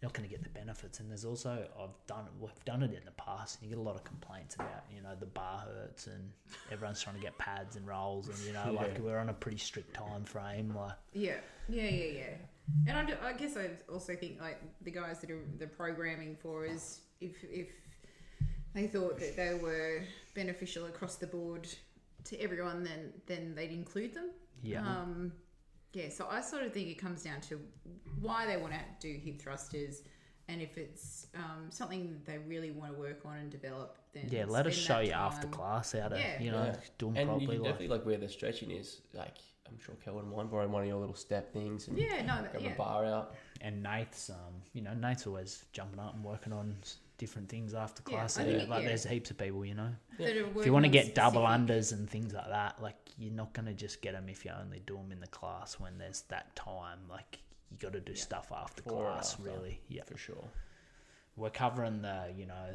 you're 0.00 0.08
not 0.08 0.12
going 0.12 0.28
to 0.28 0.34
get 0.34 0.42
the 0.42 0.50
benefits. 0.50 1.00
And 1.00 1.10
there's 1.10 1.24
also 1.24 1.66
I've 1.80 2.06
done 2.06 2.26
it. 2.26 2.32
We've 2.38 2.64
done 2.66 2.82
it 2.82 2.92
in 2.92 3.04
the 3.06 3.12
past, 3.12 3.58
and 3.60 3.64
you 3.70 3.74
get 3.74 3.80
a 3.80 3.82
lot 3.82 3.94
of 3.96 4.04
complaints 4.04 4.56
about 4.56 4.84
you 4.94 5.00
know 5.00 5.14
the 5.18 5.26
bar 5.26 5.60
hurts 5.60 6.06
and 6.06 6.30
everyone's 6.70 7.00
trying 7.00 7.16
to 7.16 7.22
get 7.22 7.36
pads 7.38 7.76
and 7.76 7.86
rolls, 7.86 8.28
and 8.28 8.38
you 8.40 8.52
know 8.52 8.72
like 8.80 8.98
we're 8.98 9.18
on 9.18 9.30
a 9.30 9.34
pretty 9.34 9.58
strict 9.58 9.94
time 9.94 10.24
frame. 10.24 10.74
Like 10.76 10.92
Yeah, 11.14 11.36
yeah, 11.68 11.88
yeah, 11.88 12.12
yeah. 12.18 12.34
And 12.88 12.98
I, 12.98 13.04
do, 13.04 13.14
I 13.24 13.32
guess 13.32 13.56
I 13.56 13.70
also 13.90 14.16
think 14.16 14.40
like 14.40 14.60
the 14.82 14.90
guys 14.90 15.20
that 15.20 15.30
are 15.30 15.44
the 15.58 15.68
programming 15.68 16.36
for 16.36 16.66
is 16.66 17.00
if 17.20 17.42
if 17.44 17.68
they 18.76 18.86
thought 18.86 19.18
that 19.18 19.34
they 19.36 19.58
were 19.60 20.02
beneficial 20.34 20.86
across 20.86 21.16
the 21.16 21.26
board 21.26 21.66
to 22.24 22.38
everyone, 22.40 22.84
then 22.84 23.12
then 23.26 23.54
they'd 23.56 23.72
include 23.72 24.14
them. 24.14 24.30
yeah, 24.62 24.80
Um, 24.86 25.32
yeah. 25.92 26.08
So 26.10 26.28
I 26.30 26.40
sort 26.42 26.62
of 26.62 26.72
think 26.72 26.88
it 26.88 26.98
comes 26.98 27.22
down 27.24 27.40
to 27.48 27.60
why 28.20 28.46
they 28.46 28.56
want 28.56 28.72
to 28.74 28.80
do 29.00 29.18
hip 29.18 29.40
thrusters, 29.40 30.02
and 30.48 30.60
if 30.60 30.76
it's 30.78 31.26
um, 31.34 31.70
something 31.70 32.02
that 32.12 32.24
they 32.26 32.38
really 32.38 32.70
want 32.70 32.92
to 32.94 32.98
work 32.98 33.20
on 33.24 33.36
and 33.38 33.50
develop, 33.50 33.98
then 34.12 34.28
yeah. 34.30 34.44
Let 34.46 34.66
us 34.66 34.74
show 34.74 34.94
that 34.94 35.06
you 35.06 35.12
after 35.12 35.46
class 35.48 35.92
how 35.92 36.08
to 36.08 36.18
Yeah. 36.18 36.40
you 36.42 36.50
know 36.50 36.64
Yeah. 36.64 36.76
do 36.98 37.06
them 37.06 37.16
And 37.16 37.20
you 37.20 37.26
properly. 37.26 37.46
can 37.46 37.56
like, 37.62 37.64
definitely 37.72 37.96
like 37.96 38.06
where 38.06 38.18
the 38.18 38.28
stretching 38.28 38.70
is. 38.70 39.00
Like 39.14 39.36
I'm 39.68 39.78
sure 39.80 39.94
Kel 40.04 40.14
wouldn't 40.14 40.34
mind 40.36 40.50
borrowing 40.50 40.70
one 40.72 40.82
of 40.82 40.88
your 40.88 40.98
little 41.00 41.14
step 41.16 41.52
things 41.52 41.88
and 41.88 41.98
Yeah, 41.98 42.22
no, 42.24 42.34
grab 42.50 42.62
yeah. 42.62 42.72
a 42.74 42.76
bar 42.76 43.04
out. 43.06 43.34
and 43.62 43.82
Nate's 43.82 44.30
um 44.30 44.54
you 44.74 44.82
know 44.82 44.94
Nate's 44.94 45.26
always 45.26 45.64
jumping 45.72 45.98
up 45.98 46.14
and 46.14 46.22
working 46.24 46.52
on 46.52 46.76
s- 46.82 46.98
different 47.18 47.48
things 47.48 47.74
after 47.74 48.02
class. 48.02 48.38
I 48.38 48.44
Yeah, 48.44 48.58
think- 48.58 48.68
like 48.70 48.82
yeah. 48.82 48.88
there's 48.88 49.04
heaps 49.04 49.30
of 49.30 49.38
people, 49.38 49.64
you 49.64 49.74
know. 49.74 49.94
that 50.18 50.36
are 50.36 50.46
If 50.60 50.66
you 50.66 50.72
want 50.72 50.84
to 50.84 50.88
on 50.88 50.92
get 50.92 51.14
double 51.14 51.42
unders 51.42 51.92
and 51.92 52.08
things 52.08 52.32
like 52.32 52.48
that, 52.48 52.80
like 52.82 52.96
you're 53.18 53.32
not 53.32 53.52
gonna 53.54 53.72
just 53.74 54.02
get 54.02 54.12
them 54.12 54.28
if 54.28 54.44
you 54.44 54.50
only 54.52 54.80
do 54.86 54.96
them 54.96 55.10
in 55.12 55.20
the 55.20 55.26
class 55.28 55.80
when 55.80 55.96
there's 55.98 56.22
that 56.28 56.54
time. 56.56 56.98
Like 57.08 57.38
you 57.70 57.78
got 57.78 57.92
to 57.94 58.00
do 58.00 58.14
stuff 58.14 58.52
after 58.54 58.82
Before 58.82 59.04
class, 59.12 59.32
after. 59.32 59.44
really. 59.44 59.80
Yeah, 59.88 60.02
For 60.04 60.16
sure. 60.16 60.44
we're 61.36 61.50
covering 61.50 62.02
the 62.02 62.32
you 62.36 62.46
know 62.46 62.66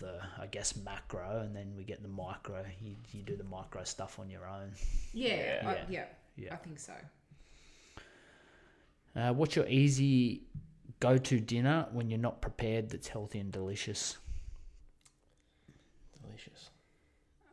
the 0.00 0.20
I 0.38 0.46
guess 0.46 0.76
macro, 0.76 1.40
and 1.40 1.54
then 1.54 1.74
we 1.76 1.84
get 1.84 2.02
the 2.02 2.08
micro. 2.08 2.64
You 2.82 2.96
you 3.12 3.22
do 3.22 3.36
the 3.36 3.44
micro 3.44 3.84
stuff 3.84 4.18
on 4.18 4.28
your 4.30 4.46
own. 4.46 4.72
Yeah, 5.12 5.36
Yeah. 5.62 5.68
I, 5.68 5.90
yeah, 5.90 6.04
Yeah. 6.36 6.54
I 6.54 6.56
think 6.56 6.78
so. 6.78 6.94
Uh, 9.16 9.32
what's 9.32 9.56
your 9.56 9.66
easy 9.66 10.42
go-to 11.00 11.40
dinner 11.40 11.88
when 11.92 12.10
you're 12.10 12.18
not 12.18 12.40
prepared 12.40 12.90
that's 12.90 13.08
healthy 13.08 13.38
and 13.38 13.50
delicious? 13.50 14.18
Delicious. 16.22 16.70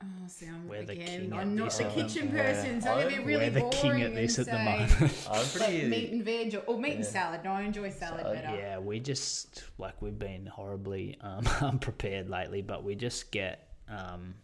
Oh, 0.03 0.05
see, 0.27 0.45
I'm 0.45 0.67
We're 0.67 0.83
the 0.83 0.91
again. 0.93 1.07
king 1.21 1.33
I'm 1.33 1.39
at 1.39 1.47
not 1.47 1.65
this 1.65 1.77
the 1.79 1.85
at 1.85 1.93
kitchen 1.95 2.31
the- 2.31 2.37
person, 2.37 2.81
so 2.81 2.91
I'm 2.91 3.03
gonna 3.03 3.17
be 3.17 3.23
really 3.23 3.45
we're 3.45 3.49
the 3.49 3.59
boring 3.61 3.71
king 3.71 4.01
at 4.03 4.13
this 4.13 4.37
and 4.37 4.47
at 4.47 4.53
the 4.53 4.57
say, 4.87 4.99
moment. 4.99 5.27
I'm 5.31 5.59
like, 5.73 5.83
meat 5.89 6.11
and 6.11 6.23
veg 6.23 6.53
or, 6.55 6.59
or 6.59 6.77
meat 6.79 6.93
and 6.97 7.05
salad. 7.05 7.41
No, 7.43 7.51
I 7.51 7.61
enjoy 7.63 7.89
salad, 7.89 8.21
Salad, 8.21 8.43
better. 8.43 8.55
Yeah, 8.55 8.77
we 8.77 8.99
just 8.99 9.63
like 9.79 9.99
we've 10.01 10.19
been 10.19 10.45
horribly 10.45 11.17
um, 11.21 11.47
unprepared 11.61 12.29
lately, 12.29 12.61
but 12.61 12.83
we 12.83 12.93
just 12.93 13.31
get 13.31 13.69
um, 13.89 14.35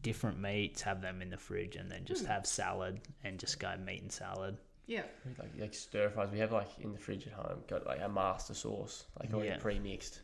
different 0.00 0.40
meats, 0.40 0.80
have 0.80 1.02
them 1.02 1.20
in 1.20 1.28
the 1.28 1.36
fridge, 1.36 1.76
and 1.76 1.90
then 1.90 2.06
just 2.06 2.24
have 2.24 2.46
salad 2.46 3.00
and 3.24 3.38
just 3.38 3.60
go 3.60 3.74
meat 3.84 4.00
and 4.00 4.10
salad. 4.12 4.56
Yeah, 4.86 5.02
like 5.38 5.52
like 5.58 5.74
stir 5.74 6.10
fries. 6.10 6.28
We 6.30 6.38
have 6.40 6.52
like 6.52 6.68
in 6.80 6.92
the 6.92 6.98
fridge 6.98 7.26
at 7.26 7.32
home. 7.32 7.60
Got 7.68 7.86
like 7.86 8.00
a 8.02 8.08
master 8.08 8.54
sauce, 8.54 9.04
like 9.20 9.32
already 9.32 9.50
Yeah. 9.50 9.58
pre-mixed, 9.58 10.22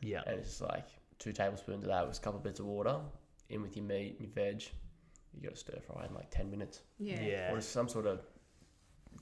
Yeah, 0.00 0.22
and 0.26 0.38
it's 0.40 0.48
just 0.48 0.62
like 0.62 0.86
two 1.18 1.32
tablespoons 1.32 1.84
of 1.84 1.90
that 1.90 2.06
with 2.06 2.18
a 2.18 2.20
couple 2.20 2.38
of 2.38 2.44
bits 2.44 2.60
of 2.60 2.66
water 2.66 2.98
in 3.48 3.62
with 3.62 3.76
your 3.76 3.84
meat 3.84 4.16
and 4.18 4.20
your 4.20 4.30
veg. 4.34 4.64
You 5.34 5.42
got 5.42 5.54
to 5.54 5.60
stir 5.60 5.78
fry 5.86 6.06
in 6.06 6.14
like 6.14 6.30
ten 6.30 6.50
minutes. 6.50 6.80
yeah, 6.98 7.20
yeah. 7.22 7.52
Or 7.52 7.60
some 7.60 7.88
sort 7.88 8.06
of 8.06 8.20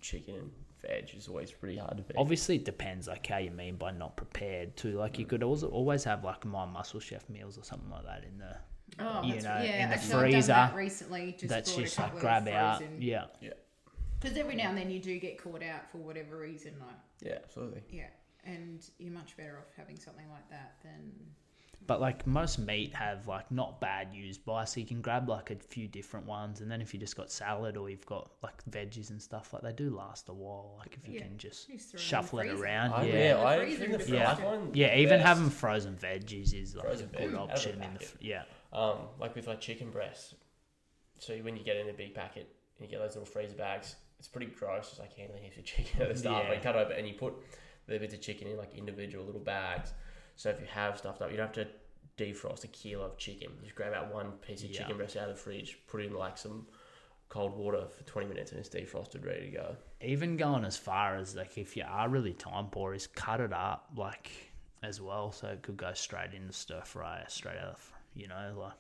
chicken 0.01 0.35
and 0.37 0.51
veg 0.81 1.11
is 1.15 1.29
always 1.29 1.51
pretty 1.51 1.77
hard 1.77 1.97
to 1.97 2.03
beat. 2.03 2.17
Obviously, 2.17 2.57
it 2.57 2.65
depends 2.65 3.09
like 3.09 3.27
how 3.27 3.39
you 3.39 3.51
mean 3.51 3.77
by 3.77 3.91
not 3.91 4.17
prepared 4.17 4.77
too. 4.77 4.93
Like 4.99 5.19
you 5.19 5.27
mm. 5.27 5.31
could 5.31 5.43
also 5.43 5.69
always 5.69 6.05
have 6.05 6.25
like 6.25 6.45
my 6.47 6.65
muscle 6.65 7.01
chef 7.01 7.29
meals 7.29 7.59
or 7.59 7.65
something 7.65 7.91
like 7.91 8.05
that 8.05 8.25
in 8.25 8.39
the. 8.39 8.57
Oh, 8.99 9.23
you 9.23 9.35
that's, 9.35 9.45
know, 9.45 9.51
yeah. 9.63 9.83
in 9.85 9.91
the 9.91 9.97
actually, 9.97 10.15
I've 10.15 10.21
freezer, 10.21 10.49
done 10.49 10.71
that 10.71 10.77
recently. 10.77 11.37
Just 11.39 11.49
that's 11.49 11.73
brought 11.73 11.85
just 11.85 11.99
like 11.99 12.07
couple 12.07 12.21
grab 12.21 12.49
of 12.49 12.55
out. 12.55 12.79
frozen. 12.79 13.03
Yeah, 13.03 13.25
Because 14.21 14.37
every 14.37 14.55
now 14.57 14.69
and 14.71 14.79
then 14.79 14.91
you 14.91 14.99
do 15.01 15.19
get 15.19 15.43
caught 15.43 15.63
out 15.63 15.91
for 15.91 15.99
whatever 15.99 16.37
reason, 16.39 16.75
like 16.81 16.97
yeah, 17.21 17.39
absolutely. 17.43 17.83
yeah, 17.91 18.09
and 18.45 18.85
you're 18.99 19.13
much 19.13 19.37
better 19.37 19.59
off 19.59 19.73
having 19.77 19.97
something 19.99 20.29
like 20.31 20.49
that 20.51 20.75
than 20.83 21.13
But 21.87 22.01
like 22.01 22.27
most 22.27 22.59
meat 22.59 22.93
have 22.95 23.29
like 23.29 23.51
not 23.53 23.81
bad 23.81 24.13
used 24.13 24.45
by, 24.45 24.65
so 24.65 24.81
you 24.81 24.87
can 24.87 25.01
grab 25.01 25.29
like 25.29 25.51
a 25.53 25.57
few 25.57 25.87
different 25.87 26.27
ones, 26.27 26.61
and 26.61 26.69
then 26.71 26.81
if 26.81 26.93
you 26.93 26.99
just 26.99 27.17
got 27.17 27.31
salad 27.31 27.77
or 27.77 27.89
you've 27.89 28.05
got 28.07 28.31
like 28.43 28.63
veggies 28.69 29.11
and 29.11 29.23
stuff, 29.23 29.53
like 29.53 29.63
they 29.63 29.73
do 29.73 29.89
last 29.91 30.29
a 30.29 30.33
while. 30.35 30.75
Like 30.81 30.99
if 31.01 31.07
you 31.09 31.15
Yeah. 31.21 31.27
can 31.27 31.39
just 31.39 31.69
Just 31.69 31.91
throw 31.91 31.99
'em 31.99 32.01
in 32.01 32.03
the 32.03 32.03
shuffle 32.03 32.39
it 32.41 32.49
freezer. 32.49 32.65
around, 32.65 32.93
I, 32.95 33.05
yeah. 33.05 33.13
yeah, 33.15 33.29
Yeah. 33.41 33.47
I 33.47 33.59
Freezer 33.59 33.79
think 33.79 33.93
the 33.93 33.99
is 34.05 34.11
Yeah. 34.11 34.35
frozen 34.35 34.45
one. 34.63 34.75
Yeah, 34.75 34.97
even 34.97 35.19
best. 35.21 35.27
having 35.27 35.51
frozen 35.51 35.97
veggies 35.97 36.53
is 36.61 36.75
like 36.75 36.85
Frozen 36.87 37.07
a 37.07 37.19
veg 37.19 37.31
good 37.31 37.35
out 37.39 37.41
of 37.43 37.49
the 37.49 37.55
option 37.55 37.73
in 37.75 37.79
the 37.79 37.87
packet. 37.87 38.09
fr- 38.09 38.17
yeah. 38.21 38.43
Um, 38.73 38.99
like 39.21 39.35
with 39.37 39.47
like 39.47 39.61
chicken 39.61 39.91
breasts. 39.91 40.35
So 41.21 41.37
when 41.39 41.57
you 41.57 41.63
get 41.65 41.77
in 41.77 41.89
a 41.89 41.93
big 41.93 42.15
packet 42.15 42.53
and 42.79 42.87
you 42.87 42.91
get 42.91 43.01
those 43.03 43.15
little 43.15 43.25
freezer 43.27 43.57
bags, 43.57 43.95
it's 44.19 44.29
pretty 44.29 44.47
gross. 44.47 44.89
It's 44.91 44.99
like 44.99 45.13
handling 45.15 45.43
heaps 45.43 45.57
of 45.59 45.65
chicken 45.65 46.03
at 46.03 46.09
the 46.09 46.17
start. 46.19 46.45
Yeah. 46.45 46.51
Like 46.51 46.63
cut 46.63 46.77
open 46.77 46.97
and 46.97 47.07
you 47.07 47.15
put 47.15 47.35
the 47.87 47.99
bits 47.99 48.15
of 48.15 48.21
chicken 48.21 48.49
in 48.49 48.57
like 48.57 48.75
individual 48.75 49.25
little 49.25 49.41
bags. 49.41 49.93
So 50.37 50.51
if 50.51 50.61
you 50.61 50.67
have 50.67 50.99
stuffed 50.99 51.23
up, 51.23 51.31
you 51.31 51.37
don't 51.37 51.55
have 51.55 51.67
to 51.67 51.69
defrost 52.23 52.65
a 52.65 52.69
kilo 52.69 53.05
of 53.05 53.17
chicken. 53.17 53.51
You 53.61 53.65
just 53.65 53.77
grab 53.77 53.93
out 53.95 54.13
one 54.13 54.33
piece 54.47 54.63
of 54.65 54.71
Yeah. 54.71 54.79
chicken 54.81 54.97
breast 54.97 55.17
out 55.17 55.29
of 55.29 55.37
the 55.37 55.41
fridge, 55.43 55.79
put 55.87 56.01
it 56.03 56.07
in 56.07 56.15
like 56.15 56.37
some 56.37 56.67
cold 57.29 57.57
water 57.57 57.87
for 57.87 58.03
20 58.05 58.27
minutes 58.27 58.53
and 58.53 58.61
it's 58.61 58.69
defrosted, 58.69 59.25
ready 59.25 59.47
to 59.47 59.57
go. 59.57 59.77
Even 60.01 60.37
going 60.37 60.65
as 60.65 60.77
far 60.77 61.17
as 61.17 61.37
like 61.37 61.59
if 61.59 61.77
you 61.77 61.85
are 61.87 62.09
really 62.09 62.33
time 62.33 62.67
poor, 62.71 62.95
is 62.95 63.07
cut 63.07 63.41
it 63.41 63.53
up 63.53 63.91
like 63.97 64.31
as 64.83 65.01
well, 65.01 65.31
so 65.33 65.49
it 65.49 65.63
could 65.63 65.77
go 65.77 65.93
straight 65.93 66.33
into 66.35 66.53
stir 66.53 66.81
fry, 66.85 67.25
straight 67.29 67.59
out 67.59 67.75
of 67.75 67.93
you 68.15 68.27
know 68.29 68.55
like 68.57 68.73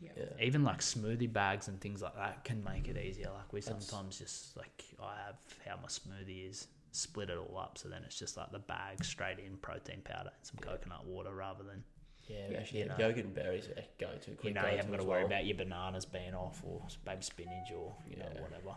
yeah. 0.00 0.10
Yeah. 0.16 0.44
even 0.44 0.62
like 0.64 0.80
smoothie 0.80 1.32
bags 1.32 1.68
and 1.68 1.80
things 1.80 2.02
like 2.02 2.14
that 2.16 2.44
can 2.44 2.62
make 2.64 2.88
it 2.88 2.96
easier. 2.96 3.30
Like 3.34 3.52
we 3.52 3.60
That's- 3.60 3.86
sometimes 3.86 4.18
just 4.18 4.56
like 4.56 4.84
I 5.02 5.14
have 5.26 5.36
how 5.66 5.76
my 5.82 5.88
smoothie 5.88 6.48
is, 6.48 6.68
split 6.92 7.30
it 7.30 7.38
all 7.38 7.58
up, 7.58 7.78
so 7.78 7.88
then 7.88 8.02
it's 8.04 8.18
just 8.18 8.36
like 8.36 8.50
the 8.52 8.58
bag 8.60 9.04
straight 9.04 9.38
in 9.38 9.56
protein 9.58 10.00
powder 10.04 10.30
and 10.36 10.42
some 10.46 10.58
Yeah. 10.62 10.70
coconut 10.72 11.04
water 11.06 11.34
rather 11.34 11.64
than 11.64 11.84
Yeah, 12.28 12.48
Yeah. 12.50 12.58
actually, 12.58 12.80
You 12.80 12.86
know. 12.86 12.96
yogurt 12.98 13.24
and 13.24 13.34
berries 13.34 13.68
are 13.68 13.82
go 13.98 14.10
to. 14.24 14.30
you 14.46 14.52
know 14.52 14.60
you 14.68 14.76
haven't 14.76 14.90
got 14.90 15.00
to 15.00 15.06
worry 15.06 15.24
about 15.24 15.46
your 15.46 15.56
bananas 15.56 16.04
being 16.04 16.34
off 16.34 16.62
or 16.62 16.82
baby 17.06 17.22
spinach 17.22 17.72
or 17.74 17.94
you 18.06 18.16
know 18.16 18.26
whatever. 18.42 18.76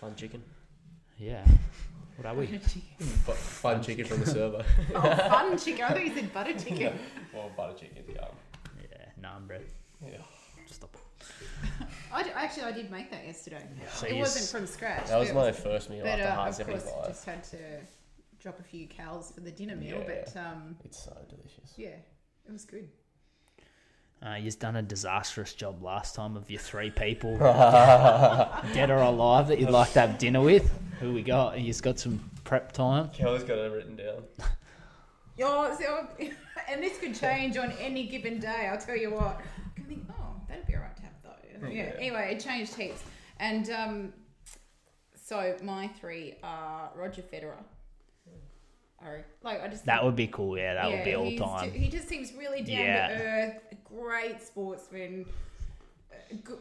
fun 0.00 0.14
chicken. 0.16 0.42
Yeah. 1.18 1.44
What 2.16 2.26
are 2.26 2.34
we? 2.34 2.46
Fu- 2.58 3.32
fun 3.32 3.82
chicken 3.82 4.06
from 4.06 4.20
the 4.20 4.26
server. 4.26 4.64
oh, 4.94 5.16
fun 5.28 5.56
chicken. 5.64 5.84
I 5.84 5.88
thought 5.90 6.04
you 6.04 6.14
said 6.14 6.32
butter 6.32 6.58
chicken. 6.58 6.98
or 7.34 7.50
butter 7.56 7.74
chicken, 7.78 8.04
yeah. 8.12 8.28
Yeah, 8.80 9.06
naan 9.22 9.46
bread. 9.46 9.64
Yeah. 10.04 10.18
Just 10.66 10.80
stop. 10.80 10.96
I 12.12 12.22
d- 12.22 12.30
actually 12.34 12.64
I 12.64 12.72
did 12.72 12.90
make 12.90 13.10
that 13.10 13.24
yesterday. 13.26 13.62
So 13.94 14.06
it 14.06 14.16
wasn't 14.16 14.46
from 14.48 14.66
scratch. 14.66 15.08
That 15.08 15.18
was 15.18 15.28
but- 15.30 15.34
my 15.36 15.52
first 15.52 15.90
meal 15.90 16.02
But 16.04 16.20
after 16.20 16.24
uh, 16.26 16.34
hard 16.34 16.48
of 16.60 16.66
course, 16.66 16.82
75. 16.84 17.06
just 17.08 17.24
had 17.24 17.44
to 17.44 17.56
drop 18.40 18.58
a 18.60 18.62
few 18.62 18.86
cows 18.86 19.32
for 19.34 19.40
the 19.40 19.50
dinner 19.50 19.76
meal. 19.76 19.98
Yeah. 20.06 20.24
But 20.34 20.36
um, 20.40 20.76
It's 20.84 21.02
so 21.04 21.16
delicious. 21.28 21.72
yeah, 21.76 21.88
it 22.46 22.52
was 22.52 22.64
good. 22.64 22.88
Uh, 24.24 24.34
you've 24.34 24.58
done 24.58 24.76
a 24.76 24.82
disastrous 24.82 25.52
job 25.52 25.82
last 25.82 26.14
time 26.14 26.36
of 26.36 26.50
your 26.50 26.58
three 26.60 26.90
people, 26.90 27.36
dead 27.38 28.90
or 28.90 28.96
alive, 28.96 29.46
that 29.48 29.58
you'd 29.60 29.68
like 29.70 29.92
to 29.92 30.00
have 30.00 30.16
dinner 30.18 30.40
with. 30.40 30.72
Who 31.00 31.12
we 31.12 31.22
got? 31.22 31.60
You've 31.60 31.82
got 31.82 31.98
some 32.00 32.18
prep 32.42 32.72
time. 32.72 33.10
Kelly's 33.10 33.44
got 33.44 33.58
it 33.58 33.70
written 33.72 33.96
down. 33.96 34.22
Oh, 35.38 35.76
so, 35.78 36.08
and 36.66 36.82
this 36.82 36.96
could 36.98 37.14
change 37.14 37.58
on 37.58 37.70
any 37.72 38.06
given 38.06 38.40
day. 38.40 38.70
I'll 38.72 38.78
tell 38.80 38.96
you 38.96 39.10
what. 39.10 39.38
Think, 39.88 40.04
oh, 40.10 40.40
that'd 40.48 40.66
be 40.66 40.74
alright 40.74 40.96
to 40.96 41.02
have 41.02 41.12
though. 41.22 41.68
Yeah. 41.68 41.84
Yeah. 41.84 41.92
Anyway, 41.98 42.34
it 42.34 42.40
changed 42.40 42.74
heaps, 42.74 43.02
and 43.38 43.70
um, 43.70 44.12
so 45.14 45.56
my 45.62 45.88
three 46.00 46.34
are 46.42 46.90
Roger 46.96 47.22
Federer. 47.22 47.62
I 49.02 49.22
like 49.42 49.62
I 49.62 49.68
just 49.68 49.84
That 49.86 50.02
would 50.04 50.16
be 50.16 50.26
cool. 50.26 50.56
Yeah, 50.56 50.74
that 50.74 50.90
would 50.90 51.04
be 51.04 51.14
all 51.14 51.36
time. 51.36 51.70
ju- 51.70 51.78
he 51.78 51.88
just 51.90 52.08
seems 52.08 52.32
really 52.32 52.62
down 52.62 52.78
Yeah. 52.78 53.08
to 53.08 53.14
earth, 53.24 53.62
great 53.84 54.42
sportsman, 54.42 55.26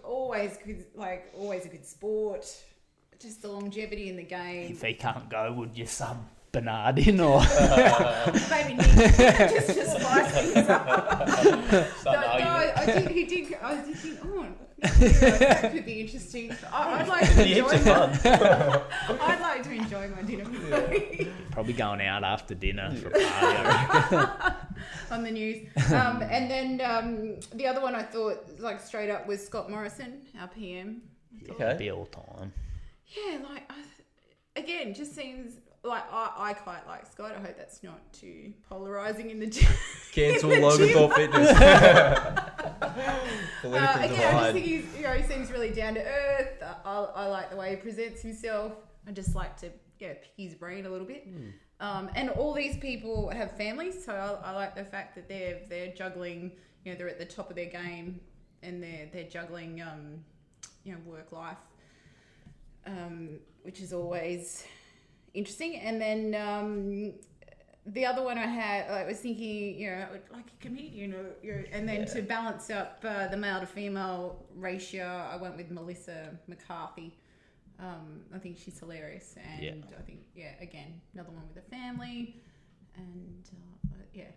always 0.04 0.58
good, 0.66 0.86
like 0.96 1.32
always 1.38 1.66
a 1.66 1.70
good 1.70 1.86
sport. 1.86 2.46
Just 3.22 3.42
the 3.42 3.48
longevity 3.48 4.10
in 4.10 4.18
the 4.18 4.24
game. 4.24 4.72
If 4.74 4.82
he 4.82 4.94
can't 4.94 5.30
go, 5.30 5.54
would 5.54 5.78
you 5.78 5.86
sub 5.86 6.18
Bernard 6.56 7.00
in 7.00 7.20
or? 7.20 7.42
Maybe 8.50 8.76
Nick, 8.76 8.88
just 8.88 9.68
to 9.68 9.86
spice 9.86 10.32
things 10.32 10.70
up. 10.70 11.28
Start 11.98 12.06
No, 12.06 12.38
no. 12.40 12.74
I 12.76 12.86
did. 12.86 13.12
He 13.12 13.26
did. 13.26 13.58
I 13.62 13.76
did 13.84 13.96
think, 13.98 14.20
oh, 14.24 14.46
yeah, 14.78 15.38
that 15.38 15.72
could 15.74 15.86
be 15.86 16.00
interesting. 16.00 16.56
I, 16.72 17.02
I'd 17.02 17.08
like 17.10 17.34
to 17.34 17.46
enjoy. 17.46 17.78
fun. 17.80 18.20
I'd 19.20 19.42
like 19.42 19.64
to 19.64 19.72
enjoy 19.72 20.08
my 20.16 20.22
dinner 20.22 20.46
Probably 21.52 21.74
going 21.74 22.02
out 22.02 22.24
after 22.24 22.56
dinner 22.56 22.96
for 22.96 23.10
a 23.10 23.12
party. 23.12 24.56
On 25.12 25.24
the 25.24 25.32
news. 25.32 25.68
Um, 25.92 26.22
and 26.22 26.50
then 26.50 26.82
um, 26.82 27.40
the 27.54 27.68
other 27.68 27.82
one 27.82 27.96
I 27.96 28.04
thought, 28.04 28.38
like 28.60 28.80
straight 28.80 29.10
up, 29.10 29.28
was 29.28 29.46
Scott 29.46 29.70
Morrison, 29.70 30.22
our 30.40 30.48
PM. 30.48 31.02
That'd 31.60 31.80
be 31.80 31.92
all 31.92 32.06
time. 32.06 32.54
Yeah, 33.08 33.40
like 33.50 33.70
I, 33.70 34.60
again, 34.60 34.94
just 34.94 35.14
seems 35.14 35.60
like 35.86 36.04
I, 36.12 36.32
I 36.38 36.54
quite 36.54 36.86
like 36.88 37.06
Scott. 37.06 37.34
I 37.38 37.40
hope 37.40 37.58
that's 37.58 37.84
not 37.84 38.00
too 38.14 38.54
polarizing 38.70 39.30
in 39.30 39.40
the 39.40 39.48
gym. 39.48 39.72
Cancel 40.12 40.52
in 40.52 40.62
the 40.62 40.68
Logan 40.68 40.88
gym. 40.90 41.10
Fitness. 41.12 41.58
Political 43.62 43.74
Uh, 43.74 44.06
again, 44.06 44.36
I 44.36 44.40
just 44.42 44.54
think 44.54 44.66
he's, 44.66 44.86
you 44.98 45.04
know, 45.04 45.14
he 45.14 45.24
seems 45.24 45.52
really 45.52 45.72
down 45.72 45.96
to 45.96 46.04
earth. 46.06 46.62
I, 46.62 46.76
I, 46.90 47.04
I 47.04 47.26
like 47.28 47.50
the 47.50 47.56
way 47.56 47.72
he 47.72 47.76
presents 47.78 48.22
himself. 48.22 48.74
I 49.08 49.12
just 49.12 49.36
like 49.36 49.58
to, 49.58 49.70
yeah, 50.00 50.14
pick 50.14 50.32
his 50.38 50.56
brain 50.56 50.86
a 50.86 50.90
little 50.90 51.08
bit. 51.08 51.28
Um, 51.80 52.10
and 52.16 52.30
all 52.30 52.54
these 52.54 52.78
people 52.78 53.30
have 53.30 53.56
families, 53.58 54.04
so 54.06 54.14
I, 54.14 54.50
I 54.50 54.52
like 54.54 54.76
the 54.76 54.86
fact 54.86 55.16
that 55.16 55.28
they're 55.28 55.60
they're 55.70 55.94
juggling. 55.94 56.52
You 56.84 56.92
know, 56.92 56.98
they're 56.98 57.10
at 57.10 57.20
the 57.20 57.26
top 57.26 57.50
of 57.50 57.56
their 57.56 57.66
game, 57.66 58.20
and 58.64 58.82
they're 58.82 59.10
they're 59.12 59.30
juggling, 59.30 59.82
um, 59.82 60.24
you 60.84 60.94
know, 60.94 61.00
work 61.06 61.32
life, 61.32 61.58
um, 62.86 63.40
which 63.64 63.82
is 63.82 63.92
always 63.92 64.66
interesting. 65.36 65.76
And 65.78 66.02
then 66.02 66.36
um, 66.36 67.14
the 67.86 68.06
other 68.06 68.24
one 68.24 68.38
I 68.38 68.48
had, 68.48 68.90
I 68.90 69.06
was 69.06 69.20
thinking, 69.20 69.78
you 69.80 69.92
know, 69.92 70.08
like 70.34 70.48
a 70.48 70.64
comedian, 70.64 71.14
or, 71.14 71.26
you 71.44 71.54
know, 71.54 71.64
and 71.72 71.88
then 71.88 72.06
to 72.08 72.22
balance 72.22 72.70
up 72.70 73.04
uh, 73.08 73.28
the 73.28 73.38
male 73.38 73.60
to 73.60 73.68
female 73.68 74.46
ratio, 74.56 75.06
I 75.06 75.36
went 75.36 75.56
with 75.58 75.70
Melissa 75.70 76.32
McCarthy. 76.48 77.16
Um, 77.80 78.22
I 78.34 78.40
think 78.40 78.58
she's 78.58 78.80
hilarious, 78.80 79.36
and 79.38 79.62
Yeah. 79.62 79.72
I 80.00 80.02
think, 80.02 80.22
yeah, 80.34 80.52
again, 80.62 81.02
another 81.14 81.32
one 81.32 81.44
with 81.54 81.62
a 81.62 81.70
family, 81.70 82.42
and 82.96 83.44
uh, 83.92 83.98
yeah, 84.14 84.32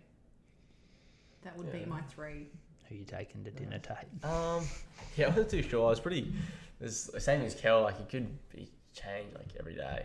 that 1.43 1.57
would 1.57 1.71
be 1.71 1.85
my 1.85 2.01
three. 2.01 2.47
Who 2.89 2.95
you 2.95 3.05
taking 3.05 3.43
to 3.45 3.51
dinner, 3.51 3.79
Tate? 3.79 4.23
Um, 4.29 4.67
yeah, 5.15 5.27
I 5.27 5.29
wasn't 5.29 5.49
too 5.51 5.61
sure. 5.61 5.85
I 5.85 5.89
was 5.91 5.99
pretty. 6.01 6.33
It's 6.81 7.05
the 7.05 7.19
same 7.19 7.41
as 7.41 7.55
Kel. 7.55 7.81
Like 7.83 7.99
it 7.99 8.09
could 8.09 8.27
be 8.49 8.67
changed 8.93 9.35
like 9.35 9.47
every 9.57 9.75
day. 9.75 10.03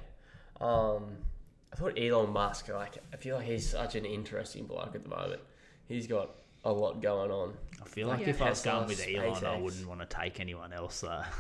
Um, 0.61 1.17
I 1.73 1.77
thought 1.77 1.99
Elon 1.99 2.31
Musk. 2.33 2.69
Like 2.69 2.99
I 3.13 3.17
feel 3.17 3.37
like 3.37 3.47
he's 3.47 3.69
such 3.69 3.95
an 3.95 4.05
interesting 4.05 4.65
bloke 4.67 4.95
at 4.95 5.03
the 5.03 5.09
moment. 5.09 5.41
He's 5.87 6.07
got 6.07 6.31
a 6.65 6.73
lot 6.73 7.03
going 7.03 7.31
on. 7.31 7.55
I 7.83 7.87
feel 7.87 8.09
like 8.09 8.21
Yeah. 8.21 8.31
if 8.31 8.41
I 8.43 8.51
was 8.51 8.63
Tesla, 8.63 8.79
going 8.81 8.89
with 8.89 9.07
Elon, 9.09 9.45
I 9.45 9.59
wouldn't 9.59 9.87
want 9.87 10.01
to 10.01 10.07
take 10.07 10.41
anyone 10.41 10.73
else. 10.73 11.01
Though. 11.01 11.23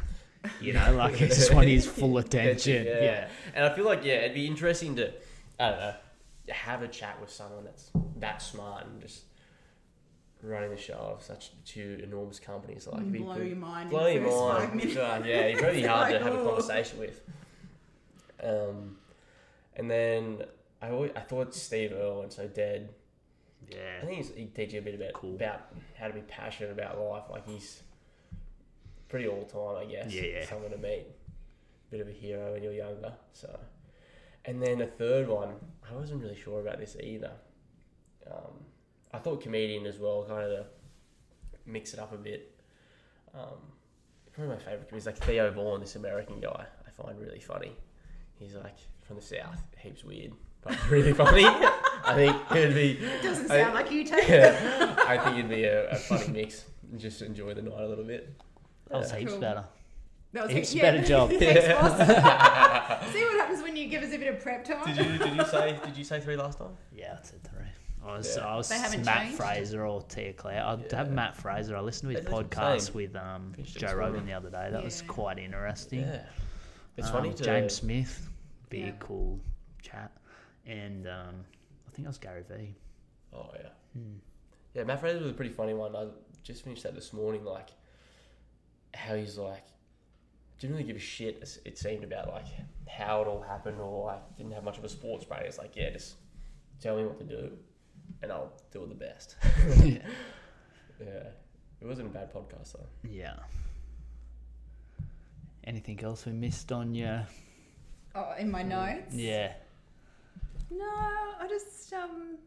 You 0.61 0.75
know, 0.75 0.93
like 0.97 1.15
I 1.15 1.27
just 1.29 1.55
want 1.55 1.69
his 1.69 1.87
full 1.87 2.19
attention. 2.19 2.85
Yeah. 2.87 3.29
And 3.55 3.65
I 3.65 3.75
feel 3.75 3.87
like 3.87 4.05
yeah, 4.05 4.17
it'd 4.17 4.35
be 4.35 4.47
interesting 4.47 4.95
to 4.97 5.11
I 5.59 5.71
don't 5.71 5.79
know 5.79 5.95
have 6.51 6.83
a 6.83 6.89
chat 6.89 7.19
with 7.19 7.31
someone 7.31 7.65
that's 7.65 7.91
that 8.19 8.43
smart 8.43 8.85
and 8.85 9.01
just 9.01 9.23
running 10.43 10.69
the 10.69 10.77
show 10.77 10.93
of 11.17 11.23
such 11.23 11.53
two 11.65 11.99
enormous 12.03 12.39
companies. 12.39 12.87
Like 12.87 13.01
it'd 13.01 13.13
be 13.13 13.21
Blow 13.21 13.35
pretty- 13.37 13.49
your 13.49 13.57
mind 13.59 13.89
blow 13.89 14.07
your 14.07 14.21
mind. 14.21 14.59
five 14.59 14.75
minutes. 14.75 14.97
Uh, 14.99 15.23
yeah, 15.25 15.49
he's 15.49 15.61
really 15.63 15.79
It's 15.79 15.89
hard 15.89 16.13
like, 16.13 16.19
to 16.21 16.25
have 16.27 16.35
a 16.35 16.39
oh. 16.41 16.47
conversation 16.49 16.99
with. 16.99 17.21
Um, 18.43 18.97
and 19.77 19.91
then 19.91 20.45
I 20.83 20.91
always, 20.91 21.13
I 21.17 21.21
thought 21.21 21.55
Steve 21.55 21.93
Irwin, 21.93 22.31
so 22.31 22.47
dead. 22.47 22.91
Yeah. 23.71 24.01
I 24.03 24.05
think 24.05 24.17
he's, 24.19 24.35
he 24.35 24.45
teach 24.47 24.73
you 24.75 24.81
a 24.81 24.83
bit 24.83 24.95
about 24.95 25.15
Cool. 25.15 25.35
about 25.37 25.61
how 25.99 26.09
to 26.09 26.13
be 26.15 26.21
passionate 26.23 26.71
about 26.73 26.99
life. 27.01 27.25
Like 27.31 27.47
he's 27.47 27.83
pretty 29.09 29.27
all 29.29 29.45
time, 29.45 29.87
I 29.87 29.91
guess. 29.91 30.13
Yeah, 30.13 30.23
yeah. 30.23 30.47
Someone 30.47 30.71
to 30.71 30.77
meet, 30.79 31.07
bit 31.91 32.01
of 32.01 32.09
a 32.09 32.13
hero 32.13 32.53
when 32.53 32.63
you're 32.63 32.73
younger. 32.75 33.13
So, 33.33 33.59
and 34.45 34.63
then 34.63 34.81
a 34.83 34.87
third 34.87 35.29
one, 35.29 35.55
I 35.91 35.95
wasn't 35.95 36.23
really 36.23 36.37
sure 36.37 36.61
about 36.61 36.79
this 36.79 36.97
either. 37.03 37.33
Um, 38.31 38.65
I 39.13 39.19
thought 39.19 39.41
comedian 39.43 39.87
as 39.87 39.99
well, 39.99 40.25
kind 40.29 40.51
of 40.53 40.67
mix 41.65 41.95
it 41.95 42.01
up 42.01 42.13
a 42.13 42.17
bit. 42.19 42.61
Um, 43.33 43.73
probably 44.33 44.55
my 44.55 44.61
favorite 44.61 44.89
comedian 44.89 44.99
is 44.99 45.07
like 45.07 45.19
Theo 45.19 45.51
Von, 45.53 45.81
this 45.81 45.97
American 45.97 46.41
guy. 46.41 46.67
I 46.87 47.03
find 47.03 47.19
really 47.19 47.41
funny. 47.41 47.73
He's 48.35 48.55
like 48.55 48.77
from 49.07 49.17
the 49.17 49.23
south, 49.23 49.63
heaps 49.79 50.05
weird, 50.05 50.33
but 50.63 50.79
really 50.91 51.13
funny. 51.13 51.45
I 51.47 52.13
think 52.15 52.37
it'd 52.53 52.75
be. 52.75 53.01
Doesn't 53.23 53.51
I- 53.51 53.63
sound 53.63 53.75
like 53.75 53.91
you, 53.91 54.05
Tate. 54.05 54.29
Yeah, 54.29 54.95
I 55.07 55.19
think 55.19 55.39
it'd 55.39 55.49
be 55.51 55.65
a, 55.65 55.91
a 55.91 55.97
funny 55.97 56.29
mix. 56.29 56.65
and 56.91 57.01
Just 57.01 57.23
enjoy 57.23 57.55
the 57.55 57.63
night 57.63 57.81
a 57.81 57.87
little 57.87 58.05
bit. 58.05 58.35
That 58.91 58.99
was 59.01 59.11
Yeah. 59.13 59.19
heaps 59.19 59.33
Cool. 59.33 59.41
better. 59.41 59.65
That 60.33 60.45
was 60.47 60.53
Heaps 60.53 60.75
yeah. 60.75 60.83
better 60.83 61.03
job. 61.05 61.31
Thanks, 61.39 61.69
boss. 61.69 61.97
See 63.13 63.23
what 63.25 63.37
happens 63.37 63.63
when 63.63 63.77
you 63.77 63.87
give 63.89 64.03
us 64.03 64.13
a 64.13 64.19
bit 64.19 64.35
of 64.35 64.41
prep 64.43 64.65
time. 64.65 64.85
Did 64.85 64.97
you 65.07 65.19
did 65.19 65.37
you 65.37 65.45
say 65.45 65.79
did 65.85 65.97
you 65.97 66.03
say 66.05 66.19
three 66.21 66.37
last 66.37 66.59
time? 66.59 66.77
Yeah, 66.93 67.19
I 67.21 67.25
said 67.25 67.43
three. 67.45 67.61
I 68.05 68.17
was, 68.19 68.37
Yeah. 68.37 68.45
I 68.47 68.57
was 68.57 68.69
Matt 68.69 69.23
changed? 69.23 69.37
Fraser 69.39 69.87
or 69.87 70.03
Tia-Clair. 70.03 70.63
I'd 70.63 70.83
Yeah. 70.91 70.97
have 70.99 71.11
Matt 71.11 71.37
Fraser. 71.37 71.75
I 71.77 71.81
listened 71.81 72.11
to 72.13 72.17
his 72.19 72.27
They 72.27 72.33
podcast 72.33 72.93
with 72.95 73.17
um, 73.17 73.55
Joe 73.63 73.95
Rogan 73.95 74.27
the 74.27 74.33
other 74.35 74.51
day. 74.51 74.69
That 74.73 74.85
was 74.85 75.01
quite 75.03 75.39
interesting. 75.39 76.01
Yeah, 76.01 76.23
it's 76.99 77.07
Um, 77.07 77.13
funny 77.15 77.33
to 77.33 77.43
James 77.43 77.73
Smith, 77.75 78.29
big 78.77 78.87
Yeah. 78.87 78.93
cool 79.01 79.41
chat, 79.83 80.11
and 80.67 81.07
um, 81.07 81.45
I 81.87 81.91
think 81.93 82.05
it 82.07 82.09
was 82.09 82.19
Gary 82.19 82.43
Vee. 82.49 82.75
Oh 83.33 83.51
yeah, 83.55 83.69
Hmm. 83.95 84.17
yeah. 84.75 84.85
Matt 84.85 85.01
Fraser 85.01 85.21
was 85.21 85.31
a 85.31 85.35
pretty 85.35 85.53
funny 85.53 85.75
one. 85.75 85.95
I 85.97 86.07
just 86.43 86.63
finished 86.65 86.83
that 86.85 86.95
this 86.95 87.13
morning. 87.13 87.45
Like 87.45 87.71
how 88.95 89.15
he's 89.17 89.39
like 89.39 89.65
didn't 90.61 90.77
really 90.77 90.87
give 90.87 90.97
a 90.97 91.01
shit. 91.01 91.43
It 91.65 91.77
seemed 91.79 92.05
about 92.05 92.29
like 92.29 92.47
how 92.89 93.23
it 93.23 93.27
all 93.29 93.43
happened, 93.43 93.81
or 93.81 94.07
like 94.07 94.37
didn't 94.37 94.53
have 94.53 94.65
much 94.65 94.79
of 94.79 94.85
a 94.85 94.89
sports 94.89 95.25
brain. 95.25 95.43
It's 95.45 95.59
like 95.59 95.75
yeah, 95.77 95.91
just 95.91 96.15
tell 96.81 96.97
me 96.97 97.05
what 97.05 97.19
to 97.19 97.25
do, 97.25 97.51
and 98.23 98.31
I'll 98.33 98.53
do 98.73 98.83
it 98.85 98.89
the 98.89 98.95
best. 98.95 99.37
yeah. 99.85 99.99
yeah, 101.01 101.29
it 101.81 101.87
wasn't 101.87 102.07
a 102.09 102.11
bad 102.11 102.33
podcast 102.33 102.73
though. 102.73 102.87
yeah. 103.09 103.35
Anything 105.65 106.03
else 106.05 106.27
we 106.27 106.33
missed 106.33 106.71
on 106.73 106.95
your? 106.95 107.27
Oh, 108.15 108.33
in 108.39 108.51
my 108.51 108.63
notes. 108.63 109.15
Yeah. 109.15 109.53
No, 110.71 110.85
I 110.87 111.47
just 111.49 111.93
um. 111.93 112.39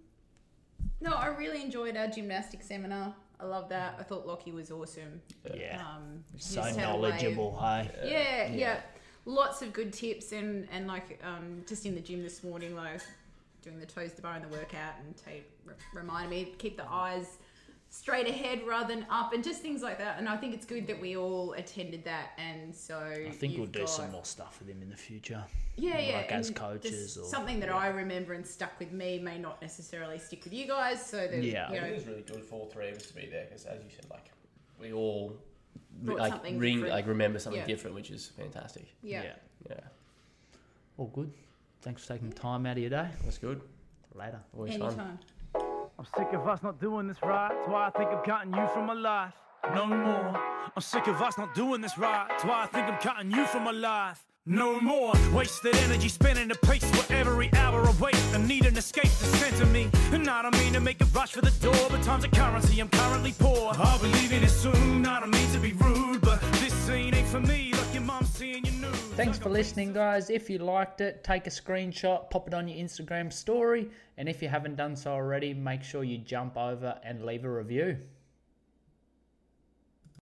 No, 0.99 1.11
I 1.11 1.27
really 1.27 1.61
enjoyed 1.61 1.95
our 1.97 2.07
gymnastics 2.07 2.67
seminar. 2.67 3.13
I 3.39 3.45
love 3.45 3.69
that. 3.69 3.95
I 3.99 4.03
thought 4.03 4.25
Lockie 4.25 4.51
was 4.51 4.71
awesome. 4.71 5.21
Yeah. 5.53 5.79
Um, 5.85 6.23
So 6.37 6.61
just 6.61 6.77
had 6.77 6.89
a 6.95 6.97
way 6.97 7.09
of- 7.09 7.11
knowledgeable, 7.13 7.59
hey. 7.59 7.91
Yeah, 8.03 8.47
yeah, 8.47 8.55
Yeah. 8.55 8.79
Lots 9.25 9.61
of 9.61 9.73
good 9.73 9.91
tips 9.93 10.31
and 10.31 10.67
and 10.71 10.87
like 10.87 11.19
um 11.23 11.63
just 11.67 11.85
in 11.85 11.93
the 11.95 12.01
gym 12.01 12.23
this 12.23 12.43
morning, 12.43 12.75
like 12.75 13.01
doing 13.61 13.77
the 13.79 13.85
toes 13.85 14.13
to 14.13 14.21
bar 14.21 14.37
in 14.37 14.41
the 14.41 14.47
workout, 14.47 14.93
and 15.05 15.15
Tate 15.17 15.45
re- 15.65 15.73
reminded 15.93 16.29
me 16.31 16.55
keep 16.57 16.77
the 16.77 16.89
eyes 16.89 17.37
straight 17.97 18.27
ahead 18.27 18.61
rather 18.67 18.93
than 18.93 19.05
up, 19.09 19.33
and 19.33 19.43
just 19.43 19.61
things 19.61 19.81
like 19.81 19.97
that. 19.97 20.19
And 20.19 20.29
I 20.29 20.37
think 20.37 20.53
it's 20.53 20.65
good 20.65 20.85
that 20.87 20.99
we 21.01 21.17
all 21.17 21.53
attended 21.53 22.03
that, 22.05 22.31
and 22.37 22.73
so 22.73 22.97
I 22.99 23.31
think 23.31 23.53
we'll 23.53 23.61
you've 23.63 23.71
do 23.71 23.87
some 23.87 24.11
more 24.11 24.23
stuff 24.25 24.59
with 24.59 24.69
him 24.69 24.81
in 24.81 24.89
the 24.89 24.95
future. 24.95 25.43
Yeah, 25.75 25.99
yeah. 25.99 26.17
like 26.17 26.31
as 26.31 26.49
coaches 26.51 27.17
or- 27.17 27.25
something 27.25 27.59
that 27.59 27.69
yeah. 27.69 27.75
I 27.77 27.87
remember 27.87 28.33
and 28.33 28.45
stuck 28.45 28.77
with 28.79 28.91
me 28.91 29.19
may 29.19 29.37
not 29.37 29.61
necessarily 29.61 30.17
stick 30.19 30.43
with 30.43 30.53
you 30.53 30.67
guys. 30.67 31.03
So 31.05 31.17
that 31.17 31.43
Yeah. 31.43 31.69
you 31.71 31.77
I 31.77 31.79
think 31.79 31.81
know, 31.81 31.87
it 31.89 31.95
was 31.95 32.07
really 32.07 32.21
good 32.21 32.43
for 32.43 32.55
all 32.55 32.65
three 32.67 32.89
of 32.89 32.97
us 32.97 33.07
to 33.07 33.13
be 33.15 33.25
there 33.27 33.45
because, 33.45 33.65
as 33.65 33.83
you 33.83 33.89
said, 33.89 34.09
like 34.09 34.31
we 34.79 34.93
all 34.93 35.35
Brought 36.03 36.19
like 36.19 36.43
ring, 36.43 36.59
different. 36.75 36.89
like 36.89 37.07
remember 37.07 37.39
something 37.39 37.59
Yeah. 37.61 37.67
different, 37.67 37.95
which 37.95 38.11
is 38.11 38.27
fantastic. 38.27 38.85
Yeah. 39.01 39.33
Yeah, 39.69 39.79
All 40.97 41.07
good. 41.07 41.31
Thanks 41.81 42.05
for 42.05 42.13
taking 42.13 42.31
time 42.31 42.65
out 42.65 42.73
of 42.77 42.77
your 42.79 42.89
day. 42.91 43.09
that's 43.23 43.37
good. 43.39 43.61
Later. 44.13 44.39
Always 44.55 44.77
fun. 44.77 45.19
I'm 45.99 46.05
sick 46.15 46.31
of 46.33 46.47
us 46.47 46.61
not 46.61 46.79
doing 46.79 47.07
this 47.07 47.17
right. 47.23 47.49
That's 47.49 47.67
why 47.67 47.87
I 47.87 47.89
think 47.89 48.11
I'm 48.11 48.23
cutting 48.23 48.53
you 48.53 48.67
from 48.67 48.85
my 48.85 48.93
life. 48.93 49.33
No 49.73 49.87
more. 49.87 50.39
I'm 50.75 50.81
sick 50.81 51.07
of 51.07 51.19
us 51.23 51.39
not 51.39 51.55
doing 51.55 51.81
this 51.81 51.97
right. 51.97 52.27
That's 52.29 52.45
why 52.45 52.63
I 52.63 52.67
think 52.67 52.87
I'm 52.87 52.99
cutting 52.99 53.31
you 53.31 53.45
from 53.47 53.63
my 53.63 53.71
life. 53.71 54.23
No 54.49 54.79
more 54.79 55.11
wasted 55.33 55.75
energy 55.75 56.07
spinning 56.07 56.47
the 56.47 56.55
pace 56.55 56.81
where 56.93 57.19
every 57.19 57.53
hour 57.53 57.85
wait. 57.99 58.15
I 58.33 58.37
need 58.37 58.65
an 58.65 58.77
escape 58.77 59.03
to 59.03 59.09
center 59.09 59.65
me. 59.65 59.89
And 60.13 60.29
I 60.29 60.41
don't 60.41 60.57
mean 60.57 60.71
to 60.71 60.79
make 60.79 61.01
a 61.01 61.05
rush 61.07 61.33
for 61.33 61.41
the 61.41 61.51
door, 61.59 61.87
but 61.89 62.01
time's 62.01 62.23
a 62.23 62.29
currency. 62.29 62.79
I'm 62.79 62.87
currently 62.87 63.33
poor. 63.37 63.73
I'll 63.73 63.99
be 63.99 64.07
leaving 64.07 64.43
it 64.43 64.49
soon. 64.49 65.05
I 65.05 65.19
don't 65.19 65.31
mean 65.31 65.51
to 65.51 65.59
be 65.59 65.73
rude, 65.73 66.21
but 66.21 66.39
this 66.61 66.71
scene 66.73 67.13
ain't 67.13 67.27
for 67.27 67.41
me. 67.41 67.73
Like 67.73 67.93
your 67.93 68.03
mom 68.03 68.23
seeing 68.23 68.63
your 68.63 68.75
news. 68.75 68.95
Thanks 69.17 69.37
for 69.37 69.49
listening, 69.49 69.91
guys. 69.91 70.29
If 70.29 70.49
you 70.49 70.59
liked 70.59 71.01
it, 71.01 71.25
take 71.25 71.45
a 71.47 71.49
screenshot, 71.49 72.29
pop 72.29 72.47
it 72.47 72.53
on 72.53 72.69
your 72.69 72.77
Instagram 72.77 73.33
story, 73.33 73.89
and 74.17 74.29
if 74.29 74.41
you 74.41 74.47
haven't 74.47 74.77
done 74.77 74.95
so 74.95 75.11
already, 75.11 75.53
make 75.53 75.83
sure 75.83 76.05
you 76.05 76.19
jump 76.19 76.55
over 76.55 76.97
and 77.03 77.25
leave 77.25 77.43
a 77.43 77.51
review. 77.51 77.97